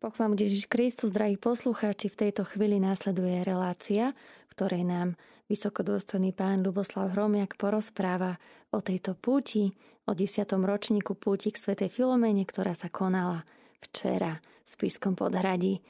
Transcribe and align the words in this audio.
Pochválam 0.00 0.32
Ježiš 0.32 0.64
Kristus, 0.64 1.12
drahí 1.12 1.36
poslucháči, 1.36 2.08
v 2.08 2.16
tejto 2.16 2.48
chvíli 2.48 2.80
následuje 2.80 3.44
relácia, 3.44 4.16
v 4.48 4.52
ktorej 4.56 4.88
nám 4.88 5.12
vysokodôstojný 5.52 6.32
pán 6.32 6.64
Luboslav 6.64 7.12
Hromiak 7.12 7.60
porozpráva 7.60 8.40
o 8.72 8.80
tejto 8.80 9.12
púti, 9.12 9.76
o 10.08 10.16
desiatom 10.16 10.64
ročníku 10.64 11.20
púti 11.20 11.52
k 11.52 11.60
Svetej 11.60 11.92
Filomene, 11.92 12.48
ktorá 12.48 12.72
sa 12.72 12.88
konala 12.88 13.44
včera 13.76 14.40
v 14.40 14.72
Pískom 14.80 15.20
podhradí. 15.20 15.84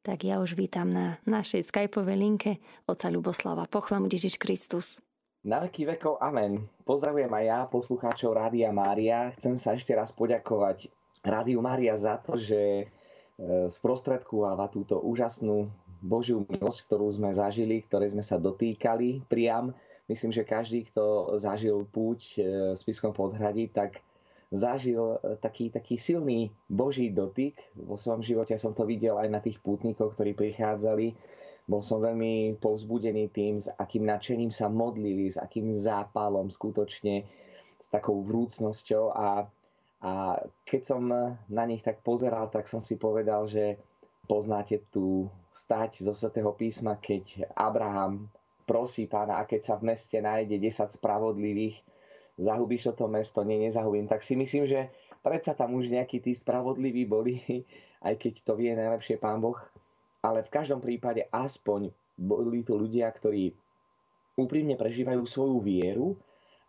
Tak 0.00 0.24
ja 0.24 0.40
už 0.40 0.56
vítam 0.56 0.88
na 0.88 1.20
našej 1.28 1.68
skypovej 1.68 2.16
linke 2.16 2.56
oca 2.88 3.12
Luboslava. 3.12 3.68
Pochválam 3.68 4.08
Ježiš 4.08 4.40
Kristus. 4.40 4.96
Na 5.44 5.60
veky 5.60 5.84
vekov, 5.92 6.24
amen. 6.24 6.72
Pozdravujem 6.88 7.28
aj 7.28 7.44
ja, 7.44 7.60
poslucháčov 7.68 8.32
Rádia 8.32 8.72
Mária. 8.72 9.28
Chcem 9.36 9.60
sa 9.60 9.76
ešte 9.76 9.92
raz 9.92 10.08
poďakovať 10.08 10.88
Rádiu 11.20 11.60
Mária 11.60 11.92
za 12.00 12.16
to, 12.16 12.40
že 12.40 12.88
sprostredkováva 13.68 14.68
túto 14.68 15.00
úžasnú 15.00 15.72
Božiu 16.02 16.42
milosť, 16.50 16.90
ktorú 16.90 17.06
sme 17.14 17.30
zažili, 17.30 17.86
ktoré 17.86 18.10
sme 18.10 18.26
sa 18.26 18.36
dotýkali 18.36 19.22
priam. 19.30 19.70
Myslím, 20.10 20.34
že 20.34 20.42
každý, 20.42 20.90
kto 20.90 21.38
zažil 21.38 21.86
púť 21.88 22.20
e, 22.36 22.38
Spiskom 22.74 23.14
podhradí, 23.14 23.70
tak 23.70 24.02
zažil 24.50 25.16
e, 25.22 25.38
taký, 25.38 25.70
taký 25.70 25.94
silný 25.94 26.50
Boží 26.66 27.08
dotyk. 27.08 27.54
Vo 27.78 27.94
svojom 27.94 28.20
živote 28.20 28.58
som 28.58 28.74
to 28.74 28.82
videl 28.82 29.14
aj 29.16 29.30
na 29.30 29.38
tých 29.38 29.62
pútnikoch, 29.62 30.18
ktorí 30.18 30.34
prichádzali. 30.34 31.14
Bol 31.70 31.80
som 31.86 32.02
veľmi 32.02 32.58
povzbudený 32.58 33.30
tým, 33.30 33.62
s 33.62 33.70
akým 33.70 34.02
nadšením 34.02 34.50
sa 34.50 34.66
modlili, 34.66 35.30
s 35.30 35.38
akým 35.38 35.70
zápalom 35.70 36.50
skutočne, 36.50 37.22
s 37.78 37.86
takou 37.86 38.26
vrúcnosťou 38.26 39.14
a 39.14 39.46
a 40.02 40.34
keď 40.66 40.82
som 40.82 41.02
na 41.46 41.64
nich 41.64 41.86
tak 41.86 42.02
pozeral, 42.02 42.50
tak 42.50 42.66
som 42.66 42.82
si 42.82 42.98
povedal, 42.98 43.46
že 43.46 43.78
poznáte 44.26 44.82
tú 44.90 45.30
stať 45.54 46.02
zo 46.02 46.10
svätého 46.10 46.50
písma, 46.50 46.98
keď 46.98 47.46
Abraham 47.54 48.26
prosí 48.66 49.06
pána, 49.06 49.38
a 49.38 49.46
keď 49.46 49.60
sa 49.62 49.74
v 49.78 49.94
meste 49.94 50.18
nájde 50.18 50.58
10 50.58 50.98
spravodlivých, 50.98 51.78
zahubíš 52.40 52.90
toto 52.90 53.06
mesto, 53.06 53.46
nie, 53.46 53.62
nezahubím. 53.62 54.10
Tak 54.10 54.26
si 54.26 54.34
myslím, 54.34 54.66
že 54.66 54.90
predsa 55.22 55.54
tam 55.54 55.76
už 55.78 55.92
nejakí 55.92 56.18
tí 56.18 56.34
spravodliví 56.34 57.06
boli, 57.06 57.38
aj 58.06 58.18
keď 58.18 58.32
to 58.42 58.52
vie 58.58 58.74
najlepšie 58.74 59.22
pán 59.22 59.38
Boh. 59.38 59.58
Ale 60.22 60.42
v 60.42 60.50
každom 60.54 60.78
prípade 60.78 61.26
aspoň 61.30 61.90
boli 62.18 62.62
tu 62.62 62.78
ľudia, 62.78 63.10
ktorí 63.10 63.54
úprimne 64.38 64.78
prežívajú 64.78 65.22
svoju 65.26 65.58
vieru 65.60 66.08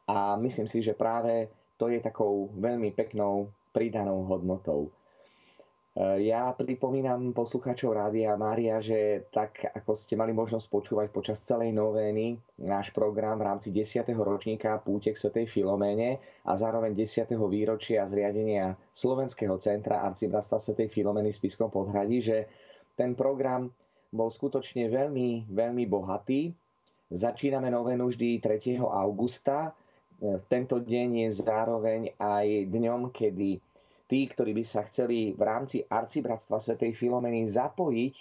a 0.10 0.36
myslím 0.42 0.68
si, 0.68 0.84
že 0.84 0.98
práve 0.98 1.48
to 1.78 1.90
je 1.90 2.00
takou 2.00 2.54
veľmi 2.58 2.94
peknou 2.94 3.50
pridanou 3.74 4.24
hodnotou. 4.30 4.94
E, 5.94 6.26
ja 6.26 6.50
pripomínam 6.54 7.34
poslucháčov 7.34 7.94
Rádia 7.94 8.34
Mária, 8.34 8.82
že 8.82 9.30
tak 9.30 9.62
ako 9.74 9.94
ste 9.94 10.18
mali 10.18 10.34
možnosť 10.34 10.68
počúvať 10.70 11.08
počas 11.14 11.42
celej 11.46 11.74
novény 11.74 12.38
náš 12.62 12.90
program 12.90 13.38
v 13.38 13.46
rámci 13.50 13.70
10. 13.70 14.06
ročníka 14.18 14.82
Púte 14.82 15.14
k 15.14 15.22
Svetej 15.22 15.50
Filoméne 15.50 16.18
a 16.46 16.58
zároveň 16.58 16.98
10. 16.98 17.30
výročia 17.46 18.06
zriadenia 18.10 18.74
Slovenského 18.90 19.58
centra 19.62 20.02
arcibratstva 20.02 20.58
Svetej 20.58 20.90
Filomény 20.90 21.30
v 21.30 21.40
Spiskom 21.46 21.70
podhradí, 21.70 22.22
že 22.22 22.50
ten 22.98 23.18
program 23.18 23.70
bol 24.14 24.30
skutočne 24.30 24.90
veľmi, 24.94 25.50
veľmi 25.50 25.84
bohatý. 25.90 26.54
Začíname 27.14 27.70
novénu 27.70 28.10
vždy 28.10 28.42
3. 28.42 28.82
augusta 28.82 29.74
tento 30.48 30.80
deň 30.80 31.28
je 31.28 31.30
zároveň 31.44 32.02
aj 32.16 32.72
dňom, 32.72 33.12
kedy 33.12 33.60
tí, 34.08 34.20
ktorí 34.32 34.56
by 34.56 34.64
sa 34.64 34.88
chceli 34.88 35.36
v 35.36 35.42
rámci 35.44 35.84
arcibratstva 35.84 36.64
Svetej 36.64 36.96
Filomeny 36.96 37.44
zapojiť 37.44 38.16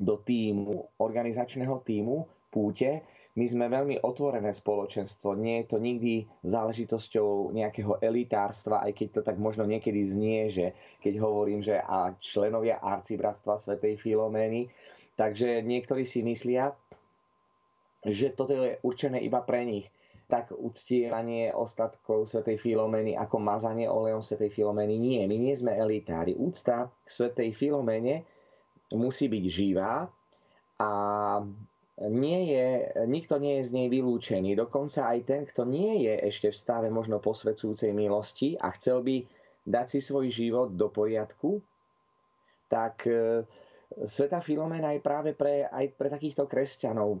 do 0.00 0.16
týmu, 0.16 0.96
organizačného 0.98 1.84
týmu 1.84 2.48
púte, 2.48 3.04
my 3.32 3.48
sme 3.48 3.72
veľmi 3.72 4.04
otvorené 4.04 4.52
spoločenstvo. 4.52 5.40
Nie 5.40 5.64
je 5.64 5.66
to 5.72 5.78
nikdy 5.80 6.28
záležitosťou 6.44 7.56
nejakého 7.56 7.96
elitárstva, 8.04 8.84
aj 8.84 8.92
keď 8.92 9.08
to 9.08 9.20
tak 9.24 9.40
možno 9.40 9.64
niekedy 9.64 10.04
znie, 10.04 10.52
že 10.52 10.76
keď 11.00 11.16
hovorím, 11.16 11.64
že 11.64 11.80
a 11.80 12.12
členovia 12.20 12.76
arcibratstva 12.76 13.56
Svetej 13.56 13.96
Filomény, 14.04 14.68
takže 15.16 15.64
niektorí 15.64 16.04
si 16.04 16.20
myslia, 16.20 16.76
že 18.04 18.36
toto 18.36 18.52
je 18.52 18.76
určené 18.84 19.24
iba 19.24 19.40
pre 19.40 19.64
nich 19.64 19.88
tak 20.28 20.54
uctievanie 20.54 21.52
ostatkov 21.54 22.28
svätej 22.28 22.58
Filomeny 22.58 23.16
ako 23.18 23.38
mazanie 23.40 23.86
olejom 23.86 24.22
svätej 24.24 24.50
Filomeny. 24.52 24.98
Nie, 24.98 25.26
my 25.26 25.36
nie 25.36 25.54
sme 25.54 25.74
elitári. 25.74 26.36
Úcta 26.36 26.88
k 26.88 27.08
svätej 27.08 27.52
Filomene 27.54 28.24
musí 28.92 29.28
byť 29.28 29.44
živá 29.48 30.06
a 30.80 30.90
nie 32.02 32.40
je, 32.56 32.66
nikto 33.04 33.36
nie 33.36 33.60
je 33.60 33.68
z 33.68 33.74
nej 33.76 33.88
vylúčený. 33.92 34.56
Dokonca 34.56 35.12
aj 35.12 35.18
ten, 35.28 35.42
kto 35.44 35.68
nie 35.68 36.08
je 36.08 36.14
ešte 36.26 36.48
v 36.50 36.56
stave 36.56 36.88
možno 36.88 37.20
posvedcujúcej 37.20 37.92
milosti 37.92 38.56
a 38.56 38.72
chcel 38.72 39.04
by 39.04 39.22
dať 39.62 39.86
si 39.86 40.00
svoj 40.02 40.26
život 40.32 40.74
do 40.74 40.90
poriadku, 40.90 41.62
tak 42.66 43.06
e, 43.06 43.44
Sveta 44.08 44.40
Filomena 44.40 44.96
je 44.96 45.04
práve 45.04 45.36
pre, 45.36 45.68
aj 45.68 45.92
pre 45.94 46.08
takýchto 46.08 46.48
kresťanov. 46.48 47.20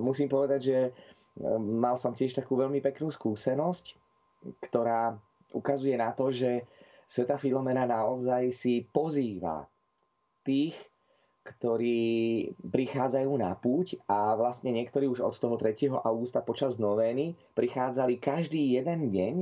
musím 0.00 0.26
povedať, 0.32 0.60
že 0.64 0.78
mal 1.60 1.94
som 1.94 2.16
tiež 2.16 2.34
takú 2.34 2.58
veľmi 2.58 2.82
peknú 2.82 3.12
skúsenosť, 3.12 3.94
ktorá 4.64 5.14
ukazuje 5.54 5.94
na 5.94 6.10
to, 6.14 6.32
že 6.32 6.64
Sveta 7.10 7.38
Filomena 7.38 7.86
naozaj 7.90 8.54
si 8.54 8.86
pozýva 8.86 9.66
tých, 10.46 10.78
ktorí 11.42 12.46
prichádzajú 12.62 13.32
na 13.34 13.56
púť 13.58 13.98
a 14.06 14.38
vlastne 14.38 14.70
niektorí 14.70 15.10
už 15.10 15.24
od 15.24 15.34
toho 15.34 15.58
3. 15.58 15.90
augusta 16.06 16.38
počas 16.44 16.78
novény 16.78 17.34
prichádzali 17.58 18.22
každý 18.22 18.78
jeden 18.78 19.10
deň 19.10 19.34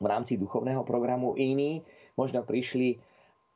v 0.00 0.06
rámci 0.08 0.40
duchovného 0.40 0.80
programu. 0.86 1.36
Iní 1.36 1.84
možno 2.16 2.40
prišli 2.40 2.96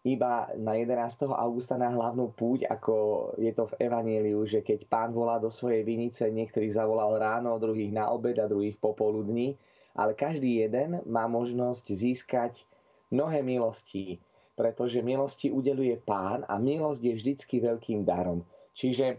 iba 0.04 0.53
na 0.60 0.76
11. 0.76 1.32
augusta 1.32 1.81
na 1.81 1.88
hlavnú 1.88 2.28
púť, 2.37 2.69
ako 2.69 2.94
je 3.41 3.48
to 3.56 3.72
v 3.72 3.88
Evangeliu, 3.88 4.44
že 4.44 4.60
keď 4.60 4.84
pán 4.84 5.16
volá 5.16 5.41
do 5.41 5.48
svojej 5.48 5.81
vinice, 5.81 6.28
niektorých 6.28 6.76
zavolal 6.76 7.16
ráno, 7.16 7.56
druhých 7.56 7.88
na 7.88 8.12
obed 8.12 8.37
a 8.37 8.44
druhých 8.44 8.76
popoludní, 8.76 9.56
ale 9.97 10.12
každý 10.12 10.60
jeden 10.60 11.00
má 11.09 11.25
možnosť 11.25 11.87
získať 11.88 12.69
mnohé 13.09 13.41
milosti, 13.41 14.20
pretože 14.53 15.00
milosti 15.00 15.48
udeluje 15.48 15.97
pán 16.04 16.44
a 16.53 16.60
milosť 16.60 17.00
je 17.00 17.12
vždycky 17.16 17.56
veľkým 17.64 18.04
darom. 18.04 18.44
Čiže 18.76 19.16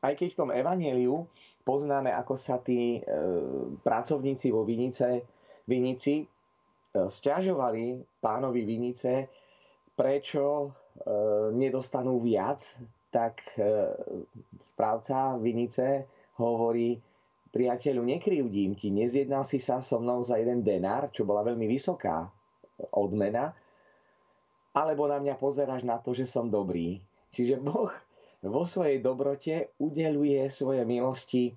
aj 0.00 0.16
keď 0.16 0.28
v 0.32 0.38
tom 0.40 0.50
Evangeliu 0.50 1.28
poznáme, 1.68 2.08
ako 2.08 2.34
sa 2.40 2.56
tí 2.56 2.98
e, 2.98 3.00
pracovníci 3.84 4.48
vo 4.48 4.64
vinice, 4.64 5.28
vinici 5.68 6.22
e, 6.22 6.26
stiažovali 7.04 8.00
pánovi 8.18 8.62
vinice, 8.64 9.28
prečo 9.96 10.42
e, 10.42 10.68
nedostanú 11.52 12.20
viac, 12.20 12.60
tak 13.12 13.44
e, 13.56 13.92
správca 14.64 15.36
Vinice 15.36 16.08
hovorí, 16.40 16.96
priateľu, 17.52 18.00
nekrivdím 18.00 18.72
ti, 18.72 18.88
nezjednal 18.88 19.44
si 19.44 19.60
sa 19.60 19.84
so 19.84 20.00
mnou 20.00 20.24
za 20.24 20.40
jeden 20.40 20.64
denár, 20.64 21.12
čo 21.12 21.28
bola 21.28 21.44
veľmi 21.44 21.68
vysoká 21.68 22.24
odmena, 22.96 23.52
alebo 24.72 25.04
na 25.04 25.20
mňa 25.20 25.36
pozeráš 25.36 25.84
na 25.84 26.00
to, 26.00 26.16
že 26.16 26.24
som 26.24 26.48
dobrý. 26.48 26.96
Čiže 27.32 27.60
Boh 27.60 27.92
vo 28.40 28.64
svojej 28.64 29.04
dobrote 29.04 29.76
udeluje 29.76 30.48
svoje 30.48 30.82
milosti 30.88 31.52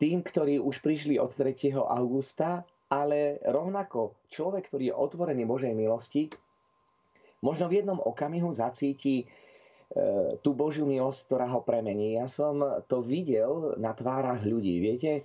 tým, 0.00 0.24
ktorí 0.24 0.62
už 0.62 0.80
prišli 0.80 1.20
od 1.20 1.34
3. 1.34 1.74
augusta, 1.76 2.64
ale 2.86 3.42
rovnako 3.44 4.14
človek, 4.30 4.70
ktorý 4.70 4.94
je 4.94 4.94
otvorený 4.94 5.42
Božej 5.44 5.74
milosti, 5.74 6.30
možno 7.46 7.70
v 7.70 7.78
jednom 7.82 8.02
okamihu 8.02 8.50
zacíti 8.50 9.22
e, 9.22 9.24
tú 10.42 10.50
Božiu 10.58 10.82
milosť, 10.82 11.30
ktorá 11.30 11.46
ho 11.54 11.62
premení. 11.62 12.18
Ja 12.18 12.26
som 12.26 12.58
to 12.90 13.06
videl 13.06 13.78
na 13.78 13.94
tvárach 13.94 14.42
ľudí. 14.42 14.82
Viete, 14.82 15.22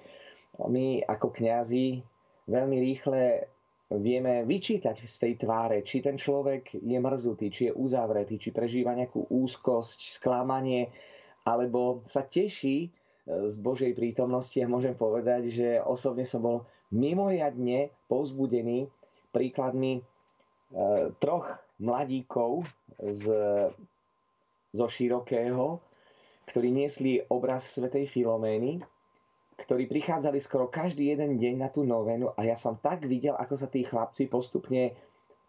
my 0.62 1.02
ako 1.10 1.34
kňazi 1.34 2.06
veľmi 2.46 2.78
rýchle 2.78 3.50
vieme 3.98 4.48
vyčítať 4.48 5.04
z 5.04 5.16
tej 5.18 5.34
tváre, 5.44 5.84
či 5.84 6.00
ten 6.00 6.16
človek 6.16 6.80
je 6.80 6.98
mrzutý, 7.02 7.52
či 7.52 7.62
je 7.68 7.74
uzavretý, 7.76 8.40
či 8.40 8.56
prežíva 8.56 8.96
nejakú 8.96 9.28
úzkosť, 9.28 10.00
sklamanie, 10.22 10.88
alebo 11.44 12.06
sa 12.06 12.22
teší 12.24 12.88
e, 12.88 12.90
z 13.50 13.56
Božej 13.58 13.92
prítomnosti 13.98 14.56
a 14.62 14.70
môžem 14.70 14.94
povedať, 14.94 15.50
že 15.50 15.68
osobne 15.82 16.24
som 16.24 16.46
bol 16.46 16.58
mimoriadne 16.94 17.92
povzbudený 18.08 18.88
príkladmi 19.36 20.00
e, 20.00 20.02
troch 21.20 21.48
mladíkov 21.82 22.64
z, 23.02 23.24
zo 24.72 24.88
Širokého, 24.88 25.82
ktorí 26.48 26.70
niesli 26.70 27.20
obraz 27.28 27.74
svätej 27.74 28.06
Filomény, 28.06 28.80
ktorí 29.62 29.86
prichádzali 29.86 30.42
skoro 30.42 30.70
každý 30.70 31.14
jeden 31.14 31.38
deň 31.38 31.54
na 31.58 31.70
tú 31.70 31.86
novenu 31.86 32.34
a 32.34 32.42
ja 32.46 32.58
som 32.58 32.78
tak 32.82 33.06
videl, 33.06 33.38
ako 33.38 33.56
sa 33.58 33.68
tí 33.70 33.86
chlapci 33.86 34.26
postupne 34.30 34.94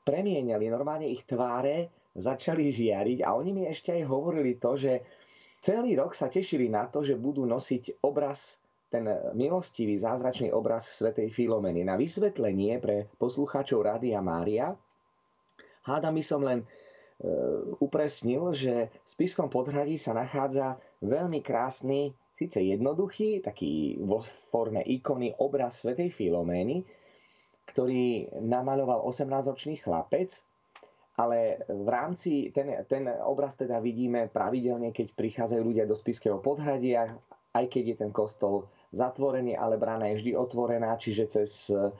premieniali. 0.04 0.68
Normálne 0.68 1.08
ich 1.08 1.24
tváre 1.24 1.92
začali 2.12 2.68
žiariť 2.68 3.24
a 3.24 3.32
oni 3.32 3.50
mi 3.56 3.62
ešte 3.64 3.92
aj 3.92 4.04
hovorili 4.04 4.60
to, 4.60 4.76
že 4.76 5.00
celý 5.64 5.96
rok 5.96 6.12
sa 6.12 6.28
tešili 6.28 6.68
na 6.68 6.90
to, 6.92 7.00
že 7.00 7.16
budú 7.16 7.48
nosiť 7.48 8.04
obraz 8.04 8.60
ten 8.92 9.08
milostivý, 9.32 9.96
zázračný 9.96 10.52
obraz 10.52 11.00
svätej 11.00 11.32
Filomeny. 11.32 11.80
Na 11.80 11.96
vysvetlenie 11.96 12.76
pre 12.76 13.08
poslucháčov 13.16 13.80
Rádia 13.80 14.20
Mária 14.20 14.76
hádam 15.86 16.14
by 16.14 16.24
som 16.24 16.40
len 16.42 16.58
e, 16.62 16.66
upresnil, 17.78 18.54
že 18.54 18.90
v 18.90 19.08
Spiskom 19.08 19.50
podhradí 19.50 19.98
sa 19.98 20.14
nachádza 20.14 20.78
veľmi 21.02 21.42
krásny, 21.42 22.14
síce 22.32 22.58
jednoduchý, 22.62 23.44
taký 23.44 24.00
vo 24.02 24.22
forme 24.24 24.82
ikony 24.82 25.34
obraz 25.38 25.82
svätej 25.84 26.10
Filomény, 26.10 26.82
ktorý 27.70 28.32
namaľoval 28.42 29.06
18-ročný 29.06 29.78
chlapec, 29.80 30.42
ale 31.20 31.60
v 31.68 31.88
rámci, 31.88 32.50
ten, 32.56 32.72
ten 32.88 33.04
obraz 33.22 33.54
teda 33.54 33.78
vidíme 33.78 34.32
pravidelne, 34.32 34.90
keď 34.90 35.12
prichádzajú 35.12 35.62
ľudia 35.62 35.84
do 35.84 35.92
Spiského 35.92 36.40
podhradia, 36.40 37.12
aj 37.52 37.68
keď 37.68 37.84
je 37.84 37.96
ten 38.00 38.10
kostol 38.10 38.66
zatvorený, 38.96 39.56
ale 39.56 39.76
brána 39.76 40.08
je 40.12 40.24
vždy 40.24 40.32
otvorená, 40.36 40.96
čiže 40.96 41.24
cez 41.28 41.68
e, 41.68 41.92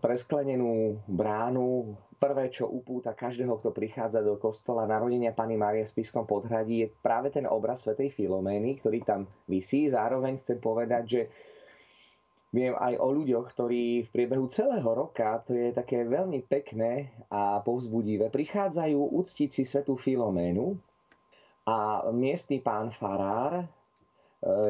presklenenú 0.00 0.96
bránu 1.08 1.96
prvé, 2.16 2.48
čo 2.48 2.66
upúta 2.66 3.12
každého, 3.12 3.60
kto 3.60 3.70
prichádza 3.70 4.24
do 4.24 4.40
kostola 4.40 4.88
narodenia 4.88 5.36
Pany 5.36 5.54
Márie 5.54 5.84
v 5.84 5.92
Spiskom 5.92 6.24
podhradí, 6.24 6.82
je 6.84 6.92
práve 7.00 7.30
ten 7.30 7.44
obraz 7.44 7.84
svätej 7.84 8.10
Filomény, 8.10 8.80
ktorý 8.80 9.04
tam 9.04 9.20
vysí. 9.46 9.86
Zároveň 9.86 10.40
chcem 10.40 10.58
povedať, 10.58 11.04
že 11.06 11.22
viem 12.56 12.72
aj 12.72 12.96
o 12.96 13.08
ľuďoch, 13.12 13.46
ktorí 13.52 14.08
v 14.08 14.12
priebehu 14.12 14.48
celého 14.48 14.88
roka, 14.88 15.44
to 15.44 15.52
je 15.52 15.76
také 15.76 16.08
veľmi 16.08 16.40
pekné 16.48 17.12
a 17.28 17.60
povzbudivé, 17.60 18.32
prichádzajú 18.32 18.96
uctiť 18.96 19.48
si 19.52 19.62
svetú 19.68 20.00
Filoménu 20.00 20.72
a 21.68 22.08
miestny 22.14 22.64
pán 22.64 22.94
Farár 22.96 23.68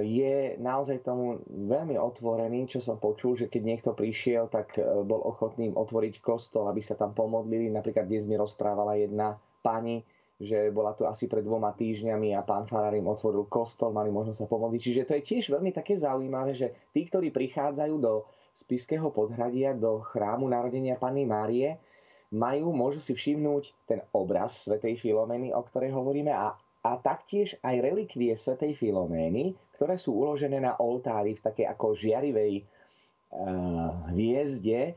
je 0.06 0.56
naozaj 0.62 1.02
tomu 1.02 1.42
veľmi 1.50 1.98
otvorený, 1.98 2.70
čo 2.70 2.78
som 2.78 3.02
počul, 3.02 3.34
že 3.34 3.50
keď 3.50 3.62
niekto 3.66 3.90
prišiel, 3.98 4.46
tak 4.46 4.78
e, 4.78 4.82
bol 5.02 5.20
ochotný 5.26 5.74
otvoriť 5.74 6.22
kostol, 6.22 6.70
aby 6.70 6.78
sa 6.80 6.94
tam 6.94 7.12
pomodlili. 7.12 7.68
Napríklad 7.74 8.06
dnes 8.06 8.30
mi 8.30 8.38
rozprávala 8.38 8.94
jedna 8.94 9.36
pani, 9.66 10.06
že 10.38 10.70
bola 10.70 10.94
tu 10.94 11.02
asi 11.04 11.26
pred 11.26 11.42
dvoma 11.42 11.74
týždňami 11.74 12.36
a 12.38 12.46
pán 12.46 12.70
Farár 12.70 12.94
im 12.94 13.10
otvoril 13.10 13.50
kostol, 13.50 13.90
mali 13.90 14.08
možnosť 14.14 14.46
sa 14.46 14.48
pomodliť. 14.48 14.80
Čiže 14.80 15.06
to 15.08 15.12
je 15.18 15.26
tiež 15.34 15.44
veľmi 15.50 15.74
také 15.74 15.98
zaujímavé, 15.98 16.54
že 16.54 16.70
tí, 16.94 17.08
ktorí 17.08 17.34
prichádzajú 17.34 17.94
do 17.98 18.22
Spiského 18.56 19.12
podhradia, 19.12 19.76
do 19.76 20.00
chrámu 20.00 20.48
narodenia 20.48 20.96
Panny 20.96 21.28
Márie, 21.28 21.76
majú, 22.32 22.72
môžu 22.72 23.02
si 23.02 23.12
všimnúť 23.12 23.74
ten 23.84 24.00
obraz 24.14 24.64
svätej 24.64 24.96
Filomeny, 24.96 25.52
o 25.52 25.60
ktorej 25.60 25.92
hovoríme 25.92 26.32
a 26.32 26.56
a 26.87 27.03
taktiež 27.03 27.59
aj 27.67 27.83
relikvie 27.83 28.38
svätej 28.38 28.79
Filomény, 28.79 29.59
ktoré 29.75 29.99
sú 29.99 30.15
uložené 30.23 30.62
na 30.62 30.79
oltári 30.79 31.35
v 31.35 31.43
takej 31.43 31.67
ako 31.67 31.99
žiarivej 31.99 32.62
uh, 32.62 34.15
hviezde. 34.15 34.94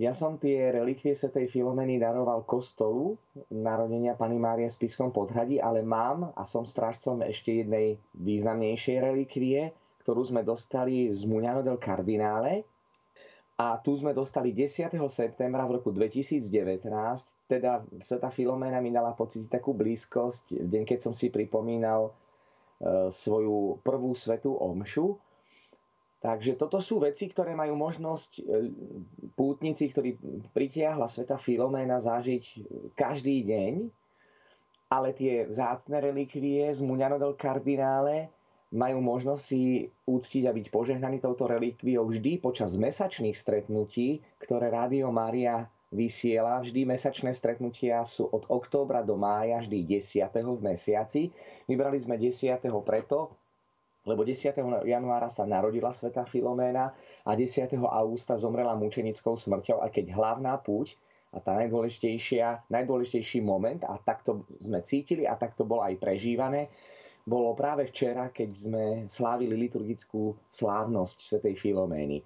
Ja 0.00 0.10
som 0.10 0.40
tie 0.40 0.74
relikvie 0.74 1.14
svätej 1.14 1.46
Filomény 1.46 2.02
daroval 2.02 2.42
kostolu 2.42 3.14
narodenia 3.52 4.18
Pany 4.18 4.42
Márie 4.42 4.66
v 4.66 4.74
Spiskom 4.74 5.14
podhradí, 5.14 5.62
ale 5.62 5.86
mám 5.86 6.34
a 6.34 6.42
som 6.42 6.66
strážcom 6.66 7.22
ešte 7.22 7.62
jednej 7.62 8.00
významnejšej 8.18 8.96
relikvie, 8.98 9.70
ktorú 10.02 10.26
sme 10.26 10.42
dostali 10.42 11.12
z 11.14 11.28
Muňano 11.30 11.62
del 11.62 11.78
Cardinále, 11.78 12.66
a 13.60 13.76
tu 13.76 13.92
sme 13.92 14.16
dostali 14.16 14.56
10. 14.56 14.88
septembra 15.12 15.68
v 15.68 15.76
roku 15.76 15.92
2019, 15.92 16.48
teda 17.44 17.84
Sveta 18.00 18.32
Filoména 18.32 18.80
mi 18.80 18.88
dala 18.88 19.12
pocit 19.12 19.52
takú 19.52 19.76
blízkosť, 19.76 20.64
v 20.64 20.68
deň, 20.72 20.82
keď 20.88 20.98
som 21.04 21.12
si 21.12 21.28
pripomínal 21.28 22.08
e, 22.08 22.12
svoju 23.12 23.84
prvú 23.84 24.16
svetú 24.16 24.56
omšu. 24.56 25.12
Takže 26.24 26.56
toto 26.56 26.80
sú 26.80 27.04
veci, 27.04 27.28
ktoré 27.28 27.52
majú 27.52 27.76
možnosť 27.76 28.30
e, 28.40 28.42
pútnici, 29.36 29.92
ktorí 29.92 30.16
pritiahla 30.56 31.04
Sveta 31.04 31.36
Filoména 31.36 32.00
zažiť 32.00 32.64
každý 32.96 33.44
deň, 33.44 33.72
ale 34.88 35.12
tie 35.12 35.44
vzácne 35.44 36.00
relikvie 36.00 36.72
z 36.72 36.80
Muňano 36.80 37.20
del 37.20 37.36
Cardinále 37.36 38.32
majú 38.70 39.02
možnosť 39.02 39.42
si 39.42 39.90
úctiť 40.06 40.42
a 40.46 40.54
byť 40.54 40.66
požehnaní 40.70 41.18
touto 41.18 41.50
relikviou 41.50 42.06
vždy 42.06 42.38
počas 42.38 42.78
mesačných 42.78 43.34
stretnutí, 43.34 44.22
ktoré 44.38 44.70
Rádio 44.70 45.10
Mária 45.10 45.66
vysiela. 45.90 46.62
Vždy 46.62 46.86
mesačné 46.86 47.34
stretnutia 47.34 48.06
sú 48.06 48.30
od 48.30 48.46
októbra 48.46 49.02
do 49.02 49.18
mája, 49.18 49.66
vždy 49.66 49.98
10. 49.98 50.22
v 50.30 50.62
mesiaci. 50.62 51.22
Vybrali 51.66 51.98
sme 51.98 52.14
10. 52.14 52.62
preto, 52.86 53.34
lebo 54.06 54.22
10. 54.22 54.54
januára 54.86 55.26
sa 55.26 55.42
narodila 55.44 55.90
Sveta 55.90 56.22
Filoména 56.30 56.94
a 57.26 57.30
10. 57.34 57.74
augusta 57.74 58.38
zomrela 58.38 58.78
mučenickou 58.78 59.34
smrťou, 59.34 59.82
a 59.82 59.90
keď 59.90 60.14
hlavná 60.14 60.54
púť 60.62 60.94
a 61.34 61.42
tá 61.42 61.58
najdôležitejšia, 61.58 62.70
najdôležitejší 62.70 63.42
moment, 63.42 63.82
a 63.86 63.98
takto 63.98 64.46
sme 64.62 64.82
cítili 64.86 65.26
a 65.26 65.34
takto 65.34 65.66
bolo 65.66 65.82
aj 65.82 65.98
prežívané, 65.98 66.70
bolo 67.30 67.54
práve 67.54 67.86
včera, 67.86 68.26
keď 68.34 68.50
sme 68.50 68.84
slávili 69.06 69.54
liturgickú 69.54 70.34
slávnosť 70.50 71.16
svätej 71.22 71.54
Filomény. 71.54 72.18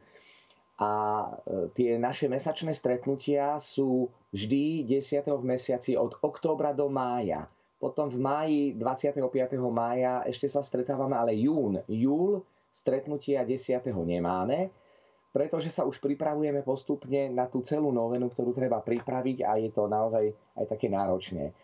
A 0.80 0.90
e, 1.22 1.68
tie 1.76 2.00
naše 2.00 2.26
mesačné 2.26 2.72
stretnutia 2.72 3.60
sú 3.60 4.08
vždy 4.32 4.88
10. 4.88 5.28
v 5.28 5.44
mesiaci 5.44 5.92
od 5.94 6.16
októbra 6.24 6.72
do 6.72 6.88
mája. 6.88 7.44
Potom 7.76 8.08
v 8.08 8.16
máji 8.16 8.60
25. 8.80 9.20
mája 9.68 10.24
ešte 10.24 10.48
sa 10.48 10.64
stretávame, 10.64 11.14
ale 11.20 11.36
jún, 11.36 11.84
júl 11.84 12.40
stretnutia 12.72 13.44
10. 13.44 13.86
nemáme, 13.92 14.72
pretože 15.30 15.70
sa 15.70 15.86
už 15.86 16.02
pripravujeme 16.02 16.64
postupne 16.66 17.30
na 17.30 17.46
tú 17.46 17.62
celú 17.62 17.92
novenu, 17.94 18.26
ktorú 18.32 18.50
treba 18.50 18.82
pripraviť 18.82 19.46
a 19.46 19.60
je 19.60 19.70
to 19.70 19.86
naozaj 19.86 20.32
aj 20.58 20.64
také 20.64 20.90
náročné. 20.90 21.54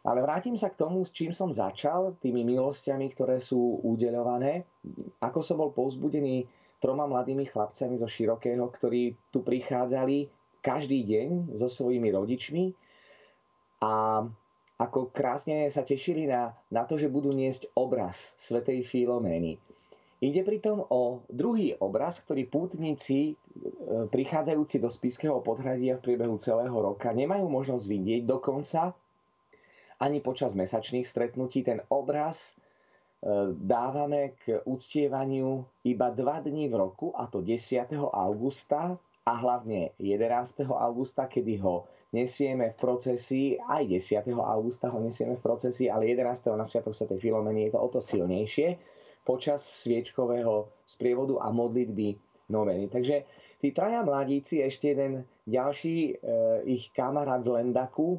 Ale 0.00 0.24
vrátim 0.24 0.56
sa 0.56 0.72
k 0.72 0.80
tomu, 0.80 1.04
s 1.04 1.12
čím 1.12 1.30
som 1.36 1.52
začal, 1.52 2.16
tými 2.24 2.40
milosťami, 2.40 3.12
ktoré 3.12 3.36
sú 3.36 3.84
udeľované. 3.84 4.64
Ako 5.20 5.44
som 5.44 5.60
bol 5.60 5.76
povzbudený 5.76 6.48
troma 6.80 7.04
mladými 7.04 7.44
chlapcami 7.44 8.00
zo 8.00 8.08
Širokého, 8.08 8.64
ktorí 8.64 9.12
tu 9.28 9.44
prichádzali 9.44 10.32
každý 10.64 11.04
deň 11.04 11.52
so 11.52 11.68
svojimi 11.68 12.08
rodičmi 12.08 12.72
a 13.84 14.24
ako 14.80 15.12
krásne 15.12 15.68
sa 15.68 15.84
tešili 15.84 16.24
na, 16.24 16.56
na 16.72 16.88
to, 16.88 16.96
že 16.96 17.12
budú 17.12 17.36
niesť 17.36 17.68
obraz 17.76 18.32
svätej 18.40 18.80
Filomény. 18.88 19.60
Ide 20.20 20.44
pritom 20.44 20.84
o 20.84 21.24
druhý 21.32 21.76
obraz, 21.80 22.20
ktorý 22.20 22.44
pútnici 22.44 23.32
e, 23.32 23.34
prichádzajúci 24.08 24.76
do 24.80 24.92
Spiského 24.92 25.40
podhradia 25.40 25.96
v 25.96 26.12
priebehu 26.12 26.36
celého 26.36 26.76
roka 26.76 27.08
nemajú 27.12 27.48
možnosť 27.48 27.84
vidieť, 27.88 28.22
dokonca 28.28 28.92
ani 30.00 30.24
počas 30.24 30.56
mesačných 30.56 31.04
stretnutí. 31.04 31.60
Ten 31.60 31.84
obraz 31.92 32.52
e, 32.52 33.52
dávame 33.52 34.34
k 34.40 34.64
uctievaniu 34.64 35.64
iba 35.84 36.08
dva 36.10 36.40
dní 36.40 36.72
v 36.72 36.74
roku, 36.80 37.12
a 37.12 37.28
to 37.28 37.44
10. 37.44 37.92
augusta 38.00 38.96
a 39.28 39.32
hlavne 39.36 39.92
11. 40.00 40.64
augusta, 40.64 41.28
kedy 41.28 41.60
ho 41.60 41.84
nesieme 42.10 42.74
v 42.74 42.76
procesii, 42.80 43.48
aj 43.60 43.86
10. 43.86 44.34
augusta 44.34 44.88
ho 44.90 44.98
nesieme 44.98 45.36
v 45.36 45.44
procesii, 45.44 45.92
ale 45.92 46.10
11. 46.10 46.56
na 46.56 46.64
Sviatok 46.64 46.96
Sv. 46.96 47.20
Filomeny 47.20 47.68
je 47.68 47.76
to 47.76 47.78
o 47.78 47.88
to 47.92 48.00
silnejšie 48.02 48.80
počas 49.22 49.62
sviečkového 49.84 50.72
sprievodu 50.88 51.38
a 51.44 51.52
modlitby 51.52 52.16
noveny. 52.50 52.88
Takže 52.88 53.28
tí 53.60 53.70
traja 53.70 54.02
mladíci, 54.02 54.64
ešte 54.64 54.96
jeden 54.96 55.28
ďalší 55.46 55.96
e, 55.96 56.12
ich 56.66 56.90
kamarát 56.96 57.44
z 57.44 57.52
Lendaku, 57.52 58.18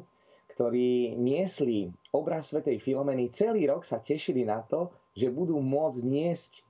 ktorí 0.52 1.16
niesli 1.16 1.88
obraz 2.12 2.52
svätej 2.52 2.78
Filomeny, 2.78 3.32
celý 3.32 3.64
rok 3.68 3.88
sa 3.88 3.98
tešili 3.98 4.44
na 4.44 4.60
to, 4.60 4.92
že 5.16 5.32
budú 5.32 5.60
môcť 5.60 6.00
niesť 6.04 6.52
e, 6.56 6.60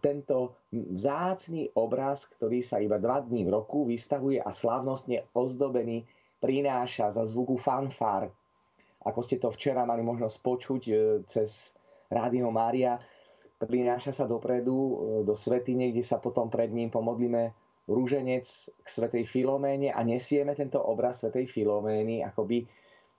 tento 0.00 0.56
vzácný 0.72 1.72
obraz, 1.76 2.28
ktorý 2.36 2.60
sa 2.60 2.80
iba 2.80 3.00
dva 3.00 3.24
dní 3.24 3.48
v 3.48 3.52
roku 3.56 3.88
vystavuje 3.88 4.40
a 4.40 4.52
slávnostne 4.52 5.24
ozdobený 5.32 6.04
prináša 6.40 7.12
za 7.12 7.24
zvuku 7.28 7.60
fanfár. 7.60 8.32
Ako 9.04 9.20
ste 9.24 9.40
to 9.40 9.48
včera 9.48 9.88
mali 9.88 10.04
možnosť 10.04 10.36
počuť 10.40 10.82
e, 10.88 10.92
cez 11.24 11.72
Rádio 12.12 12.52
Mária, 12.52 13.00
prináša 13.60 14.12
sa 14.12 14.24
dopredu 14.24 14.76
e, 14.76 14.94
do 15.24 15.36
svetine, 15.36 15.92
kde 15.92 16.04
sa 16.04 16.20
potom 16.20 16.48
pred 16.48 16.72
ním 16.72 16.88
pomodlíme 16.88 17.52
rúženec 17.90 18.46
k 18.70 18.86
svetej 18.86 19.24
Filoméne 19.26 19.90
a 19.90 20.00
nesieme 20.04 20.56
tento 20.56 20.80
obraz 20.80 21.20
svetej 21.24 21.50
Filomény 21.50 22.22
akoby 22.22 22.64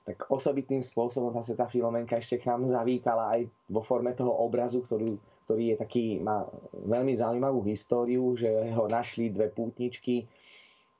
tak 0.01 0.25
osobitným 0.33 0.81
spôsobom 0.81 1.29
tá 1.29 1.45
Sveta 1.45 1.69
Filomenka 1.69 2.17
ešte 2.17 2.41
k 2.41 2.49
nám 2.49 2.65
zavítala 2.65 3.37
aj 3.37 3.41
vo 3.69 3.85
forme 3.85 4.17
toho 4.17 4.33
obrazu, 4.33 4.81
ktorý, 4.81 5.13
ktorý 5.45 5.63
je 5.73 5.75
taký, 5.77 6.03
má 6.17 6.49
veľmi 6.73 7.13
zaujímavú 7.13 7.61
históriu, 7.69 8.33
že 8.33 8.49
ho 8.73 8.89
našli 8.89 9.29
dve 9.29 9.53
pútničky, 9.53 10.25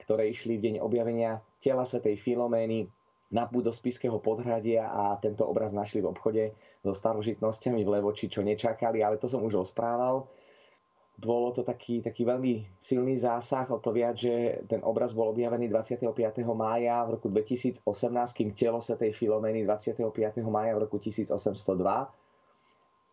ktoré 0.05 0.29
išli 0.29 0.61
v 0.61 0.63
deň 0.69 0.75
objavenia 0.85 1.41
tela 1.57 1.81
Svetej 1.81 2.21
Filomény 2.21 2.85
na 3.31 3.47
púd 3.47 3.65
do 3.65 3.73
Spiského 3.73 4.19
podhradia 4.19 4.91
a 4.91 5.15
tento 5.17 5.47
obraz 5.47 5.71
našli 5.71 6.03
v 6.03 6.11
obchode 6.11 6.43
so 6.83 6.91
starožitnosťami 6.91 7.81
v 7.81 7.91
Levoči, 7.97 8.27
čo 8.27 8.43
nečakali, 8.43 9.01
ale 9.01 9.15
to 9.17 9.31
som 9.31 9.41
už 9.41 9.65
rozprával. 9.65 10.27
Bolo 11.19 11.53
to 11.53 11.61
taký, 11.61 12.01
taký 12.01 12.25
veľmi 12.25 12.79
silný 12.81 13.13
zásah, 13.19 13.69
o 13.69 13.77
to 13.77 13.93
viac, 13.93 14.17
že 14.17 14.65
ten 14.65 14.81
obraz 14.81 15.13
bol 15.13 15.29
objavený 15.29 15.69
25. 15.69 16.07
mája 16.55 17.05
v 17.05 17.19
roku 17.19 17.29
2018, 17.29 17.83
kým 18.33 18.49
telo 18.57 18.81
Svetej 18.81 19.13
Filomeny 19.13 19.61
25. 19.67 20.01
mája 20.49 20.73
v 20.77 20.89
roku 20.89 20.97
1802. 20.97 21.51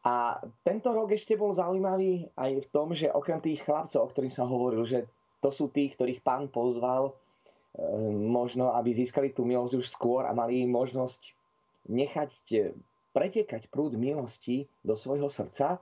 A 0.08 0.40
tento 0.64 0.88
rok 0.94 1.12
ešte 1.12 1.36
bol 1.36 1.52
zaujímavý 1.52 2.32
aj 2.32 2.64
v 2.64 2.66
tom, 2.72 2.96
že 2.96 3.12
okrem 3.12 3.44
tých 3.44 3.60
chlapcov, 3.66 4.00
o 4.00 4.08
ktorých 4.08 4.32
som 4.32 4.48
hovoril, 4.48 4.88
že 4.88 5.04
to 5.44 5.52
sú 5.52 5.68
tí, 5.68 5.92
ktorých 5.92 6.24
pán 6.24 6.48
pozval 6.48 7.12
Ehm, 7.78 8.26
možno, 8.26 8.74
aby 8.74 8.90
získali 8.90 9.30
tú 9.30 9.46
milosť 9.46 9.74
už 9.78 9.86
skôr 9.86 10.26
a 10.26 10.34
mali 10.34 10.66
možnosť 10.66 11.30
nechať 11.88 12.30
pretekať 13.14 13.70
prúd 13.70 13.94
milosti 13.94 14.66
do 14.82 14.98
svojho 14.98 15.30
srdca, 15.30 15.78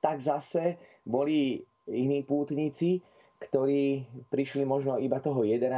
tak 0.00 0.16
zase 0.24 0.80
boli 1.04 1.64
iní 1.88 2.22
pútnici, 2.22 3.00
ktorí 3.40 4.04
prišli 4.28 4.68
možno 4.68 5.00
iba 5.00 5.18
toho 5.18 5.42
11. 5.42 5.72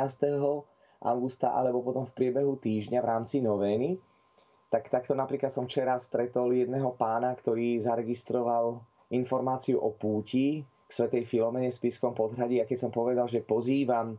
augusta 1.02 1.54
alebo 1.54 1.82
potom 1.82 2.04
v 2.06 2.14
priebehu 2.14 2.58
týždňa 2.58 2.98
v 2.98 3.08
rámci 3.08 3.38
novény. 3.38 3.98
Tak 4.72 4.88
takto 4.88 5.12
napríklad 5.12 5.52
som 5.52 5.68
včera 5.68 6.00
stretol 6.00 6.56
jedného 6.56 6.96
pána, 6.96 7.36
ktorý 7.36 7.76
zaregistroval 7.78 8.82
informáciu 9.12 9.78
o 9.78 9.92
púti 9.92 10.64
k 10.64 10.90
Svetej 10.90 11.28
Filomene 11.28 11.68
v 11.68 11.78
Spiskom 11.78 12.16
podhradí 12.16 12.58
a 12.58 12.68
keď 12.68 12.88
som 12.88 12.92
povedal, 12.92 13.28
že 13.28 13.44
pozývam 13.44 14.16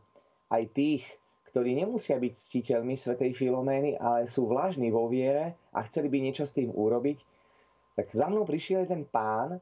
aj 0.53 0.63
tých, 0.71 1.03
ktorí 1.49 1.73
nemusia 1.73 2.21
byť 2.21 2.33
ctiteľmi 2.33 2.93
Svetej 2.93 3.33
Filomény, 3.33 3.97
ale 3.97 4.29
sú 4.29 4.45
vlažní 4.45 4.93
vo 4.93 5.09
viere 5.09 5.57
a 5.73 5.81
chceli 5.89 6.13
by 6.13 6.17
niečo 6.21 6.45
s 6.45 6.53
tým 6.53 6.69
urobiť, 6.69 7.17
tak 7.97 8.09
za 8.13 8.29
mnou 8.29 8.45
prišiel 8.45 8.85
ten 8.85 9.05
pán, 9.05 9.57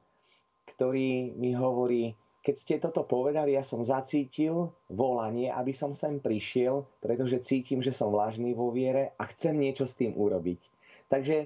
ktorý 0.76 1.36
mi 1.36 1.52
hovorí, 1.54 2.16
keď 2.42 2.56
ste 2.58 2.76
toto 2.82 3.06
povedali, 3.06 3.54
ja 3.54 3.62
som 3.62 3.86
zacítil 3.86 4.74
volanie, 4.90 5.54
aby 5.54 5.70
som 5.72 5.94
sem 5.94 6.18
prišiel, 6.18 6.90
pretože 6.98 7.46
cítim, 7.46 7.86
že 7.86 7.94
som 7.94 8.10
vlažný 8.10 8.58
vo 8.58 8.74
viere 8.74 9.14
a 9.22 9.30
chcem 9.30 9.54
niečo 9.62 9.86
s 9.86 9.94
tým 9.94 10.18
urobiť. 10.18 10.62
Takže 11.06 11.46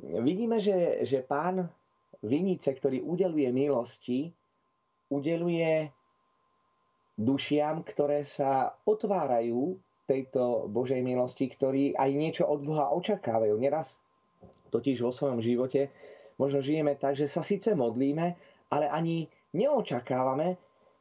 vidíme, 0.00 0.56
že, 0.56 1.04
že 1.04 1.20
pán 1.20 1.68
Vinice, 2.24 2.72
ktorý 2.72 3.04
udeluje 3.04 3.48
milosti, 3.52 4.32
udeluje 5.12 5.92
dušiam, 7.20 7.84
ktoré 7.84 8.24
sa 8.24 8.72
otvárajú 8.88 9.76
tejto 10.08 10.66
Božej 10.72 11.04
milosti, 11.04 11.52
ktorí 11.52 11.94
aj 11.94 12.10
niečo 12.16 12.44
od 12.48 12.64
Boha 12.64 12.88
očakávajú. 12.96 13.60
Neraz 13.60 14.00
totiž 14.72 15.04
vo 15.04 15.12
svojom 15.12 15.44
živote 15.44 15.92
možno 16.40 16.64
žijeme 16.64 16.96
tak, 16.96 17.20
že 17.20 17.28
sa 17.28 17.44
síce 17.44 17.76
modlíme, 17.76 18.34
ale 18.70 18.86
ani 18.86 19.26
neočakávame, 19.52 20.56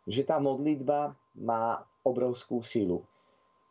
že 0.09 0.25
tá 0.25 0.41
modlitba 0.41 1.13
má 1.37 1.85
obrovskú 2.01 2.65
silu. 2.65 3.05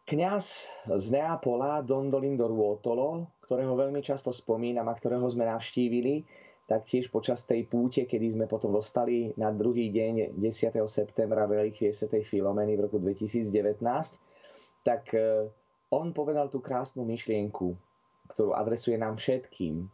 Kňaz 0.08 0.70
z 0.88 1.06
Neapola, 1.12 1.84
Don 1.84 2.08
Dolindo 2.08 2.48
Ruotolo, 2.48 3.28
ktorého 3.44 3.76
veľmi 3.76 4.00
často 4.00 4.32
spomínam 4.32 4.88
a 4.88 4.96
ktorého 4.96 5.28
sme 5.28 5.44
navštívili, 5.44 6.24
taktiež 6.64 7.12
počas 7.12 7.44
tej 7.44 7.68
púte, 7.68 8.08
kedy 8.08 8.36
sme 8.36 8.46
potom 8.48 8.72
dostali 8.72 9.32
na 9.36 9.52
druhý 9.52 9.92
deň 9.92 10.36
10. 10.36 10.80
septembra 10.88 11.44
relikvie 11.44 11.92
Sv. 11.92 12.24
Filomeny 12.24 12.76
v 12.76 12.88
roku 12.88 12.96
2019, 13.00 13.80
tak 14.84 15.12
e, 15.12 15.48
on 15.92 16.12
povedal 16.12 16.52
tú 16.52 16.60
krásnu 16.60 17.08
myšlienku, 17.08 17.72
ktorú 18.32 18.52
adresuje 18.52 19.00
nám 19.00 19.16
všetkým. 19.16 19.88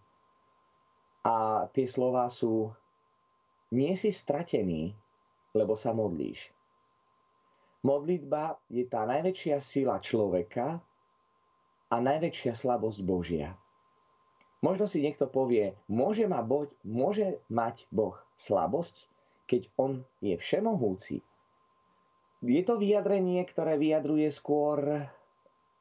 A 1.27 1.67
tie 1.71 1.87
slova 1.87 2.27
sú 2.27 2.75
nie 3.75 3.99
si 3.99 4.14
stratený, 4.14 4.95
lebo 5.50 5.75
sa 5.75 5.90
modlíš. 5.90 6.54
Modlitba 7.85 8.57
je 8.73 8.87
tá 8.88 9.04
najväčšia 9.04 9.61
sila 9.61 10.00
človeka 10.00 10.81
a 11.93 11.97
najväčšia 12.00 12.57
slabosť 12.57 13.04
Božia. 13.04 13.52
Možno 14.64 14.88
si 14.88 15.04
niekto 15.04 15.28
povie, 15.28 15.76
môže, 15.93 16.25
ma 16.25 16.40
boť, 16.40 16.73
môže 16.88 17.37
mať 17.52 17.85
Boh 17.93 18.16
slabosť, 18.40 18.97
keď 19.45 19.69
On 19.76 20.00
je 20.25 20.40
všemohúci. 20.40 21.21
Je 22.40 22.62
to 22.64 22.81
vyjadrenie, 22.81 23.45
ktoré 23.45 23.76
vyjadruje 23.76 24.33
skôr 24.33 25.04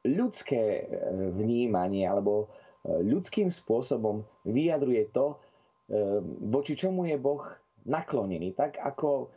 ľudské 0.04 0.60
e, 0.60 0.82
vnímanie 1.32 2.04
alebo 2.04 2.44
e, 2.84 3.00
ľudským 3.00 3.48
spôsobom 3.48 4.20
vyjadruje 4.44 5.08
to, 5.16 5.32
e, 5.32 5.36
voči 6.44 6.76
čomu 6.76 7.08
je 7.08 7.16
Boh 7.16 7.40
naklonený. 7.84 8.56
Tak 8.56 8.80
ako 8.80 9.28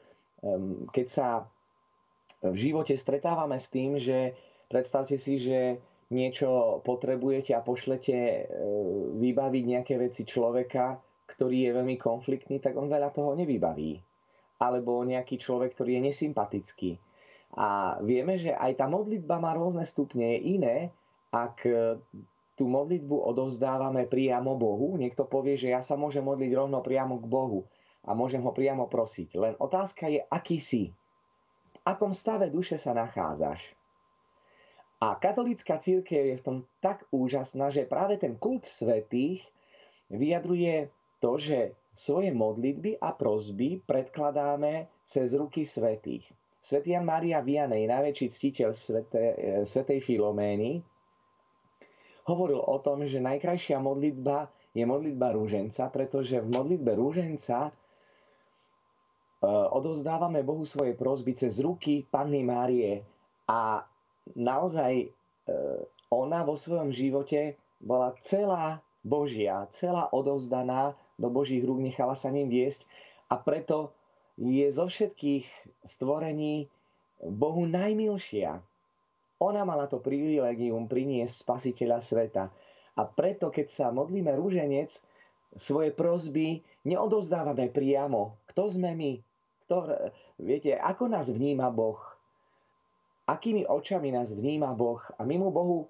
keď 0.94 1.08
sa 1.08 1.28
v 2.44 2.58
živote 2.58 2.94
stretávame 2.94 3.58
s 3.58 3.68
tým, 3.74 3.98
že 3.98 4.38
predstavte 4.70 5.18
si, 5.18 5.42
že 5.42 5.82
niečo 6.14 6.80
potrebujete 6.86 7.52
a 7.52 7.66
pošlete 7.66 8.16
e, 8.16 8.42
vybaviť 9.18 9.64
nejaké 9.66 10.00
veci 10.00 10.24
človeka, 10.24 10.96
ktorý 11.28 11.68
je 11.68 11.76
veľmi 11.76 11.98
konfliktný, 12.00 12.64
tak 12.64 12.80
on 12.80 12.88
veľa 12.88 13.12
toho 13.12 13.36
nevybaví. 13.36 14.00
Alebo 14.64 15.04
nejaký 15.04 15.36
človek, 15.36 15.76
ktorý 15.76 16.00
je 16.00 16.06
nesympatický. 16.08 16.92
A 17.60 18.00
vieme, 18.00 18.40
že 18.40 18.56
aj 18.56 18.80
tá 18.80 18.86
modlitba 18.88 19.42
má 19.42 19.52
rôzne 19.52 19.84
stupne. 19.84 20.38
Je 20.38 20.58
iné, 20.58 20.78
ak 21.36 21.68
tú 22.58 22.66
modlitbu 22.66 23.14
odovzdávame 23.14 24.10
priamo 24.10 24.58
Bohu. 24.58 24.98
Niekto 24.98 25.30
povie, 25.30 25.60
že 25.60 25.76
ja 25.76 25.82
sa 25.86 25.94
môžem 25.94 26.26
modliť 26.26 26.52
rovno 26.58 26.82
priamo 26.82 27.22
k 27.22 27.26
Bohu 27.30 27.68
a 28.08 28.16
môžem 28.16 28.40
ho 28.40 28.56
priamo 28.56 28.88
prosiť. 28.88 29.30
Len 29.36 29.54
otázka 29.60 30.08
je, 30.08 30.24
aký 30.32 30.64
si. 30.64 30.90
V 31.76 31.78
akom 31.84 32.16
stave 32.16 32.48
duše 32.48 32.80
sa 32.80 32.96
nachádzaš 32.96 33.78
a 34.98 35.14
katolícka 35.22 35.78
církev 35.78 36.26
je 36.26 36.36
v 36.42 36.46
tom 36.46 36.58
tak 36.82 37.06
úžasná, 37.14 37.70
že 37.70 37.86
práve 37.86 38.18
ten 38.18 38.34
kult 38.34 38.66
svetých 38.66 39.46
vyjadruje 40.10 40.90
to, 41.22 41.38
že 41.38 41.78
svoje 41.94 42.34
modlitby 42.34 42.98
a 43.02 43.14
prozby 43.14 43.82
predkladáme 43.86 44.90
cez 45.06 45.38
ruky 45.38 45.66
svetých. 45.66 46.26
Svetý 46.62 46.98
Jan 46.98 47.06
Mária 47.06 47.46
Vianej, 47.46 47.86
najväčší 47.86 48.28
ctiteľ 48.34 48.70
svete, 48.74 49.24
svetej 49.64 50.02
Filomény, 50.02 50.82
hovoril 52.28 52.60
o 52.60 52.78
tom, 52.82 53.06
že 53.06 53.24
najkrajšia 53.24 53.78
modlitba 53.78 54.50
je 54.74 54.84
modlitba 54.84 55.32
rúženca, 55.32 55.90
pretože 55.94 56.42
v 56.42 56.54
modlitbe 56.54 56.92
rúženca 56.98 57.70
e, 57.70 57.72
odovzdávame 59.46 60.42
Bohu 60.42 60.66
svoje 60.66 60.98
prozby 60.98 61.38
cez 61.38 61.62
ruky 61.62 62.02
Panny 62.10 62.42
Márie 62.42 63.06
a 63.46 63.86
naozaj 64.34 64.94
e, 64.98 65.08
ona 66.10 66.42
vo 66.42 66.58
svojom 66.58 66.90
živote 66.90 67.54
bola 67.78 68.18
celá 68.20 68.82
Božia, 69.06 69.70
celá 69.70 70.10
odovzdaná 70.10 70.98
do 71.22 71.30
Božích 71.30 71.62
rúk, 71.62 71.80
nechala 71.80 72.18
sa 72.18 72.34
ním 72.34 72.50
viesť 72.50 72.90
a 73.30 73.38
preto 73.38 73.94
je 74.38 74.68
zo 74.74 74.90
všetkých 74.90 75.46
stvorení 75.86 76.70
Bohu 77.22 77.66
najmilšia. 77.66 78.62
Ona 79.38 79.62
mala 79.66 79.86
to 79.86 80.02
privilegium 80.02 80.90
priniesť 80.90 81.46
spasiteľa 81.46 82.00
sveta. 82.02 82.44
A 82.98 83.02
preto, 83.06 83.54
keď 83.54 83.68
sa 83.70 83.86
modlíme 83.94 84.34
rúženec, 84.34 84.98
svoje 85.58 85.94
prozby 85.94 86.66
neodovzdávame 86.86 87.70
priamo. 87.70 88.38
Kto 88.50 88.70
sme 88.70 88.94
my? 88.98 89.12
Kto, 89.68 89.92
viete, 90.40 90.80
ako 90.80 91.12
nás 91.12 91.28
vníma 91.28 91.68
Boh? 91.68 92.18
akými 93.28 93.68
očami 93.68 94.16
nás 94.16 94.32
vníma 94.32 94.72
Boh. 94.74 95.04
A 95.20 95.28
my 95.28 95.36
mu 95.36 95.52
Bohu 95.52 95.86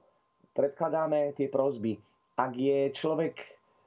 predkladáme 0.57 1.37
tie 1.37 1.47
prozby. 1.47 2.01
Ak 2.33 2.57
je 2.57 2.89
človek, 2.89 3.37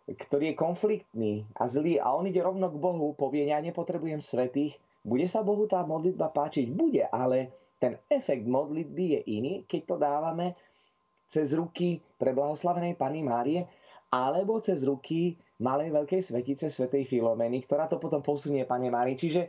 ktorý 0.06 0.54
je 0.54 0.56
konfliktný 0.56 1.32
a 1.58 1.66
zlý 1.66 1.98
a 1.98 2.14
on 2.14 2.30
ide 2.30 2.38
rovno 2.42 2.70
k 2.70 2.78
Bohu, 2.78 3.14
povie, 3.18 3.50
ja 3.50 3.58
nepotrebujem 3.58 4.22
svetých, 4.22 4.78
bude 5.02 5.26
sa 5.26 5.42
Bohu 5.42 5.66
tá 5.66 5.82
modlitba 5.82 6.30
páčiť? 6.30 6.66
Bude, 6.70 7.10
ale 7.10 7.50
ten 7.82 7.98
efekt 8.06 8.46
modlitby 8.46 9.04
je 9.18 9.20
iný, 9.34 9.54
keď 9.66 9.80
to 9.86 9.96
dávame 9.98 10.46
cez 11.30 11.54
ruky 11.54 12.02
pre 12.18 12.34
blahoslavenej 12.34 12.98
Pany 12.98 13.22
Márie 13.22 13.66
alebo 14.10 14.58
cez 14.58 14.82
ruky 14.82 15.38
malej 15.62 15.94
veľkej 15.94 16.20
svetice 16.20 16.66
svetej 16.66 17.06
Filomeny, 17.06 17.62
ktorá 17.62 17.86
to 17.86 18.02
potom 18.02 18.18
posunie 18.18 18.66
Pane 18.66 18.90
Márii. 18.90 19.14
Čiže 19.14 19.46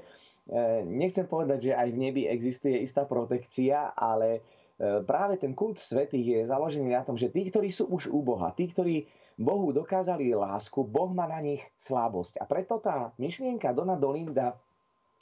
nechcem 0.88 1.28
povedať, 1.30 1.72
že 1.72 1.78
aj 1.78 1.90
v 1.94 2.02
nebi 2.02 2.22
existuje 2.26 2.82
istá 2.82 3.06
protekcia, 3.06 3.94
ale 3.94 4.42
e, 4.78 5.02
práve 5.06 5.38
ten 5.38 5.54
kult 5.54 5.78
svetých 5.78 6.26
je 6.26 6.50
založený 6.50 6.90
na 6.92 7.06
tom, 7.06 7.16
že 7.16 7.30
tí, 7.30 7.46
ktorí 7.48 7.70
sú 7.70 7.88
už 7.94 8.10
u 8.10 8.26
Boha, 8.26 8.50
tí, 8.58 8.66
ktorí 8.66 9.06
Bohu 9.38 9.70
dokázali 9.72 10.34
lásku, 10.34 10.82
Boh 10.82 11.14
má 11.14 11.30
na 11.30 11.40
nich 11.40 11.62
slabosť. 11.78 12.42
A 12.42 12.46
preto 12.50 12.82
tá 12.82 13.14
myšlienka 13.22 13.74
Dona 13.74 13.96
Dolinda, 13.96 14.58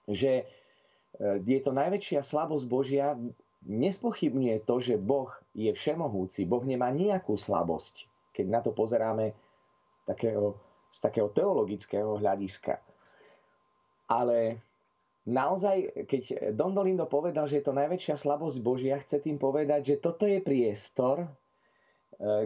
že 0.08 0.44
e, 0.44 1.44
je 1.44 1.60
to 1.60 1.76
najväčšia 1.76 2.24
slabosť 2.24 2.66
Božia, 2.66 3.20
nespochybňuje 3.68 4.64
to, 4.64 4.76
že 4.80 4.96
Boh 4.96 5.30
je 5.52 5.70
všemohúci. 5.76 6.48
Boh 6.48 6.64
nemá 6.64 6.96
nejakú 6.96 7.36
slabosť, 7.36 8.08
keď 8.32 8.46
na 8.48 8.60
to 8.64 8.72
pozeráme 8.72 9.36
takého, 10.08 10.56
z 10.88 10.98
takého 11.04 11.28
teologického 11.28 12.18
hľadiska. 12.18 12.80
Ale 14.10 14.64
naozaj, 15.30 16.08
keď 16.10 16.54
Don 16.58 16.74
Dolindo 16.74 17.06
povedal, 17.06 17.46
že 17.46 17.62
je 17.62 17.66
to 17.70 17.78
najväčšia 17.78 18.18
slabosť 18.18 18.58
Božia, 18.66 18.98
chce 18.98 19.22
tým 19.22 19.38
povedať, 19.38 19.96
že 19.96 20.02
toto 20.02 20.26
je 20.26 20.42
priestor, 20.42 21.24
e, 21.24 21.30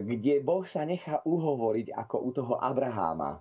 kde 0.04 0.44
Boh 0.44 0.62
sa 0.68 0.84
nechá 0.84 1.24
uhovoriť 1.24 1.96
ako 1.96 2.16
u 2.20 2.30
toho 2.30 2.54
Abraháma. 2.60 3.40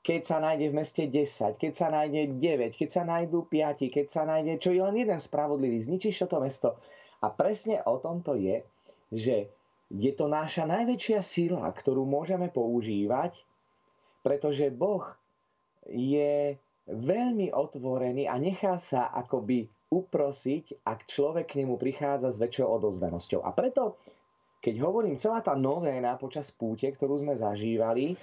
Keď 0.00 0.20
sa 0.24 0.40
nájde 0.40 0.72
v 0.72 0.76
meste 0.80 1.04
10, 1.04 1.60
keď 1.60 1.72
sa 1.76 1.92
nájde 1.92 2.40
9, 2.40 2.72
keď 2.72 2.88
sa 2.88 3.02
nájdú 3.04 3.44
5, 3.44 3.92
keď 3.92 4.06
sa 4.08 4.24
nájde, 4.24 4.56
čo 4.56 4.72
je 4.72 4.80
len 4.80 4.96
jeden 4.96 5.20
spravodlivý, 5.20 5.76
zničíš 5.76 6.24
toto 6.24 6.40
mesto. 6.40 6.80
A 7.20 7.28
presne 7.28 7.84
o 7.84 8.00
tomto 8.00 8.32
je, 8.32 8.64
že 9.12 9.52
je 9.92 10.12
to 10.16 10.30
naša 10.30 10.64
najväčšia 10.64 11.20
sila, 11.20 11.68
ktorú 11.68 12.08
môžeme 12.08 12.48
používať, 12.48 13.36
pretože 14.24 14.72
Boh 14.72 15.04
je 15.90 16.56
veľmi 16.90 17.54
otvorený 17.54 18.26
a 18.26 18.34
nechá 18.36 18.74
sa 18.76 19.08
akoby 19.14 19.70
uprosiť, 19.90 20.86
ak 20.86 21.06
človek 21.10 21.54
k 21.54 21.58
nemu 21.62 21.74
prichádza 21.74 22.30
s 22.30 22.38
väčšou 22.38 22.66
odovzdanosťou. 22.78 23.42
A 23.42 23.50
preto, 23.50 23.98
keď 24.62 24.74
hovorím, 24.86 25.18
celá 25.18 25.42
tá 25.42 25.58
novéna 25.58 26.14
počas 26.14 26.54
púte, 26.54 26.86
ktorú 26.94 27.18
sme 27.18 27.34
zažívali, 27.34 28.14
e, 28.14 28.16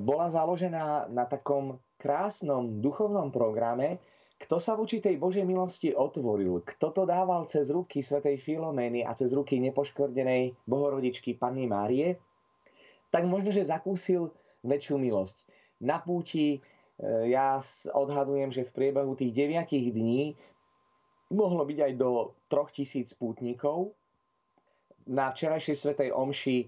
bola 0.00 0.32
založená 0.32 1.12
na 1.12 1.24
takom 1.28 1.76
krásnom 2.00 2.80
duchovnom 2.80 3.28
programe, 3.28 4.00
kto 4.36 4.60
sa 4.60 4.76
voči 4.76 5.00
tej 5.00 5.16
Božej 5.16 5.48
milosti 5.48 5.96
otvoril, 5.96 6.60
kto 6.60 6.92
to 6.92 7.02
dával 7.08 7.48
cez 7.48 7.72
ruky 7.72 8.04
svätej 8.04 8.36
Filomény 8.36 9.00
a 9.00 9.16
cez 9.16 9.32
ruky 9.32 9.56
nepoškvrdenej 9.64 10.52
bohorodičky 10.68 11.40
Panny 11.40 11.64
Márie, 11.64 12.20
tak 13.08 13.24
možno, 13.24 13.48
že 13.48 13.64
zakúsil 13.64 14.28
väčšiu 14.60 15.00
milosť. 15.00 15.40
Na 15.80 16.04
púti 16.04 16.60
ja 17.04 17.60
odhadujem, 17.92 18.48
že 18.48 18.64
v 18.64 18.72
priebehu 18.72 19.12
tých 19.12 19.32
9 19.36 19.68
dní 19.92 20.32
mohlo 21.28 21.66
byť 21.68 21.78
aj 21.82 21.92
do 22.00 22.32
3000 22.48 23.20
pútnikov. 23.20 23.92
Na 25.06 25.30
včerajšej 25.30 25.76
svetej 25.76 26.08
omši 26.10 26.58
e, 26.64 26.66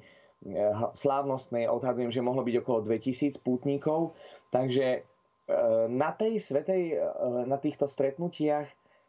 slávnostnej 0.94 1.66
odhadujem, 1.66 2.12
že 2.12 2.22
mohlo 2.22 2.44
byť 2.44 2.54
okolo 2.60 2.78
2000 2.86 3.40
pútnikov. 3.40 4.14
Takže 4.52 4.86
e, 4.86 5.00
na 5.88 6.12
tej 6.12 6.38
svetej, 6.38 7.00
na 7.48 7.56
týchto 7.56 7.88
stretnutiach 7.88 8.68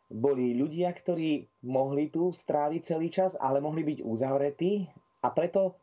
boli 0.10 0.58
ľudia, 0.58 0.90
ktorí 0.90 1.46
mohli 1.70 2.10
tu 2.10 2.34
stráviť 2.34 2.82
celý 2.82 3.14
čas, 3.14 3.38
ale 3.38 3.62
mohli 3.62 3.86
byť 3.86 4.00
uzavretí 4.02 4.90
a 5.22 5.30
preto 5.30 5.78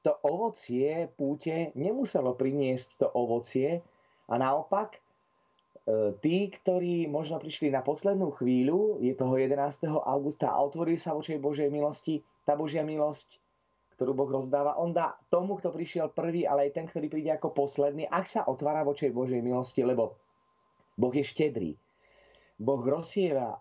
to 0.00 0.16
ovocie 0.24 1.06
púte 1.14 1.70
nemuselo 1.76 2.32
priniesť 2.32 2.98
to 2.98 3.06
ovocie, 3.12 3.84
a 4.30 4.34
naopak, 4.38 4.94
e, 4.94 5.00
tí, 6.22 6.46
ktorí 6.54 7.10
možno 7.10 7.42
prišli 7.42 7.74
na 7.74 7.82
poslednú 7.82 8.30
chvíľu, 8.38 9.02
je 9.02 9.10
toho 9.18 9.34
11. 9.34 9.90
augusta 10.06 10.54
a 10.54 10.62
otvorili 10.62 10.96
sa 10.96 11.18
vočej 11.18 11.42
Božej 11.42 11.66
milosti, 11.66 12.22
tá 12.46 12.54
Božia 12.54 12.86
milosť, 12.86 13.42
ktorú 13.98 14.14
Boh 14.14 14.30
rozdáva, 14.30 14.78
on 14.78 14.94
dá 14.94 15.18
tomu, 15.28 15.58
kto 15.58 15.74
prišiel 15.74 16.14
prvý, 16.14 16.46
ale 16.46 16.70
aj 16.70 16.78
ten, 16.78 16.86
ktorý 16.86 17.10
príde 17.10 17.34
ako 17.34 17.52
posledný, 17.52 18.06
ak 18.06 18.24
sa 18.24 18.46
otvára 18.46 18.86
vočej 18.86 19.10
Božej 19.10 19.42
milosti, 19.42 19.82
lebo 19.82 20.16
Boh 20.94 21.12
je 21.12 21.26
štedrý. 21.26 21.74
Boh 22.56 22.80
rozsieva 22.80 23.58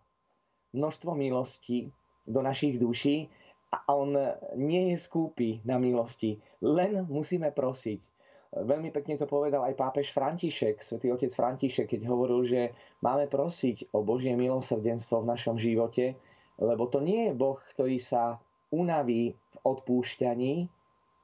množstvo 0.72 1.18
milostí 1.18 1.90
do 2.30 2.46
našich 2.46 2.78
duší 2.78 3.32
a 3.74 3.90
on 3.96 4.14
nie 4.58 4.94
je 4.94 4.98
skúpy 5.02 5.64
na 5.66 5.82
milosti. 5.82 6.38
Len 6.62 7.06
musíme 7.10 7.50
prosiť. 7.50 8.09
Veľmi 8.50 8.90
pekne 8.90 9.14
to 9.14 9.30
povedal 9.30 9.62
aj 9.62 9.78
pápež 9.78 10.10
František, 10.10 10.82
svätý 10.82 11.14
otec 11.14 11.30
František, 11.30 11.86
keď 11.86 12.02
hovoril, 12.10 12.42
že 12.50 12.62
máme 13.06 13.30
prosiť 13.30 13.94
o 13.94 14.02
Božie 14.02 14.34
milosrdenstvo 14.34 15.22
v 15.22 15.30
našom 15.30 15.56
živote, 15.62 16.18
lebo 16.58 16.90
to 16.90 16.98
nie 16.98 17.30
je 17.30 17.38
Boh, 17.38 17.62
ktorý 17.78 18.02
sa 18.02 18.42
unaví 18.74 19.38
v 19.38 19.56
odpúšťaní 19.62 20.66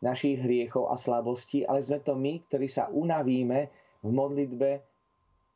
našich 0.05 0.37
hriechov 0.37 0.93
a 0.93 1.01
slabostí, 1.01 1.65
ale 1.65 1.81
sme 1.81 1.97
to 2.05 2.13
my, 2.13 2.45
ktorí 2.45 2.69
sa 2.69 2.93
unavíme 2.93 3.73
v 4.05 4.09
modlitbe, 4.13 4.71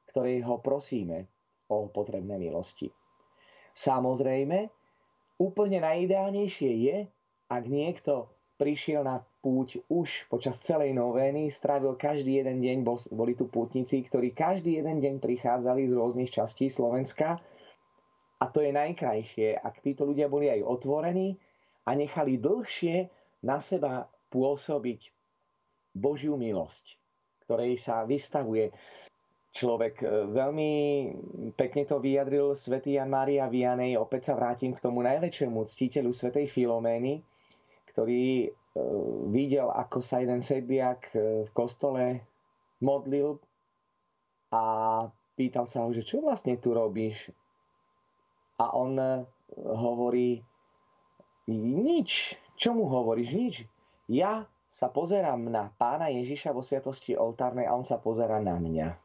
ktorej 0.10 0.42
ho 0.50 0.58
prosíme 0.58 1.30
o 1.70 1.86
potrebné 1.86 2.42
milosti. 2.42 2.90
Samozrejme, 3.78 4.74
úplne 5.38 5.86
najideálnejšie 5.86 6.72
je, 6.82 6.98
ak 7.46 7.64
niekto 7.70 8.26
prišiel 8.60 9.08
na 9.08 9.24
púť 9.40 9.80
už 9.88 10.28
počas 10.28 10.60
celej 10.60 10.92
novény, 10.92 11.48
strávil 11.48 11.96
každý 11.96 12.44
jeden 12.44 12.60
deň, 12.60 12.78
boli 13.16 13.32
tu 13.40 13.48
pútnici, 13.48 14.04
ktorí 14.04 14.36
každý 14.36 14.84
jeden 14.84 15.00
deň 15.00 15.24
prichádzali 15.24 15.88
z 15.88 15.96
rôznych 15.96 16.28
častí 16.28 16.68
Slovenska. 16.68 17.40
A 18.40 18.46
to 18.52 18.60
je 18.60 18.76
najkrajšie, 18.76 19.56
ak 19.56 19.80
títo 19.80 20.04
ľudia 20.04 20.28
boli 20.28 20.52
aj 20.52 20.68
otvorení 20.68 21.40
a 21.88 21.96
nechali 21.96 22.36
dlhšie 22.36 23.08
na 23.48 23.64
seba 23.64 24.12
pôsobiť 24.32 25.12
Božiu 25.96 26.36
milosť, 26.36 27.00
ktorej 27.48 27.80
sa 27.80 28.04
vystavuje 28.04 28.72
človek. 29.56 30.04
Veľmi 30.36 30.72
pekne 31.56 31.84
to 31.84 32.00
vyjadril 32.00 32.56
svätý 32.56 33.00
Jan 33.00 33.10
Mária 33.12 33.50
Vianej. 33.50 33.98
Opäť 34.00 34.32
sa 34.32 34.38
vrátim 34.38 34.76
k 34.76 34.84
tomu 34.84 35.02
najväčšiemu 35.04 35.60
ctiteľu 35.66 36.12
svätej 36.14 36.46
Filomény, 36.48 37.26
ktorý 38.00 38.48
e, 38.48 38.50
videl, 39.28 39.68
ako 39.68 40.00
sa 40.00 40.24
jeden 40.24 40.40
sedliak 40.40 41.12
e, 41.12 41.44
v 41.44 41.52
kostole 41.52 42.24
modlil 42.80 43.44
a 44.56 44.64
pýtal 45.36 45.68
sa 45.68 45.84
ho, 45.84 45.92
že 45.92 46.08
čo 46.08 46.24
vlastne 46.24 46.56
tu 46.56 46.72
robíš? 46.72 47.28
A 48.56 48.72
on 48.72 48.96
e, 48.96 49.28
hovorí, 49.52 50.40
nič. 51.52 52.40
Čo 52.56 52.72
mu 52.72 52.88
hovoríš? 52.88 53.30
Nič. 53.36 53.56
Ja 54.08 54.48
sa 54.72 54.88
pozerám 54.88 55.52
na 55.52 55.76
pána 55.76 56.08
Ježiša 56.08 56.56
vo 56.56 56.64
sviatosti 56.64 57.20
oltárnej 57.20 57.68
a 57.68 57.76
on 57.76 57.84
sa 57.84 58.00
pozera 58.00 58.40
na 58.40 58.56
mňa. 58.56 58.96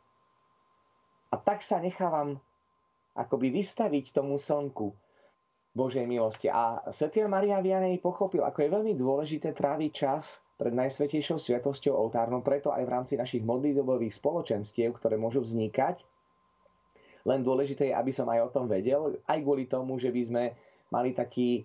A 1.30 1.36
tak 1.42 1.66
sa 1.66 1.82
nechávam 1.82 2.38
akoby 3.18 3.58
vystaviť 3.58 4.14
tomu 4.14 4.38
slnku. 4.38 4.94
Božej 5.74 6.06
milosti. 6.06 6.46
A 6.46 6.78
Svetý 6.94 7.26
Maria 7.26 7.58
Vianej 7.58 7.98
pochopil, 7.98 8.46
ako 8.46 8.62
je 8.62 8.74
veľmi 8.78 8.94
dôležité 8.94 9.50
tráviť 9.50 9.90
čas 9.90 10.38
pred 10.54 10.70
Najsvetejšou 10.70 11.42
sviatosťou 11.42 11.98
oltárnou, 11.98 12.46
preto 12.46 12.70
aj 12.70 12.86
v 12.86 12.92
rámci 12.94 13.14
našich 13.18 13.42
modlitobových 13.42 14.14
spoločenstiev, 14.14 14.94
ktoré 14.94 15.18
môžu 15.18 15.42
vznikať. 15.42 16.06
Len 17.26 17.42
dôležité 17.42 17.90
je, 17.90 17.98
aby 17.98 18.14
som 18.14 18.30
aj 18.30 18.40
o 18.46 18.52
tom 18.54 18.70
vedel, 18.70 19.18
aj 19.26 19.38
kvôli 19.42 19.66
tomu, 19.66 19.98
že 19.98 20.14
by 20.14 20.22
sme 20.22 20.44
mali 20.94 21.10
taký 21.10 21.58
e, 21.58 21.62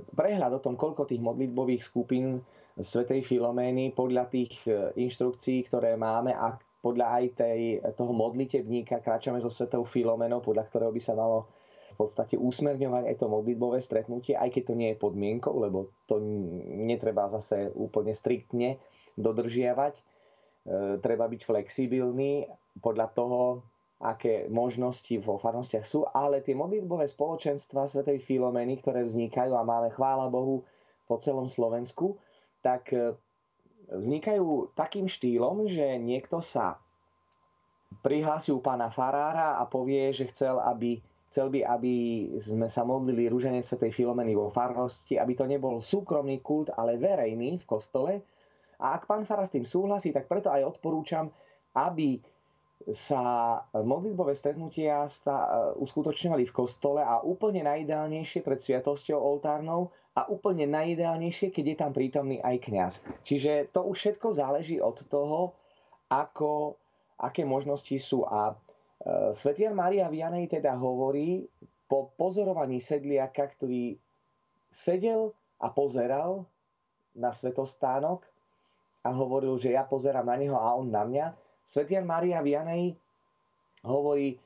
prehľad 0.00 0.56
o 0.56 0.64
tom, 0.64 0.80
koľko 0.80 1.04
tých 1.04 1.20
modlitbových 1.20 1.84
skupín 1.84 2.40
Svetej 2.80 3.20
Filomény 3.28 3.92
podľa 3.92 4.32
tých 4.32 4.64
e, 4.64 4.96
inštrukcií, 4.96 5.68
ktoré 5.68 5.92
máme 6.00 6.32
a 6.32 6.56
podľa 6.80 7.20
aj 7.20 7.24
tej, 7.36 7.60
toho 7.92 8.16
modlitebníka 8.16 9.04
kráčame 9.04 9.36
so 9.44 9.52
Svetou 9.52 9.84
Filomenou, 9.84 10.40
podľa 10.40 10.64
ktorého 10.72 10.88
by 10.88 11.02
sa 11.04 11.12
malo 11.12 11.59
podstate 12.00 12.40
usmerňovať 12.40 13.04
aj 13.12 13.16
to 13.20 13.26
modlitbové 13.28 13.84
stretnutie, 13.84 14.32
aj 14.32 14.48
keď 14.48 14.62
to 14.72 14.74
nie 14.74 14.88
je 14.96 15.02
podmienkou, 15.02 15.52
lebo 15.52 15.92
to 16.08 16.16
netreba 16.64 17.28
zase 17.28 17.68
úplne 17.76 18.16
striktne 18.16 18.80
dodržiavať. 19.20 19.94
E, 20.00 20.02
treba 21.04 21.28
byť 21.28 21.40
flexibilný 21.44 22.48
podľa 22.80 23.06
toho, 23.12 23.40
aké 24.00 24.48
možnosti 24.48 25.12
vo 25.20 25.36
farnostiach 25.36 25.84
sú, 25.84 26.08
ale 26.08 26.40
tie 26.40 26.56
modlitbové 26.56 27.04
spoločenstva 27.04 27.84
Svetej 27.84 28.24
Filomeny, 28.24 28.80
ktoré 28.80 29.04
vznikajú 29.04 29.52
a 29.52 29.60
máme 29.60 29.92
chvála 29.92 30.32
Bohu 30.32 30.64
po 31.04 31.20
celom 31.20 31.44
Slovensku, 31.44 32.16
tak 32.64 32.96
e, 32.96 33.12
vznikajú 33.92 34.72
takým 34.72 35.04
štýlom, 35.04 35.68
že 35.68 36.00
niekto 36.00 36.40
sa 36.40 36.80
prihlási 38.00 38.54
u 38.54 38.62
pána 38.62 38.88
Farára 38.88 39.58
a 39.58 39.66
povie, 39.66 40.14
že 40.14 40.30
chcel, 40.30 40.62
aby 40.62 41.02
Chcel 41.30 41.46
by, 41.46 41.60
aby 41.62 41.94
sme 42.42 42.66
sa 42.66 42.82
modlili 42.82 43.30
rúženie 43.30 43.62
svätej 43.62 43.94
Filomeny 43.94 44.34
vo 44.34 44.50
farnosti, 44.50 45.14
aby 45.14 45.38
to 45.38 45.46
nebol 45.46 45.78
súkromný 45.78 46.42
kult, 46.42 46.74
ale 46.74 46.98
verejný 46.98 47.62
v 47.62 47.68
kostole. 47.70 48.12
A 48.82 48.98
ak 48.98 49.06
pán 49.06 49.22
Fara 49.22 49.46
s 49.46 49.54
tým 49.54 49.62
súhlasí, 49.62 50.10
tak 50.10 50.26
preto 50.26 50.50
aj 50.50 50.66
odporúčam, 50.66 51.30
aby 51.78 52.18
sa 52.90 53.60
modlitbové 53.76 54.34
stretnutia 54.34 55.06
sta, 55.06 55.70
uskutočňovali 55.78 56.48
v 56.48 56.56
kostole 56.56 57.04
a 57.04 57.22
úplne 57.22 57.62
najideálnejšie 57.62 58.40
pred 58.42 58.58
sviatosťou 58.58 59.20
oltárnou 59.20 59.94
a 60.16 60.26
úplne 60.26 60.66
najideálnejšie, 60.66 61.54
keď 61.54 61.64
je 61.70 61.76
tam 61.76 61.92
prítomný 61.94 62.42
aj 62.42 62.56
kňaz. 62.66 62.92
Čiže 63.22 63.70
to 63.70 63.86
už 63.86 63.96
všetko 64.00 64.34
záleží 64.34 64.82
od 64.82 64.98
toho, 65.06 65.54
ako, 66.10 66.74
aké 67.20 67.46
možnosti 67.46 67.94
sú. 68.02 68.26
A 68.26 68.56
Svetian 69.32 69.72
Maria 69.72 70.12
Vianej 70.12 70.60
teda 70.60 70.76
hovorí 70.76 71.48
po 71.88 72.12
pozorovaní 72.20 72.78
sedliaka, 72.78 73.48
ktorý 73.48 73.96
sedel 74.68 75.32
a 75.58 75.72
pozeral 75.72 76.44
na 77.16 77.32
svetostánok 77.32 78.22
a 79.02 79.10
hovoril, 79.10 79.56
že 79.56 79.72
ja 79.72 79.82
pozerám 79.88 80.28
na 80.28 80.36
neho 80.36 80.54
a 80.54 80.76
on 80.76 80.92
na 80.92 81.02
mňa. 81.08 81.26
Svetian 81.64 82.04
Mária 82.04 82.44
Vianej 82.44 82.94
hovorí, 83.82 84.36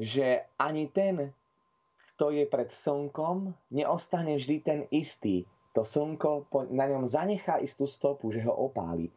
že 0.00 0.48
ani 0.56 0.88
ten, 0.88 1.32
kto 2.16 2.32
je 2.32 2.48
pred 2.48 2.72
slnkom, 2.72 3.52
neostane 3.76 4.40
vždy 4.40 4.56
ten 4.64 4.80
istý. 4.88 5.44
To 5.76 5.84
slnko 5.84 6.48
na 6.72 6.88
ňom 6.88 7.04
zanechá 7.04 7.60
istú 7.60 7.84
stopu, 7.84 8.32
že 8.32 8.40
ho 8.40 8.52
opáli. 8.52 9.12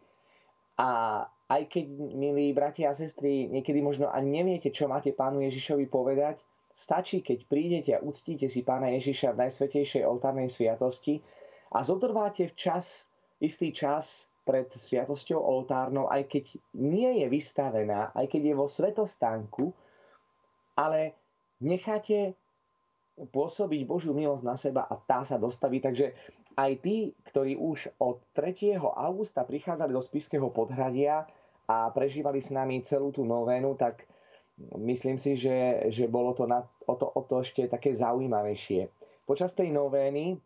A 0.75 1.23
aj 1.49 1.65
keď, 1.65 1.85
milí 2.13 2.53
bratia 2.53 2.93
a 2.93 2.97
sestry, 2.97 3.49
niekedy 3.49 3.81
možno 3.81 4.05
ani 4.13 4.41
neviete, 4.41 4.69
čo 4.69 4.85
máte 4.85 5.09
pánu 5.17 5.41
Ježišovi 5.49 5.89
povedať, 5.89 6.37
stačí, 6.77 7.25
keď 7.25 7.39
prídete 7.49 7.91
a 7.97 8.03
uctíte 8.05 8.45
si 8.45 8.61
pána 8.61 8.93
Ježiša 8.93 9.33
v 9.33 9.49
najsvetejšej 9.49 10.05
oltárnej 10.05 10.47
sviatosti 10.47 11.19
a 11.73 11.81
zotrváte 11.81 12.53
v 12.53 12.53
čas, 12.53 13.09
istý 13.41 13.73
čas 13.73 14.29
pred 14.45 14.69
sviatosťou 14.69 15.41
oltárnou, 15.41 16.05
aj 16.09 16.29
keď 16.29 16.45
nie 16.77 17.25
je 17.25 17.27
vystavená, 17.29 18.13
aj 18.13 18.29
keď 18.29 18.41
je 18.49 18.55
vo 18.55 18.67
svetostánku, 18.69 19.73
ale 20.77 21.17
necháte 21.59 22.33
pôsobiť 23.19 23.81
Božiu 23.83 24.15
milosť 24.15 24.43
na 24.47 24.55
seba 24.55 24.87
a 24.87 24.95
tá 24.95 25.27
sa 25.27 25.35
dostaví. 25.35 25.83
Takže 25.83 26.15
aj 26.55 26.71
tí, 26.79 27.11
ktorí 27.27 27.59
už 27.59 27.91
od 27.99 28.23
3. 28.31 28.79
augusta 28.79 29.43
prichádzali 29.43 29.91
do 29.91 29.99
Spiského 29.99 30.47
podhradia, 30.49 31.27
a 31.69 31.93
prežívali 31.93 32.41
s 32.41 32.49
nami 32.49 32.81
celú 32.81 33.13
tú 33.13 33.21
novénu, 33.21 33.77
tak 33.77 34.09
myslím 34.81 35.21
si, 35.21 35.37
že, 35.37 35.85
že 35.93 36.09
bolo 36.09 36.33
to, 36.33 36.49
na, 36.49 36.65
o, 36.65 36.93
to 36.97 37.05
o 37.05 37.21
to 37.29 37.45
ešte 37.45 37.69
také 37.69 37.93
zaujímavejšie. 37.93 38.89
Počas 39.29 39.53
tej 39.53 39.69
novény 39.69 40.41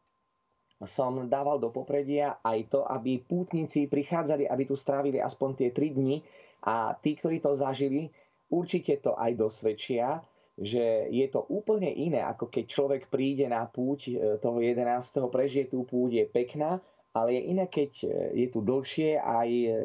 som 0.84 1.32
dával 1.32 1.64
do 1.64 1.72
popredia 1.72 2.44
aj 2.44 2.60
to, 2.68 2.84
aby 2.84 3.24
pútnici 3.24 3.88
prichádzali, 3.88 4.52
aby 4.52 4.64
tu 4.68 4.76
strávili 4.76 5.24
aspoň 5.24 5.50
tie 5.56 5.70
3 5.72 5.96
dni 5.96 6.20
a 6.68 6.92
tí, 7.00 7.16
ktorí 7.16 7.40
to 7.40 7.56
zažili, 7.56 8.12
určite 8.52 9.00
to 9.00 9.16
aj 9.16 9.32
dosvedčia, 9.40 10.20
že 10.60 11.10
je 11.10 11.26
to 11.34 11.48
úplne 11.50 11.90
iné, 11.90 12.22
ako 12.22 12.52
keď 12.52 12.66
človek 12.70 13.02
príde 13.10 13.50
na 13.50 13.66
púť 13.66 14.00
e, 14.06 14.14
toho 14.38 14.62
11. 14.62 14.86
prežije 15.34 15.74
tú 15.74 15.82
púť, 15.82 16.22
je 16.22 16.26
pekná 16.30 16.78
ale 17.14 17.38
je 17.38 17.42
iné, 17.54 17.66
keď 17.70 17.92
e, 18.04 18.08
je 18.44 18.48
tu 18.50 18.66
dlhšie, 18.66 19.22
aj, 19.22 19.50
e, 19.50 19.78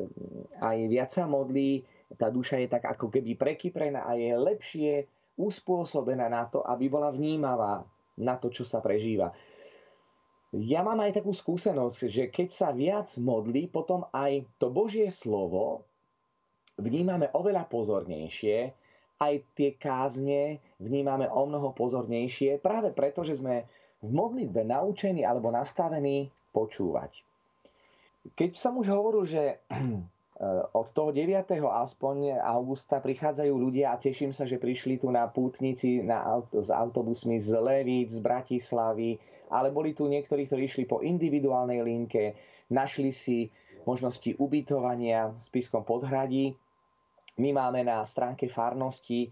aj 0.64 0.78
viac 0.88 1.10
sa 1.12 1.28
modlí, 1.28 1.84
tá 2.16 2.32
duša 2.32 2.64
je 2.64 2.68
tak 2.72 2.88
ako 2.88 3.12
keby 3.12 3.36
prekyprená 3.36 4.08
a 4.08 4.16
je 4.16 4.32
lepšie 4.32 4.92
uspôsobená 5.36 6.32
na 6.32 6.48
to, 6.48 6.64
aby 6.64 6.88
bola 6.88 7.12
vnímavá 7.12 7.84
na 8.18 8.34
to, 8.40 8.48
čo 8.48 8.64
sa 8.64 8.80
prežíva. 8.80 9.30
Ja 10.56 10.80
mám 10.80 11.04
aj 11.04 11.20
takú 11.20 11.36
skúsenosť, 11.36 12.08
že 12.08 12.24
keď 12.32 12.48
sa 12.48 12.72
viac 12.72 13.12
modlí, 13.20 13.68
potom 13.68 14.08
aj 14.16 14.48
to 14.56 14.72
Božie 14.72 15.12
slovo 15.12 15.84
vnímame 16.80 17.28
oveľa 17.36 17.68
pozornejšie, 17.68 18.72
aj 19.20 19.34
tie 19.52 19.76
kázne 19.76 20.64
vnímame 20.80 21.28
o 21.28 21.44
mnoho 21.44 21.76
pozornejšie, 21.76 22.64
práve 22.64 22.94
preto, 22.96 23.20
že 23.20 23.36
sme 23.36 23.68
v 24.00 24.10
modlitbe 24.14 24.64
naučení 24.64 25.26
alebo 25.26 25.50
nastavení 25.50 26.30
počúvať. 26.58 27.22
Keď 28.34 28.50
som 28.58 28.74
už 28.82 28.90
hovoril, 28.90 29.24
že 29.30 29.62
od 30.80 30.86
toho 30.94 31.10
9. 31.10 31.50
aspoň 31.58 32.38
augusta 32.38 33.02
prichádzajú 33.02 33.54
ľudia 33.54 33.94
a 33.94 34.00
teším 34.00 34.30
sa, 34.30 34.46
že 34.46 34.62
prišli 34.62 35.02
tu 35.02 35.10
na 35.10 35.26
pútnici 35.26 36.02
na, 36.02 36.38
s 36.54 36.70
autobusmi 36.70 37.38
z 37.42 37.58
Levíc, 37.58 38.14
z 38.14 38.20
Bratislavy, 38.22 39.18
ale 39.50 39.74
boli 39.74 39.98
tu 39.98 40.06
niektorí, 40.06 40.46
ktorí 40.46 40.70
išli 40.70 40.84
po 40.86 41.02
individuálnej 41.02 41.82
linke, 41.82 42.38
našli 42.70 43.10
si 43.10 43.50
možnosti 43.88 44.36
ubytovania 44.36 45.32
v 45.32 45.38
Spiskom 45.40 45.82
podhradí. 45.82 46.52
My 47.40 47.56
máme 47.56 47.86
na 47.86 48.04
stránke 48.04 48.50
farnosti 48.52 49.26
e, 49.26 49.30